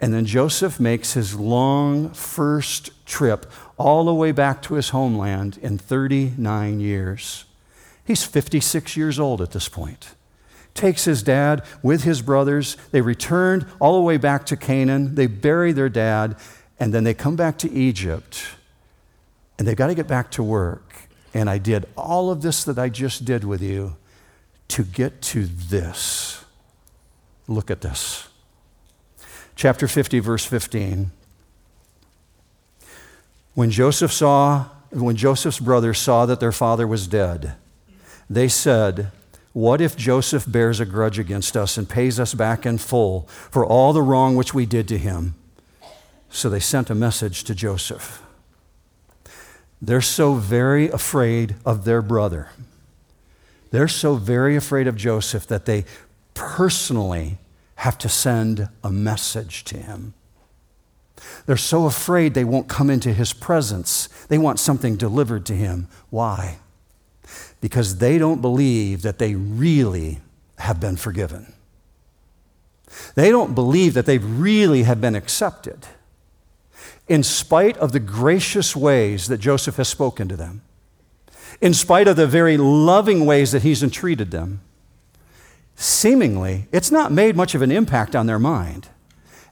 And 0.00 0.12
then 0.12 0.26
Joseph 0.26 0.80
makes 0.80 1.12
his 1.12 1.36
long 1.36 2.10
first 2.10 2.90
trip 3.06 3.46
all 3.78 4.04
the 4.04 4.14
way 4.14 4.32
back 4.32 4.60
to 4.62 4.74
his 4.74 4.90
homeland 4.90 5.58
in 5.62 5.78
39 5.78 6.80
years. 6.80 7.44
He's 8.04 8.24
56 8.24 8.96
years 8.96 9.18
old 9.18 9.40
at 9.40 9.52
this 9.52 9.68
point 9.68 10.15
takes 10.76 11.04
his 11.04 11.22
dad 11.22 11.64
with 11.82 12.04
his 12.04 12.22
brothers. 12.22 12.76
They 12.92 13.00
returned 13.00 13.66
all 13.80 13.94
the 13.94 14.02
way 14.02 14.16
back 14.16 14.46
to 14.46 14.56
Canaan. 14.56 15.14
They 15.14 15.26
bury 15.26 15.72
their 15.72 15.88
dad, 15.88 16.36
and 16.78 16.94
then 16.94 17.04
they 17.04 17.14
come 17.14 17.36
back 17.36 17.58
to 17.58 17.72
Egypt, 17.72 18.46
and 19.58 19.66
they've 19.66 19.76
got 19.76 19.88
to 19.88 19.94
get 19.94 20.06
back 20.06 20.30
to 20.32 20.42
work. 20.42 20.94
And 21.34 21.50
I 21.50 21.58
did 21.58 21.86
all 21.96 22.30
of 22.30 22.42
this 22.42 22.64
that 22.64 22.78
I 22.78 22.88
just 22.88 23.24
did 23.24 23.44
with 23.44 23.60
you 23.60 23.96
to 24.68 24.84
get 24.84 25.20
to 25.22 25.46
this. 25.46 26.44
Look 27.48 27.70
at 27.70 27.80
this. 27.80 28.28
Chapter 29.54 29.88
50, 29.88 30.18
verse 30.20 30.44
15. 30.44 31.10
When 33.54 33.70
Joseph 33.70 34.12
saw, 34.12 34.66
when 34.90 35.16
Joseph's 35.16 35.60
brothers 35.60 35.98
saw 35.98 36.26
that 36.26 36.40
their 36.40 36.52
father 36.52 36.86
was 36.86 37.06
dead, 37.06 37.54
they 38.28 38.48
said, 38.48 39.12
what 39.56 39.80
if 39.80 39.96
Joseph 39.96 40.44
bears 40.46 40.80
a 40.80 40.84
grudge 40.84 41.18
against 41.18 41.56
us 41.56 41.78
and 41.78 41.88
pays 41.88 42.20
us 42.20 42.34
back 42.34 42.66
in 42.66 42.76
full 42.76 43.22
for 43.50 43.64
all 43.64 43.94
the 43.94 44.02
wrong 44.02 44.36
which 44.36 44.52
we 44.52 44.66
did 44.66 44.86
to 44.88 44.98
him? 44.98 45.34
So 46.28 46.50
they 46.50 46.60
sent 46.60 46.90
a 46.90 46.94
message 46.94 47.42
to 47.44 47.54
Joseph. 47.54 48.22
They're 49.80 50.02
so 50.02 50.34
very 50.34 50.90
afraid 50.90 51.54
of 51.64 51.86
their 51.86 52.02
brother. 52.02 52.50
They're 53.70 53.88
so 53.88 54.16
very 54.16 54.56
afraid 54.56 54.86
of 54.86 54.94
Joseph 54.94 55.46
that 55.46 55.64
they 55.64 55.86
personally 56.34 57.38
have 57.76 57.96
to 57.96 58.10
send 58.10 58.68
a 58.84 58.90
message 58.90 59.64
to 59.64 59.78
him. 59.78 60.12
They're 61.46 61.56
so 61.56 61.86
afraid 61.86 62.34
they 62.34 62.44
won't 62.44 62.68
come 62.68 62.90
into 62.90 63.14
his 63.14 63.32
presence. 63.32 64.08
They 64.28 64.36
want 64.36 64.60
something 64.60 64.96
delivered 64.96 65.46
to 65.46 65.54
him. 65.54 65.88
Why? 66.10 66.58
Because 67.60 67.98
they 67.98 68.18
don't 68.18 68.40
believe 68.40 69.02
that 69.02 69.18
they 69.18 69.34
really 69.34 70.20
have 70.58 70.80
been 70.80 70.96
forgiven. 70.96 71.52
They 73.14 73.30
don't 73.30 73.54
believe 73.54 73.94
that 73.94 74.06
they 74.06 74.18
really 74.18 74.84
have 74.84 75.00
been 75.00 75.14
accepted, 75.14 75.86
in 77.08 77.22
spite 77.22 77.76
of 77.78 77.92
the 77.92 78.00
gracious 78.00 78.74
ways 78.74 79.28
that 79.28 79.38
Joseph 79.38 79.76
has 79.76 79.88
spoken 79.88 80.28
to 80.28 80.36
them, 80.36 80.62
in 81.60 81.74
spite 81.74 82.08
of 82.08 82.16
the 82.16 82.26
very 82.26 82.56
loving 82.56 83.26
ways 83.26 83.52
that 83.52 83.62
he's 83.62 83.82
entreated 83.82 84.30
them. 84.30 84.60
Seemingly, 85.74 86.68
it's 86.72 86.90
not 86.90 87.12
made 87.12 87.36
much 87.36 87.54
of 87.54 87.62
an 87.62 87.70
impact 87.70 88.16
on 88.16 88.26
their 88.26 88.38
mind. 88.38 88.88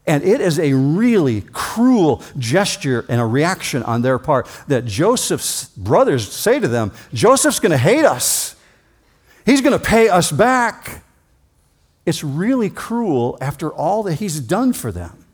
And 0.07 0.23
it 0.23 0.41
is 0.41 0.59
a 0.59 0.75
really 0.75 1.43
cruel 1.53 2.23
gesture 2.37 3.07
and 3.09 3.21
a 3.21 3.27
reaction 3.27 3.83
on 3.83 4.03
their 4.03 4.19
part 4.19 4.47
that 4.69 4.85
Joseph's 4.85 5.69
brothers 5.71 6.31
say 6.31 6.61
to 6.61 6.69
them 6.69 6.93
Joseph's 7.13 7.59
going 7.59 7.73
to 7.73 7.79
hate 7.79 8.05
us, 8.05 8.55
he's 9.47 9.61
going 9.61 9.79
to 9.79 9.85
pay 9.85 10.09
us 10.09 10.31
back. 10.31 11.03
It's 12.07 12.23
really 12.23 12.69
cruel 12.69 13.39
after 13.41 13.73
all 13.73 14.03
that 14.03 14.17
he's 14.17 14.39
done 14.41 14.75
for 14.75 14.93
them. 14.93 15.25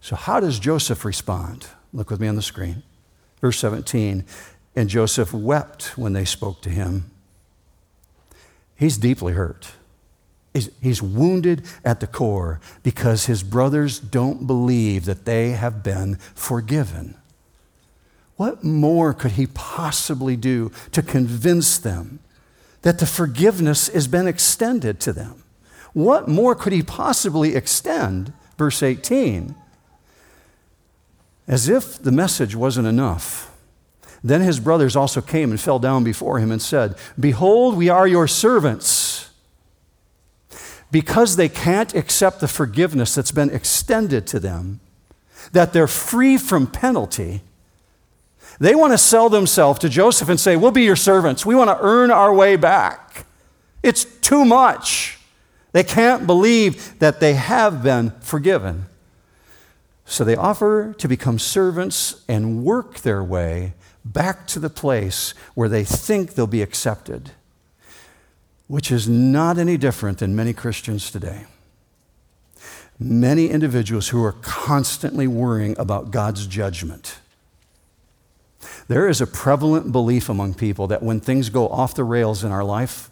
So, 0.00 0.14
how 0.14 0.38
does 0.38 0.60
Joseph 0.60 1.04
respond? 1.04 1.66
Look 1.92 2.10
with 2.10 2.20
me 2.20 2.28
on 2.28 2.36
the 2.36 2.42
screen. 2.42 2.84
Verse 3.40 3.58
17 3.58 4.24
And 4.76 4.88
Joseph 4.88 5.32
wept 5.32 5.98
when 5.98 6.12
they 6.12 6.24
spoke 6.24 6.62
to 6.62 6.70
him. 6.70 7.10
He's 8.76 8.96
deeply 8.96 9.32
hurt. 9.32 9.72
He's, 10.52 11.00
wounded 11.00 11.62
at 11.84 12.00
the 12.00 12.08
core 12.08 12.60
because 12.82 13.26
his 13.26 13.42
brothers 13.44 14.00
don't 14.00 14.48
believe 14.48 15.04
that 15.04 15.24
they 15.24 15.50
have 15.50 15.84
been 15.84 16.16
forgiven. 16.34 17.16
What 18.36 18.64
more 18.64 19.14
could 19.14 19.32
he 19.32 19.46
possibly 19.46 20.34
do 20.34 20.72
to 20.90 21.02
convince 21.02 21.78
them 21.78 22.18
that 22.82 22.98
the 22.98 23.06
forgiveness 23.06 23.88
has 23.88 24.08
been 24.08 24.26
extended 24.26 24.98
to 25.00 25.12
them? 25.12 25.44
What 25.92 26.26
more 26.26 26.56
could 26.56 26.72
he 26.72 26.82
possibly 26.82 27.54
extend? 27.54 28.32
Verse 28.58 28.82
18. 28.82 29.54
As 31.46 31.68
if 31.68 32.02
the 32.02 32.12
message 32.12 32.56
wasn't 32.56 32.88
enough. 32.88 33.54
Then 34.22 34.40
his 34.40 34.58
brothers 34.58 34.96
also 34.96 35.20
came 35.20 35.50
and 35.50 35.60
fell 35.60 35.78
down 35.78 36.02
before 36.02 36.40
him 36.40 36.50
and 36.50 36.60
said, 36.60 36.96
Behold, 37.18 37.76
we 37.76 37.88
are 37.88 38.06
your 38.06 38.26
servants 38.26 38.99
because 40.90 41.36
they 41.36 41.48
can't 41.48 41.94
accept 41.94 42.40
the 42.40 42.48
forgiveness 42.48 43.14
that's 43.14 43.32
been 43.32 43.50
extended 43.50 44.26
to 44.28 44.40
them, 44.40 44.80
that 45.52 45.72
they're 45.72 45.86
free 45.86 46.36
from 46.36 46.66
penalty, 46.66 47.42
they 48.58 48.74
want 48.74 48.92
to 48.92 48.98
sell 48.98 49.28
themselves 49.28 49.78
to 49.80 49.88
Joseph 49.88 50.28
and 50.28 50.38
say, 50.38 50.56
We'll 50.56 50.70
be 50.70 50.82
your 50.82 50.96
servants. 50.96 51.46
We 51.46 51.54
want 51.54 51.70
to 51.70 51.78
earn 51.80 52.10
our 52.10 52.32
way 52.32 52.56
back. 52.56 53.24
It's 53.82 54.04
too 54.04 54.44
much. 54.44 55.18
They 55.72 55.84
can't 55.84 56.26
believe 56.26 56.98
that 56.98 57.20
they 57.20 57.34
have 57.34 57.82
been 57.82 58.10
forgiven. 58.20 58.86
So 60.04 60.24
they 60.24 60.36
offer 60.36 60.92
to 60.98 61.08
become 61.08 61.38
servants 61.38 62.24
and 62.28 62.64
work 62.64 63.00
their 63.00 63.22
way 63.22 63.74
back 64.04 64.46
to 64.48 64.58
the 64.58 64.70
place 64.70 65.32
where 65.54 65.68
they 65.68 65.84
think 65.84 66.34
they'll 66.34 66.46
be 66.46 66.62
accepted 66.62 67.30
which 68.70 68.92
is 68.92 69.08
not 69.08 69.58
any 69.58 69.76
different 69.76 70.18
than 70.18 70.36
many 70.36 70.52
Christians 70.52 71.10
today. 71.10 71.44
Many 73.00 73.48
individuals 73.48 74.10
who 74.10 74.22
are 74.22 74.36
constantly 74.42 75.26
worrying 75.26 75.76
about 75.76 76.12
God's 76.12 76.46
judgment. 76.46 77.18
There 78.86 79.08
is 79.08 79.20
a 79.20 79.26
prevalent 79.26 79.90
belief 79.90 80.28
among 80.28 80.54
people 80.54 80.86
that 80.86 81.02
when 81.02 81.18
things 81.18 81.50
go 81.50 81.66
off 81.66 81.96
the 81.96 82.04
rails 82.04 82.44
in 82.44 82.52
our 82.52 82.62
life, 82.62 83.10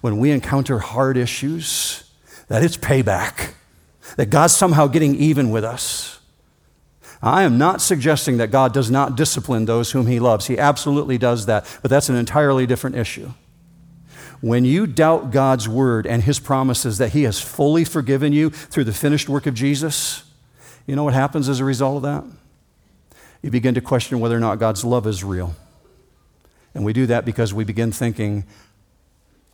when 0.00 0.16
we 0.16 0.30
encounter 0.30 0.78
hard 0.78 1.18
issues, 1.18 2.10
that 2.48 2.64
it's 2.64 2.78
payback, 2.78 3.52
that 4.16 4.30
God's 4.30 4.56
somehow 4.56 4.86
getting 4.86 5.14
even 5.16 5.50
with 5.50 5.62
us. 5.62 6.20
I 7.20 7.42
am 7.42 7.58
not 7.58 7.82
suggesting 7.82 8.38
that 8.38 8.50
God 8.50 8.72
does 8.72 8.90
not 8.90 9.14
discipline 9.14 9.66
those 9.66 9.92
whom 9.92 10.06
He 10.06 10.18
loves. 10.18 10.46
He 10.46 10.58
absolutely 10.58 11.18
does 11.18 11.44
that, 11.44 11.66
but 11.82 11.90
that's 11.90 12.08
an 12.08 12.16
entirely 12.16 12.66
different 12.66 12.96
issue. 12.96 13.32
When 14.40 14.64
you 14.64 14.86
doubt 14.86 15.30
God's 15.30 15.68
word 15.68 16.06
and 16.06 16.22
his 16.22 16.38
promises 16.38 16.98
that 16.98 17.12
he 17.12 17.22
has 17.22 17.40
fully 17.40 17.84
forgiven 17.84 18.32
you 18.32 18.50
through 18.50 18.84
the 18.84 18.92
finished 18.92 19.28
work 19.28 19.46
of 19.46 19.54
Jesus, 19.54 20.24
you 20.86 20.94
know 20.94 21.04
what 21.04 21.14
happens 21.14 21.48
as 21.48 21.60
a 21.60 21.64
result 21.64 21.96
of 21.96 22.02
that? 22.02 22.24
You 23.42 23.50
begin 23.50 23.74
to 23.74 23.80
question 23.80 24.20
whether 24.20 24.36
or 24.36 24.40
not 24.40 24.58
God's 24.58 24.84
love 24.84 25.06
is 25.06 25.24
real. 25.24 25.54
And 26.74 26.84
we 26.84 26.92
do 26.92 27.06
that 27.06 27.24
because 27.24 27.54
we 27.54 27.64
begin 27.64 27.92
thinking, 27.92 28.44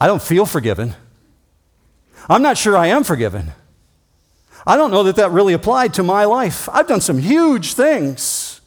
I 0.01 0.07
don't 0.07 0.23
feel 0.23 0.47
forgiven. 0.47 0.95
I'm 2.29 2.43
not 2.43 2.59
sure 2.59 2.77
I 2.77 2.89
am 2.89 3.05
forgiven. 3.05 3.53
I 4.67 4.77
don't 4.77 4.91
know 4.91 5.03
that 5.05 5.17
that 5.17 5.31
really 5.31 5.53
applied 5.53 5.95
to 5.95 6.03
my 6.03 6.25
life. 6.25 6.69
I've 6.69 6.89
done 6.89 7.01
some 7.01 7.19
huge 7.19 7.75
things. 7.75 8.61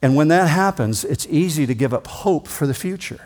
And 0.00 0.14
when 0.14 0.28
that 0.28 0.48
happens, 0.48 1.04
it's 1.04 1.26
easy 1.28 1.66
to 1.66 1.74
give 1.74 1.92
up 1.92 2.06
hope 2.06 2.46
for 2.46 2.66
the 2.66 2.74
future 2.74 3.20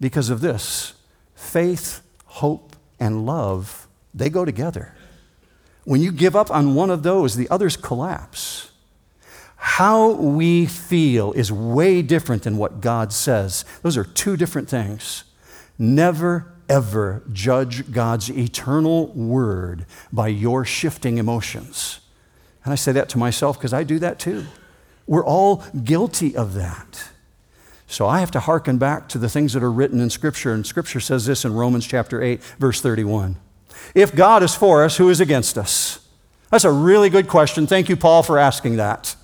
because 0.00 0.30
of 0.30 0.40
this 0.40 0.94
faith, 1.34 2.02
hope, 2.24 2.76
and 3.00 3.26
love, 3.26 3.86
they 4.14 4.28
go 4.28 4.44
together. 4.44 4.94
When 5.84 6.02
you 6.02 6.12
give 6.12 6.36
up 6.36 6.50
on 6.50 6.74
one 6.74 6.90
of 6.90 7.02
those, 7.02 7.36
the 7.36 7.48
others 7.48 7.76
collapse. 7.76 8.70
How 9.56 10.12
we 10.12 10.66
feel 10.66 11.32
is 11.32 11.50
way 11.50 12.02
different 12.02 12.42
than 12.42 12.58
what 12.58 12.80
God 12.80 13.12
says. 13.12 13.64
Those 13.82 13.96
are 13.96 14.04
two 14.04 14.36
different 14.36 14.68
things. 14.68 15.24
Never, 15.78 16.52
ever 16.68 17.22
judge 17.32 17.90
God's 17.90 18.30
eternal 18.30 19.08
word 19.08 19.86
by 20.12 20.28
your 20.28 20.64
shifting 20.64 21.18
emotions. 21.18 22.00
And 22.64 22.72
I 22.72 22.76
say 22.76 22.92
that 22.92 23.08
to 23.10 23.18
myself 23.18 23.58
because 23.58 23.72
I 23.72 23.82
do 23.82 23.98
that 23.98 24.18
too. 24.18 24.44
We're 25.06 25.24
all 25.24 25.64
guilty 25.84 26.36
of 26.36 26.54
that. 26.54 27.08
So 27.90 28.06
I 28.06 28.20
have 28.20 28.30
to 28.32 28.40
hearken 28.40 28.76
back 28.76 29.08
to 29.08 29.18
the 29.18 29.30
things 29.30 29.54
that 29.54 29.62
are 29.62 29.72
written 29.72 29.98
in 29.98 30.10
Scripture. 30.10 30.52
And 30.52 30.64
Scripture 30.64 31.00
says 31.00 31.24
this 31.24 31.44
in 31.44 31.54
Romans 31.54 31.86
chapter 31.86 32.22
8, 32.22 32.42
verse 32.58 32.82
31. 32.82 33.36
If 33.94 34.14
God 34.14 34.42
is 34.42 34.54
for 34.54 34.84
us, 34.84 34.98
who 34.98 35.08
is 35.08 35.20
against 35.20 35.56
us? 35.56 36.06
That's 36.50 36.64
a 36.64 36.70
really 36.70 37.08
good 37.08 37.28
question. 37.28 37.66
Thank 37.66 37.88
you, 37.88 37.96
Paul, 37.96 38.22
for 38.22 38.38
asking 38.38 38.76
that. 38.76 39.16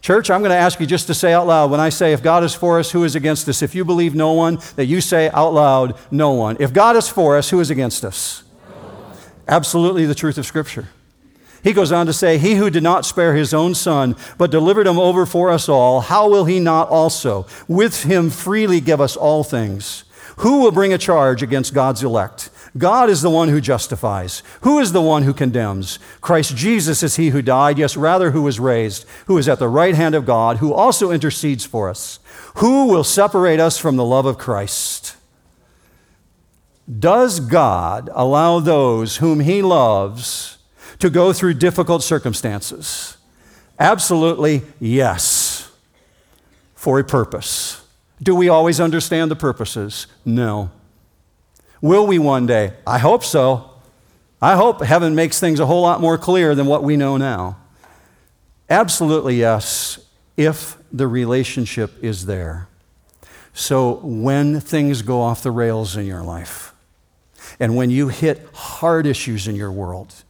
Church, 0.00 0.30
I'm 0.30 0.40
going 0.40 0.50
to 0.50 0.56
ask 0.56 0.78
you 0.78 0.86
just 0.86 1.08
to 1.08 1.14
say 1.14 1.32
out 1.32 1.48
loud 1.48 1.72
when 1.72 1.80
I 1.80 1.88
say, 1.88 2.12
if 2.12 2.22
God 2.22 2.44
is 2.44 2.54
for 2.54 2.78
us, 2.78 2.92
who 2.92 3.02
is 3.02 3.16
against 3.16 3.48
us? 3.48 3.60
If 3.60 3.74
you 3.74 3.84
believe 3.84 4.14
no 4.14 4.32
one, 4.32 4.60
that 4.76 4.86
you 4.86 5.00
say 5.00 5.28
out 5.30 5.52
loud, 5.52 5.98
no 6.12 6.30
one. 6.30 6.56
If 6.60 6.72
God 6.72 6.94
is 6.94 7.08
for 7.08 7.36
us, 7.36 7.50
who 7.50 7.58
is 7.58 7.70
against 7.70 8.04
us? 8.04 8.44
Absolutely 9.48 10.06
the 10.06 10.14
truth 10.14 10.38
of 10.38 10.46
Scripture. 10.46 10.88
He 11.62 11.72
goes 11.72 11.92
on 11.92 12.06
to 12.06 12.12
say, 12.12 12.38
He 12.38 12.54
who 12.54 12.70
did 12.70 12.82
not 12.82 13.04
spare 13.04 13.34
his 13.34 13.52
own 13.52 13.74
son, 13.74 14.16
but 14.38 14.50
delivered 14.50 14.86
him 14.86 14.98
over 14.98 15.26
for 15.26 15.50
us 15.50 15.68
all, 15.68 16.00
how 16.00 16.28
will 16.28 16.44
he 16.44 16.60
not 16.60 16.88
also 16.88 17.46
with 17.66 18.04
him 18.04 18.30
freely 18.30 18.80
give 18.80 19.00
us 19.00 19.16
all 19.16 19.42
things? 19.42 20.04
Who 20.38 20.60
will 20.60 20.72
bring 20.72 20.92
a 20.92 20.98
charge 20.98 21.42
against 21.42 21.74
God's 21.74 22.02
elect? 22.02 22.50
God 22.76 23.08
is 23.08 23.22
the 23.22 23.30
one 23.30 23.48
who 23.48 23.60
justifies. 23.60 24.42
Who 24.60 24.78
is 24.78 24.92
the 24.92 25.00
one 25.00 25.22
who 25.22 25.32
condemns? 25.32 25.98
Christ 26.20 26.54
Jesus 26.54 27.02
is 27.02 27.16
he 27.16 27.30
who 27.30 27.40
died, 27.40 27.78
yes, 27.78 27.96
rather, 27.96 28.32
who 28.32 28.42
was 28.42 28.60
raised, 28.60 29.06
who 29.26 29.38
is 29.38 29.48
at 29.48 29.58
the 29.58 29.68
right 29.68 29.94
hand 29.94 30.14
of 30.14 30.26
God, 30.26 30.58
who 30.58 30.74
also 30.74 31.10
intercedes 31.10 31.64
for 31.64 31.88
us. 31.88 32.18
Who 32.56 32.86
will 32.86 33.04
separate 33.04 33.60
us 33.60 33.78
from 33.78 33.96
the 33.96 34.04
love 34.04 34.26
of 34.26 34.36
Christ? 34.36 35.16
Does 36.98 37.40
God 37.40 38.10
allow 38.12 38.60
those 38.60 39.16
whom 39.16 39.40
he 39.40 39.62
loves 39.62 40.55
to 40.98 41.10
go 41.10 41.32
through 41.32 41.54
difficult 41.54 42.02
circumstances? 42.02 43.16
Absolutely 43.78 44.62
yes, 44.80 45.70
for 46.74 46.98
a 46.98 47.04
purpose. 47.04 47.82
Do 48.22 48.34
we 48.34 48.48
always 48.48 48.80
understand 48.80 49.30
the 49.30 49.36
purposes? 49.36 50.06
No. 50.24 50.70
Will 51.82 52.06
we 52.06 52.18
one 52.18 52.46
day? 52.46 52.72
I 52.86 52.98
hope 52.98 53.22
so. 53.22 53.70
I 54.40 54.56
hope 54.56 54.82
heaven 54.82 55.14
makes 55.14 55.38
things 55.38 55.60
a 55.60 55.66
whole 55.66 55.82
lot 55.82 56.00
more 56.00 56.16
clear 56.16 56.54
than 56.54 56.66
what 56.66 56.82
we 56.82 56.96
know 56.96 57.16
now. 57.16 57.58
Absolutely 58.68 59.36
yes, 59.36 59.98
if 60.36 60.76
the 60.92 61.06
relationship 61.06 62.02
is 62.02 62.26
there. 62.26 62.68
So 63.52 64.00
when 64.02 64.60
things 64.60 65.02
go 65.02 65.20
off 65.20 65.42
the 65.42 65.50
rails 65.50 65.96
in 65.96 66.06
your 66.06 66.22
life, 66.22 66.74
and 67.58 67.76
when 67.76 67.90
you 67.90 68.08
hit 68.08 68.46
hard 68.52 69.06
issues 69.06 69.48
in 69.48 69.56
your 69.56 69.72
world, 69.72 70.24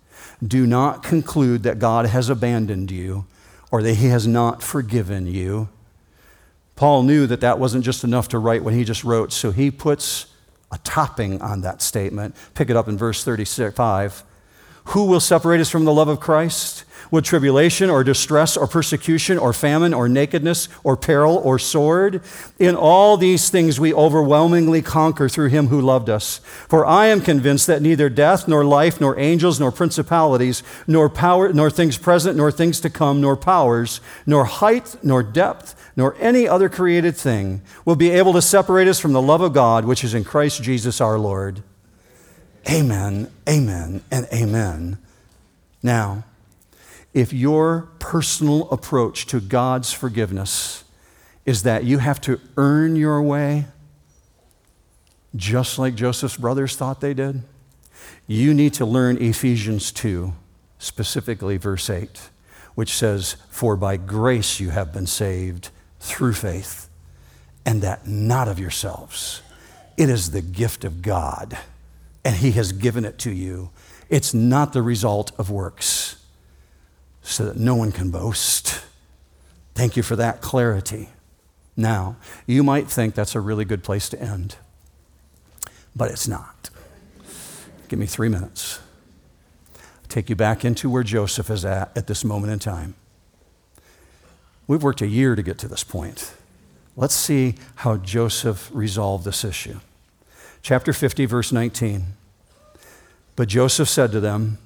do 0.45 0.67
not 0.67 1.03
conclude 1.03 1.63
that 1.63 1.79
God 1.79 2.07
has 2.07 2.29
abandoned 2.29 2.91
you 2.91 3.27
or 3.71 3.83
that 3.83 3.95
he 3.95 4.09
has 4.09 4.27
not 4.27 4.63
forgiven 4.63 5.27
you. 5.27 5.69
Paul 6.77 7.03
knew 7.03 7.27
that 7.27 7.41
that 7.41 7.59
wasn't 7.59 7.85
just 7.85 8.05
enough 8.05 8.29
to 8.29 8.39
write 8.39 8.63
when 8.63 8.75
he 8.75 8.85
just 8.85 9.03
wrote, 9.03 9.33
so 9.33 9.51
he 9.51 9.71
puts 9.71 10.27
a 10.71 10.79
topping 10.79 11.41
on 11.41 11.63
that 11.63 11.81
statement. 11.81 12.35
Pick 12.55 12.71
it 12.71 12.77
up 12.77 12.89
in 12.89 12.99
verse 12.99 13.25
35. 13.25 14.25
Who 14.87 15.07
will 15.07 15.21
separate 15.21 15.61
us 15.61 15.71
from 15.71 15.85
the 15.85 15.93
love 15.93 16.09
of 16.09 16.21
Christ? 16.21 16.85
Would 17.11 17.25
tribulation 17.25 17.91
or 17.91 18.05
distress 18.05 18.57
or 18.57 18.67
persecution 18.67 19.39
or 19.39 19.53
famine 19.53 19.95
or 19.95 20.09
nakedness 20.09 20.69
or 20.83 20.97
peril 20.97 21.37
or 21.37 21.59
sword? 21.59 22.21
In 22.59 22.75
all 22.75 23.17
these 23.17 23.51
things 23.51 23.79
we 23.79 23.95
overwhelmingly 23.95 24.83
conquer 24.83 25.29
through 25.29 25.49
him 25.49 25.69
who 25.69 25.81
loved 25.81 26.11
us. 26.11 26.39
For 26.69 26.85
I 26.85 27.07
am 27.07 27.21
convinced 27.21 27.67
that 27.67 27.83
neither 27.83 28.09
death 28.09 28.49
nor 28.49 28.65
life 28.65 29.01
nor 29.01 29.19
angels 29.19 29.61
nor 29.61 29.73
principalities 29.73 30.63
nor 30.87 31.09
power 31.09 31.53
nor 31.53 31.71
things 31.71 31.99
present 31.99 32.37
nor 32.37 32.51
things 32.51 32.81
to 32.81 32.91
come 32.91 33.21
nor 33.21 33.37
powers 33.37 34.01
nor 34.27 34.45
height 34.45 34.97
nor 35.03 35.23
depth 35.23 35.75
nor 35.97 36.17
any 36.21 36.47
other 36.47 36.69
created 36.69 37.17
thing 37.17 37.63
will 37.85 37.97
be 37.97 38.11
able 38.11 38.33
to 38.33 38.43
separate 38.43 38.89
us 38.89 39.01
from 39.01 39.13
the 39.13 39.23
love 39.23 39.41
of 39.41 39.53
God 39.53 39.85
which 39.85 40.05
is 40.05 40.15
in 40.15 40.25
Christ 40.25 40.63
Jesus 40.63 41.01
our 41.01 41.19
Lord. 41.19 41.63
Amen, 42.69 43.31
amen, 43.49 44.03
and 44.11 44.27
amen. 44.33 44.99
Now, 45.83 46.25
if 47.17 47.33
your 47.33 47.89
personal 47.99 48.71
approach 48.71 49.25
to 49.25 49.41
God's 49.41 49.91
forgiveness 49.91 50.85
is 51.47 51.63
that 51.63 51.85
you 51.85 51.97
have 51.97 52.21
to 52.21 52.39
earn 52.59 52.95
your 52.95 53.23
way, 53.23 53.65
just 55.35 55.79
like 55.79 55.95
Joseph's 55.95 56.37
brothers 56.37 56.77
thought 56.77 57.01
they 57.01 57.15
did, 57.15 57.43
you 58.27 58.53
need 58.53 58.75
to 58.75 58.85
learn 58.85 59.17
Ephesians 59.17 59.93
2, 59.93 60.35
specifically 60.79 61.57
verse 61.57 61.89
8, 61.89 62.29
which 62.75 62.95
says, 62.95 63.37
For 63.49 63.77
by 63.77 63.97
grace 63.97 64.61
you 64.61 64.69
have 64.69 64.93
been 64.93 65.07
saved 65.07 65.71
through 65.99 66.35
faith, 66.35 66.91
and 67.65 67.81
that 67.81 68.07
not 68.07 68.47
of 68.47 68.59
yourselves. 68.59 69.41
It 69.97 70.11
is 70.11 70.33
the 70.33 70.43
gift 70.43 70.85
of 70.85 71.01
God, 71.01 71.57
and 72.27 72.37
He 72.37 72.51
has 72.53 72.73
given 72.73 73.07
it 73.07 73.19
to 73.21 73.31
you. 73.31 73.71
It's 74.11 74.35
not 74.35 74.75
the 74.75 74.83
result 74.83 75.33
of 75.39 75.51
works, 75.51 76.17
so 77.27 77.45
that 77.45 77.57
no 77.57 77.75
one 77.75 77.91
can 77.91 78.11
boast. 78.11 78.83
Thank 79.75 79.97
you 79.97 80.03
for 80.03 80.17
that 80.17 80.41
clarity. 80.41 81.11
Now, 81.77 82.17
you 82.47 82.63
might 82.63 82.89
think 82.89 83.15
that's 83.15 83.35
a 83.35 83.41
really 83.41 83.65
good 83.65 83.83
place 83.83 84.09
to 84.11 84.21
end, 84.21 84.57
but 85.95 86.11
it's 86.11 86.29
not. 86.29 86.71
Give 87.89 87.99
me 87.99 88.07
three 88.07 88.29
minutes. 88.29 88.79
I'll 89.75 90.09
take 90.09 90.31
you 90.31 90.37
back 90.37 90.65
into 90.65 90.89
where 90.89 91.03
Joseph 91.03 91.51
is 91.51 91.65
at 91.65 91.95
at 91.97 92.07
this 92.07 92.25
moment 92.25 92.53
in 92.53 92.59
time. 92.61 92.95
We've 94.69 94.83
worked 94.83 95.03
a 95.03 95.07
year 95.07 95.35
to 95.35 95.43
get 95.43 95.59
to 95.59 95.69
this 95.69 95.85
point. 95.85 96.33
Let's 96.97 97.15
see 97.15 97.57
how 97.77 97.97
Joseph 97.99 98.71
resolved 98.73 99.25
this 99.25 99.45
issue. 99.45 99.81
Chapter 100.63 100.93
50, 100.93 101.27
verse 101.27 101.53
19. 101.53 102.07
But 103.35 103.49
Joseph 103.49 103.89
said 103.89 104.13
to 104.13 104.21
them, 104.21 104.59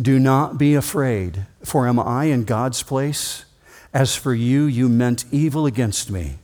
Do 0.00 0.18
not 0.18 0.56
be 0.56 0.74
afraid, 0.74 1.46
for 1.62 1.86
am 1.86 1.98
I 1.98 2.24
in 2.24 2.44
God's 2.44 2.82
place? 2.82 3.44
As 3.92 4.16
for 4.16 4.32
you, 4.32 4.64
you 4.64 4.88
meant 4.88 5.24
evil 5.30 5.66
against 5.66 6.10
me, 6.10 6.38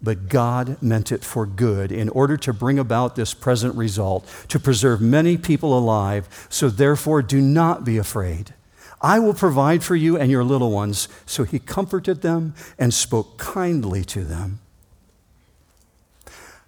but 0.00 0.28
God 0.28 0.80
meant 0.80 1.12
it 1.12 1.24
for 1.24 1.44
good 1.44 1.92
in 1.92 2.08
order 2.08 2.36
to 2.38 2.52
bring 2.52 2.78
about 2.78 3.14
this 3.14 3.34
present 3.34 3.74
result, 3.74 4.26
to 4.48 4.58
preserve 4.58 5.00
many 5.00 5.36
people 5.36 5.76
alive. 5.76 6.46
So 6.48 6.70
therefore, 6.70 7.20
do 7.20 7.40
not 7.40 7.84
be 7.84 7.98
afraid. 7.98 8.54
I 9.02 9.18
will 9.18 9.34
provide 9.34 9.84
for 9.84 9.96
you 9.96 10.16
and 10.16 10.30
your 10.30 10.44
little 10.44 10.70
ones. 10.70 11.08
So 11.26 11.44
he 11.44 11.58
comforted 11.58 12.22
them 12.22 12.54
and 12.78 12.94
spoke 12.94 13.36
kindly 13.36 14.02
to 14.04 14.24
them. 14.24 14.60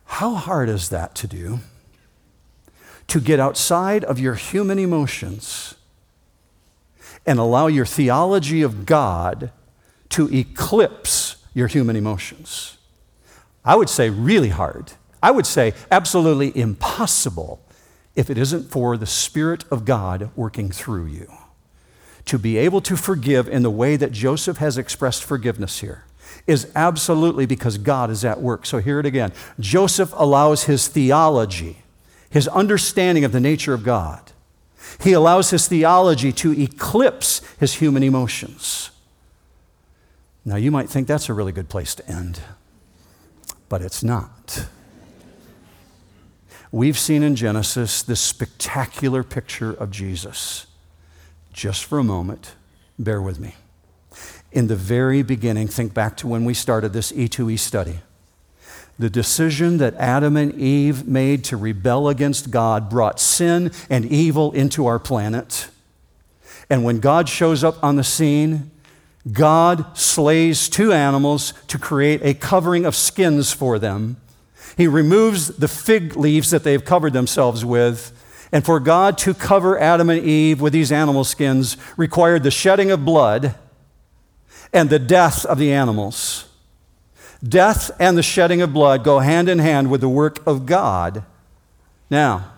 How 0.05 0.35
hard 0.35 0.69
is 0.69 0.91
that 0.91 1.15
to 1.15 1.27
do? 1.27 1.61
To 3.09 3.21
get 3.21 3.41
outside 3.41 4.05
of 4.05 4.19
your 4.19 4.35
human 4.35 4.79
emotions 4.79 5.76
and 7.27 7.39
allow 7.39 7.67
your 7.67 7.87
theology 7.87 8.63
of 8.63 8.87
God 8.87 9.51
to 10.11 10.33
eclipse 10.33 11.37
your 11.55 11.67
human 11.67 11.97
emotions. 11.97 12.79
I 13.65 13.75
would 13.75 13.89
say 13.89 14.11
really 14.11 14.51
hard. 14.51 14.93
I 15.23 15.33
would 15.33 15.47
say 15.47 15.75
absolutely 15.91 16.57
impossible 16.57 17.61
if 18.15 18.31
it 18.31 18.39
isn't 18.39 18.71
for 18.71 18.97
the 18.97 19.07
Spirit 19.07 19.65
of 19.71 19.85
God 19.85 20.31
working 20.37 20.71
through 20.71 21.07
you. 21.07 21.31
To 22.27 22.39
be 22.39 22.57
able 22.57 22.81
to 22.83 22.97
forgive 22.97 23.49
in 23.49 23.63
the 23.63 23.71
way 23.71 23.97
that 23.97 24.13
Joseph 24.13 24.59
has 24.59 24.79
expressed 24.79 25.25
forgiveness 25.25 25.81
here 25.81 26.05
is 26.47 26.71
absolutely 26.75 27.47
because 27.47 27.79
God 27.79 28.11
is 28.11 28.25
at 28.25 28.41
work. 28.41 28.67
So, 28.67 28.79
hear 28.79 29.01
it 29.01 29.07
again. 29.07 29.33
Joseph 29.59 30.13
allows 30.17 30.65
his 30.65 30.89
theology, 30.89 31.79
his 32.31 32.49
understanding 32.49 33.25
of 33.25 33.33
the 33.33 33.41
nature 33.41 33.75
of 33.75 33.85
God, 33.85 34.33
he 35.01 35.13
allows 35.13 35.51
his 35.51 35.69
theology 35.69 36.33
to 36.33 36.53
eclipse 36.53 37.41
his 37.59 37.75
human 37.75 38.03
emotions. 38.03 38.91
Now, 40.45 40.57
you 40.57 40.71
might 40.71 40.89
think 40.89 41.09
that's 41.09 41.29
a 41.29 41.35
really 41.35 41.53
good 41.53 41.69
place 41.69 41.95
to 41.97 42.09
end, 42.09 42.41
but 43.69 43.83
it's 43.83 44.05
not. 44.05 44.67
We've 46.71 46.99
seen 46.99 47.23
in 47.23 47.37
Genesis 47.37 48.03
this 48.03 48.21
spectacular 48.21 49.23
picture 49.25 49.73
of 49.73 49.91
Jesus. 49.91 50.67
Just 51.53 51.85
for 51.85 51.99
a 51.99 52.05
moment, 52.05 52.55
bear 52.99 53.23
with 53.23 53.41
me. 53.41 53.55
In 54.53 54.67
the 54.67 54.77
very 54.77 55.23
beginning, 55.23 55.69
think 55.69 55.95
back 55.95 56.17
to 56.19 56.29
when 56.29 56.45
we 56.45 56.55
started 56.55 56.93
this 56.93 57.13
E2E 57.13 57.59
study. 57.59 58.01
The 58.99 59.11
decision 59.11 59.77
that 59.79 59.95
Adam 59.95 60.37
and 60.37 60.55
Eve 60.55 61.07
made 61.07 61.45
to 61.45 61.57
rebel 61.57 62.09
against 62.09 62.51
God 62.51 62.89
brought 62.89 63.21
sin 63.21 63.71
and 63.91 64.07
evil 64.07 64.53
into 64.53 64.87
our 64.87 64.99
planet. 64.99 65.69
And 66.71 66.83
when 66.83 67.01
God 67.01 67.29
shows 67.29 67.63
up 67.63 67.83
on 67.85 67.97
the 67.97 68.05
scene, 68.05 68.71
God 69.31 69.97
slays 69.97 70.69
two 70.69 70.93
animals 70.93 71.53
to 71.69 71.79
create 71.79 72.23
a 72.23 72.35
covering 72.35 72.87
of 72.87 72.95
skins 72.95 73.53
for 73.53 73.79
them. 73.79 74.17
He 74.77 74.87
removes 74.87 75.49
the 75.49 75.69
fig 75.69 76.17
leaves 76.17 76.51
that 76.51 76.65
they've 76.65 76.85
covered 76.85 77.13
themselves 77.13 77.65
with. 77.65 78.13
And 78.53 78.65
for 78.65 78.79
God 78.79 79.19
to 79.19 79.35
cover 79.35 79.79
Adam 79.79 80.09
and 80.09 80.25
Eve 80.25 80.61
with 80.61 80.73
these 80.73 80.93
animal 80.93 81.25
skins 81.25 81.77
required 81.97 82.43
the 82.43 82.51
shedding 82.51 82.91
of 82.91 83.05
blood 83.05 83.57
and 84.73 84.89
the 84.89 84.99
death 84.99 85.45
of 85.45 85.59
the 85.59 85.73
animals. 85.73 86.49
Death 87.47 87.91
and 88.01 88.17
the 88.17 88.23
shedding 88.23 88.63
of 88.63 88.73
blood 88.73 89.05
go 89.05 89.19
hand 89.19 89.49
in 89.49 89.59
hand 89.59 89.91
with 89.91 90.01
the 90.01 90.09
work 90.09 90.45
of 90.47 90.67
God. 90.67 91.25
Now, 92.11 92.53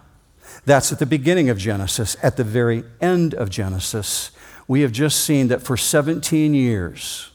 that's 0.64 0.92
at 0.92 0.98
the 0.98 1.06
beginning 1.06 1.48
of 1.50 1.58
Genesis. 1.58 2.16
At 2.22 2.36
the 2.36 2.44
very 2.44 2.84
end 3.00 3.34
of 3.34 3.50
Genesis, 3.50 4.30
we 4.66 4.82
have 4.82 4.92
just 4.92 5.24
seen 5.24 5.48
that 5.48 5.62
for 5.62 5.76
17 5.76 6.54
years, 6.54 7.30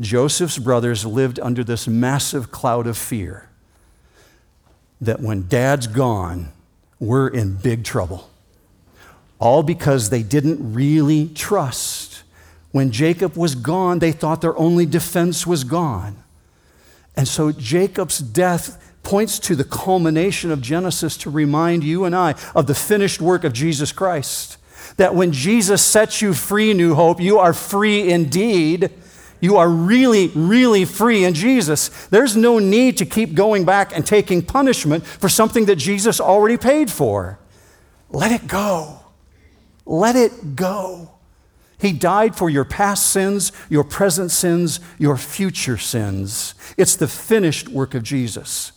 Joseph's 0.00 0.58
brothers 0.58 1.06
lived 1.06 1.40
under 1.40 1.64
this 1.64 1.88
massive 1.88 2.50
cloud 2.50 2.86
of 2.86 2.96
fear 2.98 3.48
that 5.00 5.20
when 5.20 5.46
dad's 5.48 5.86
gone, 5.86 6.52
we're 6.98 7.28
in 7.28 7.54
big 7.54 7.84
trouble. 7.84 8.30
All 9.38 9.62
because 9.62 10.10
they 10.10 10.22
didn't 10.22 10.74
really 10.74 11.28
trust. 11.28 12.22
When 12.72 12.90
Jacob 12.90 13.36
was 13.36 13.54
gone, 13.54 13.98
they 13.98 14.12
thought 14.12 14.40
their 14.40 14.56
only 14.56 14.86
defense 14.86 15.46
was 15.46 15.64
gone. 15.64 16.22
And 17.16 17.26
so 17.26 17.52
Jacob's 17.52 18.18
death 18.18 18.82
points 19.02 19.38
to 19.38 19.54
the 19.54 19.64
culmination 19.64 20.50
of 20.50 20.60
Genesis 20.60 21.16
to 21.18 21.30
remind 21.30 21.84
you 21.84 22.04
and 22.04 22.14
I 22.14 22.34
of 22.54 22.66
the 22.66 22.74
finished 22.74 23.20
work 23.20 23.44
of 23.44 23.52
Jesus 23.52 23.92
Christ 23.92 24.58
that 24.96 25.14
when 25.14 25.32
Jesus 25.32 25.84
sets 25.84 26.22
you 26.22 26.34
free, 26.34 26.72
New 26.74 26.94
Hope, 26.94 27.20
you 27.20 27.38
are 27.38 27.52
free 27.52 28.10
indeed. 28.10 28.90
You 29.40 29.56
are 29.58 29.68
really, 29.68 30.28
really 30.28 30.84
free 30.84 31.24
in 31.24 31.34
Jesus. 31.34 31.88
There's 32.06 32.36
no 32.36 32.58
need 32.58 32.96
to 32.98 33.06
keep 33.06 33.34
going 33.34 33.64
back 33.64 33.94
and 33.94 34.06
taking 34.06 34.42
punishment 34.42 35.06
for 35.06 35.28
something 35.28 35.66
that 35.66 35.76
Jesus 35.76 36.20
already 36.20 36.56
paid 36.56 36.90
for. 36.90 37.38
Let 38.10 38.32
it 38.32 38.48
go. 38.48 39.00
Let 39.84 40.16
it 40.16 40.56
go. 40.56 41.15
He 41.78 41.92
died 41.92 42.34
for 42.34 42.48
your 42.48 42.64
past 42.64 43.06
sins, 43.08 43.52
your 43.68 43.84
present 43.84 44.30
sins, 44.30 44.80
your 44.98 45.16
future 45.16 45.76
sins. 45.76 46.54
It's 46.76 46.96
the 46.96 47.08
finished 47.08 47.68
work 47.68 47.94
of 47.94 48.02
Jesus. 48.02 48.72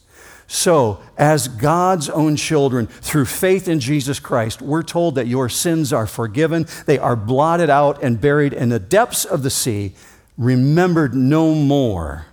So, 0.51 0.99
as 1.15 1.47
God's 1.47 2.09
own 2.09 2.35
children, 2.35 2.87
through 2.87 3.25
faith 3.25 3.67
in 3.67 3.79
Jesus 3.79 4.19
Christ, 4.19 4.63
we're 4.63 4.81
told 4.81 5.13
that 5.15 5.27
your 5.27 5.47
sins 5.47 5.93
are 5.93 6.07
forgiven. 6.07 6.65
They 6.87 6.97
are 6.97 7.15
blotted 7.15 7.69
out 7.69 8.01
and 8.01 8.19
buried 8.19 8.53
in 8.53 8.69
the 8.69 8.79
depths 8.79 9.25
of 9.25 9.43
the 9.43 9.51
sea, 9.51 9.93
remembered 10.39 11.13
no 11.13 11.53
more. 11.53 12.25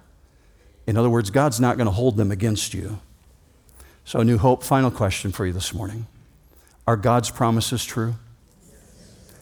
In 0.86 0.96
other 0.96 1.10
words, 1.10 1.28
God's 1.30 1.60
not 1.60 1.76
going 1.76 1.88
to 1.88 1.92
hold 1.92 2.16
them 2.16 2.32
against 2.32 2.72
you. 2.72 3.00
So, 4.06 4.22
New 4.22 4.38
Hope, 4.38 4.64
final 4.64 4.90
question 4.90 5.30
for 5.30 5.44
you 5.44 5.52
this 5.52 5.74
morning 5.74 6.06
Are 6.86 6.96
God's 6.96 7.30
promises 7.30 7.84
true? 7.84 8.14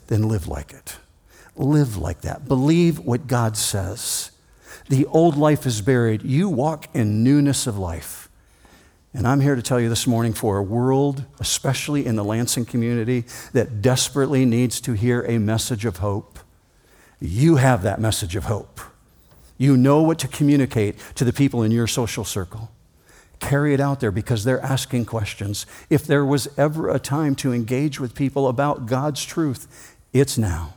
Then 0.08 0.28
live 0.28 0.48
like 0.48 0.72
it. 0.72 0.96
Live 1.56 1.96
like 1.96 2.22
that. 2.22 2.48
Believe 2.48 2.98
what 2.98 3.26
God 3.26 3.56
says. 3.56 4.30
The 4.88 5.06
old 5.06 5.36
life 5.36 5.66
is 5.66 5.80
buried. 5.80 6.22
You 6.22 6.48
walk 6.48 6.88
in 6.94 7.22
newness 7.22 7.66
of 7.66 7.78
life. 7.78 8.28
And 9.12 9.28
I'm 9.28 9.40
here 9.40 9.54
to 9.54 9.62
tell 9.62 9.80
you 9.80 9.88
this 9.88 10.08
morning 10.08 10.32
for 10.32 10.58
a 10.58 10.62
world, 10.62 11.24
especially 11.38 12.04
in 12.04 12.16
the 12.16 12.24
Lansing 12.24 12.64
community, 12.64 13.24
that 13.52 13.80
desperately 13.80 14.44
needs 14.44 14.80
to 14.82 14.92
hear 14.92 15.22
a 15.22 15.38
message 15.38 15.84
of 15.84 15.98
hope. 15.98 16.40
You 17.20 17.56
have 17.56 17.82
that 17.84 18.00
message 18.00 18.34
of 18.34 18.44
hope. 18.44 18.80
You 19.56 19.76
know 19.76 20.02
what 20.02 20.18
to 20.18 20.28
communicate 20.28 20.96
to 21.14 21.24
the 21.24 21.32
people 21.32 21.62
in 21.62 21.70
your 21.70 21.86
social 21.86 22.24
circle. 22.24 22.72
Carry 23.38 23.72
it 23.72 23.80
out 23.80 24.00
there 24.00 24.10
because 24.10 24.42
they're 24.42 24.60
asking 24.60 25.04
questions. 25.04 25.64
If 25.88 26.06
there 26.06 26.24
was 26.24 26.48
ever 26.58 26.90
a 26.90 26.98
time 26.98 27.36
to 27.36 27.52
engage 27.52 28.00
with 28.00 28.16
people 28.16 28.48
about 28.48 28.86
God's 28.86 29.24
truth, 29.24 29.96
it's 30.12 30.36
now. 30.36 30.74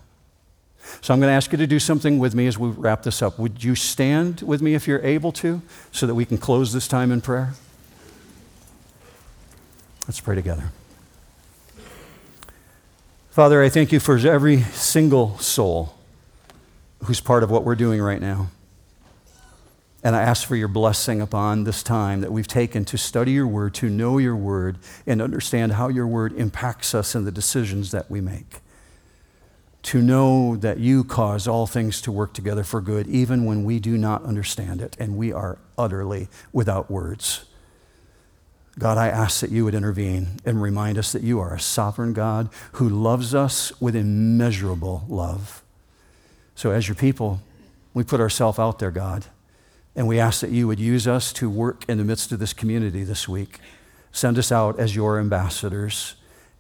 So 1.02 1.14
I'm 1.14 1.20
going 1.20 1.30
to 1.30 1.36
ask 1.36 1.52
you 1.52 1.58
to 1.58 1.68
do 1.68 1.80
something 1.80 2.20
with 2.20 2.34
me 2.34 2.48
as 2.48 2.58
we 2.58 2.70
wrap 2.70 3.04
this 3.04 3.22
up. 3.22 3.38
Would 3.40 3.64
you 3.64 3.76
stand 3.76 4.42
with 4.42 4.62
me 4.62 4.74
if 4.74 4.88
you're 4.88 5.04
able 5.04 5.32
to 5.34 5.62
so 5.92 6.08
that 6.08 6.16
we 6.16 6.26
can 6.26 6.38
close 6.38 6.74
this 6.74 6.88
time 6.88 7.12
in 7.12 7.22
prayer? 7.22 7.54
Let's 10.08 10.20
pray 10.20 10.36
together. 10.36 10.72
Father, 13.30 13.62
I 13.62 13.70
thank 13.70 13.92
you 13.92 14.00
for 14.00 14.18
every 14.18 14.62
single 14.62 15.38
soul 15.38 15.94
who's 17.04 17.22
part 17.22 17.44
of 17.44 17.52
what 17.52 17.64
we're 17.64 17.76
doing 17.76 18.02
right 18.02 18.20
now. 18.20 18.50
And 20.04 20.16
I 20.16 20.22
ask 20.22 20.48
for 20.48 20.56
your 20.56 20.68
blessing 20.68 21.22
upon 21.22 21.64
this 21.66 21.84
time 21.84 22.22
that 22.22 22.32
we've 22.32 22.48
taken 22.48 22.86
to 22.86 22.98
study 22.98 23.34
your 23.34 23.48
word, 23.48 23.74
to 23.76 23.90
know 23.90 24.18
your 24.18 24.36
word, 24.36 24.78
and 25.06 25.22
understand 25.22 25.74
how 25.74 25.90
your 25.90 26.08
word 26.08 26.34
impacts 26.34 26.96
us 26.96 27.14
in 27.14 27.26
the 27.26 27.32
decisions 27.32 27.92
that 27.92 28.10
we 28.10 28.22
make. 28.22 28.62
To 29.88 30.02
know 30.02 30.58
that 30.58 30.80
you 30.80 31.06
cause 31.06 31.48
all 31.48 31.66
things 31.66 32.02
to 32.02 32.12
work 32.12 32.34
together 32.34 32.66
for 32.66 32.82
good, 32.82 33.08
even 33.08 33.46
when 33.46 33.64
we 33.64 33.80
do 33.80 33.98
not 33.98 34.22
understand 34.26 34.82
it 34.82 34.98
and 35.00 35.16
we 35.16 35.32
are 35.32 35.60
utterly 35.78 36.28
without 36.52 36.92
words. 36.92 37.46
God, 38.78 38.98
I 38.98 39.08
ask 39.08 39.40
that 39.40 39.50
you 39.50 39.64
would 39.64 39.74
intervene 39.74 40.42
and 40.44 40.62
remind 40.62 40.98
us 40.98 41.14
that 41.14 41.24
you 41.24 41.40
are 41.40 41.54
a 41.54 41.60
sovereign 41.62 42.12
God 42.12 42.50
who 42.74 42.90
loves 42.90 43.34
us 43.34 43.72
with 43.80 43.96
immeasurable 43.96 45.06
love. 45.08 45.64
So, 46.54 46.72
as 46.72 46.90
your 46.90 46.96
people, 46.96 47.40
we 47.94 48.04
put 48.04 48.20
ourselves 48.20 48.60
out 48.60 48.80
there, 48.80 48.92
God, 48.92 49.28
and 49.96 50.06
we 50.06 50.20
ask 50.20 50.42
that 50.42 50.52
you 50.52 50.68
would 50.68 50.82
use 50.82 51.08
us 51.08 51.32
to 51.32 51.50
work 51.50 51.86
in 51.88 51.98
the 51.98 52.04
midst 52.04 52.34
of 52.34 52.40
this 52.40 52.52
community 52.52 53.06
this 53.06 53.30
week. 53.30 53.60
Send 54.12 54.38
us 54.38 54.52
out 54.52 54.78
as 54.82 54.98
your 54.98 55.18
ambassadors. 55.18 56.17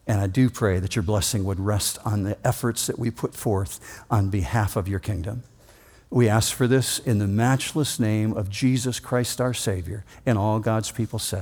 And 0.07 0.21
I 0.21 0.27
do 0.27 0.49
pray 0.49 0.79
that 0.79 0.95
your 0.95 1.03
blessing 1.03 1.43
would 1.43 1.59
rest 1.59 1.99
on 2.05 2.23
the 2.23 2.37
efforts 2.47 2.87
that 2.87 2.97
we 2.97 3.11
put 3.11 3.35
forth 3.35 4.05
on 4.09 4.29
behalf 4.29 4.77
of 4.77 4.87
your 4.87 4.99
kingdom. 4.99 5.43
We 6.09 6.29
ask 6.29 6.55
for 6.55 6.67
this 6.67 6.99
in 6.99 7.19
the 7.19 7.27
matchless 7.27 7.99
name 7.99 8.31
of 8.31 8.49
Jesus 8.49 9.01
Christ, 9.01 9.41
our 9.41 9.53
Savior, 9.53 10.05
and 10.25 10.37
all 10.37 10.59
God's 10.59 10.89
people 10.89 11.19
said. 11.19 11.35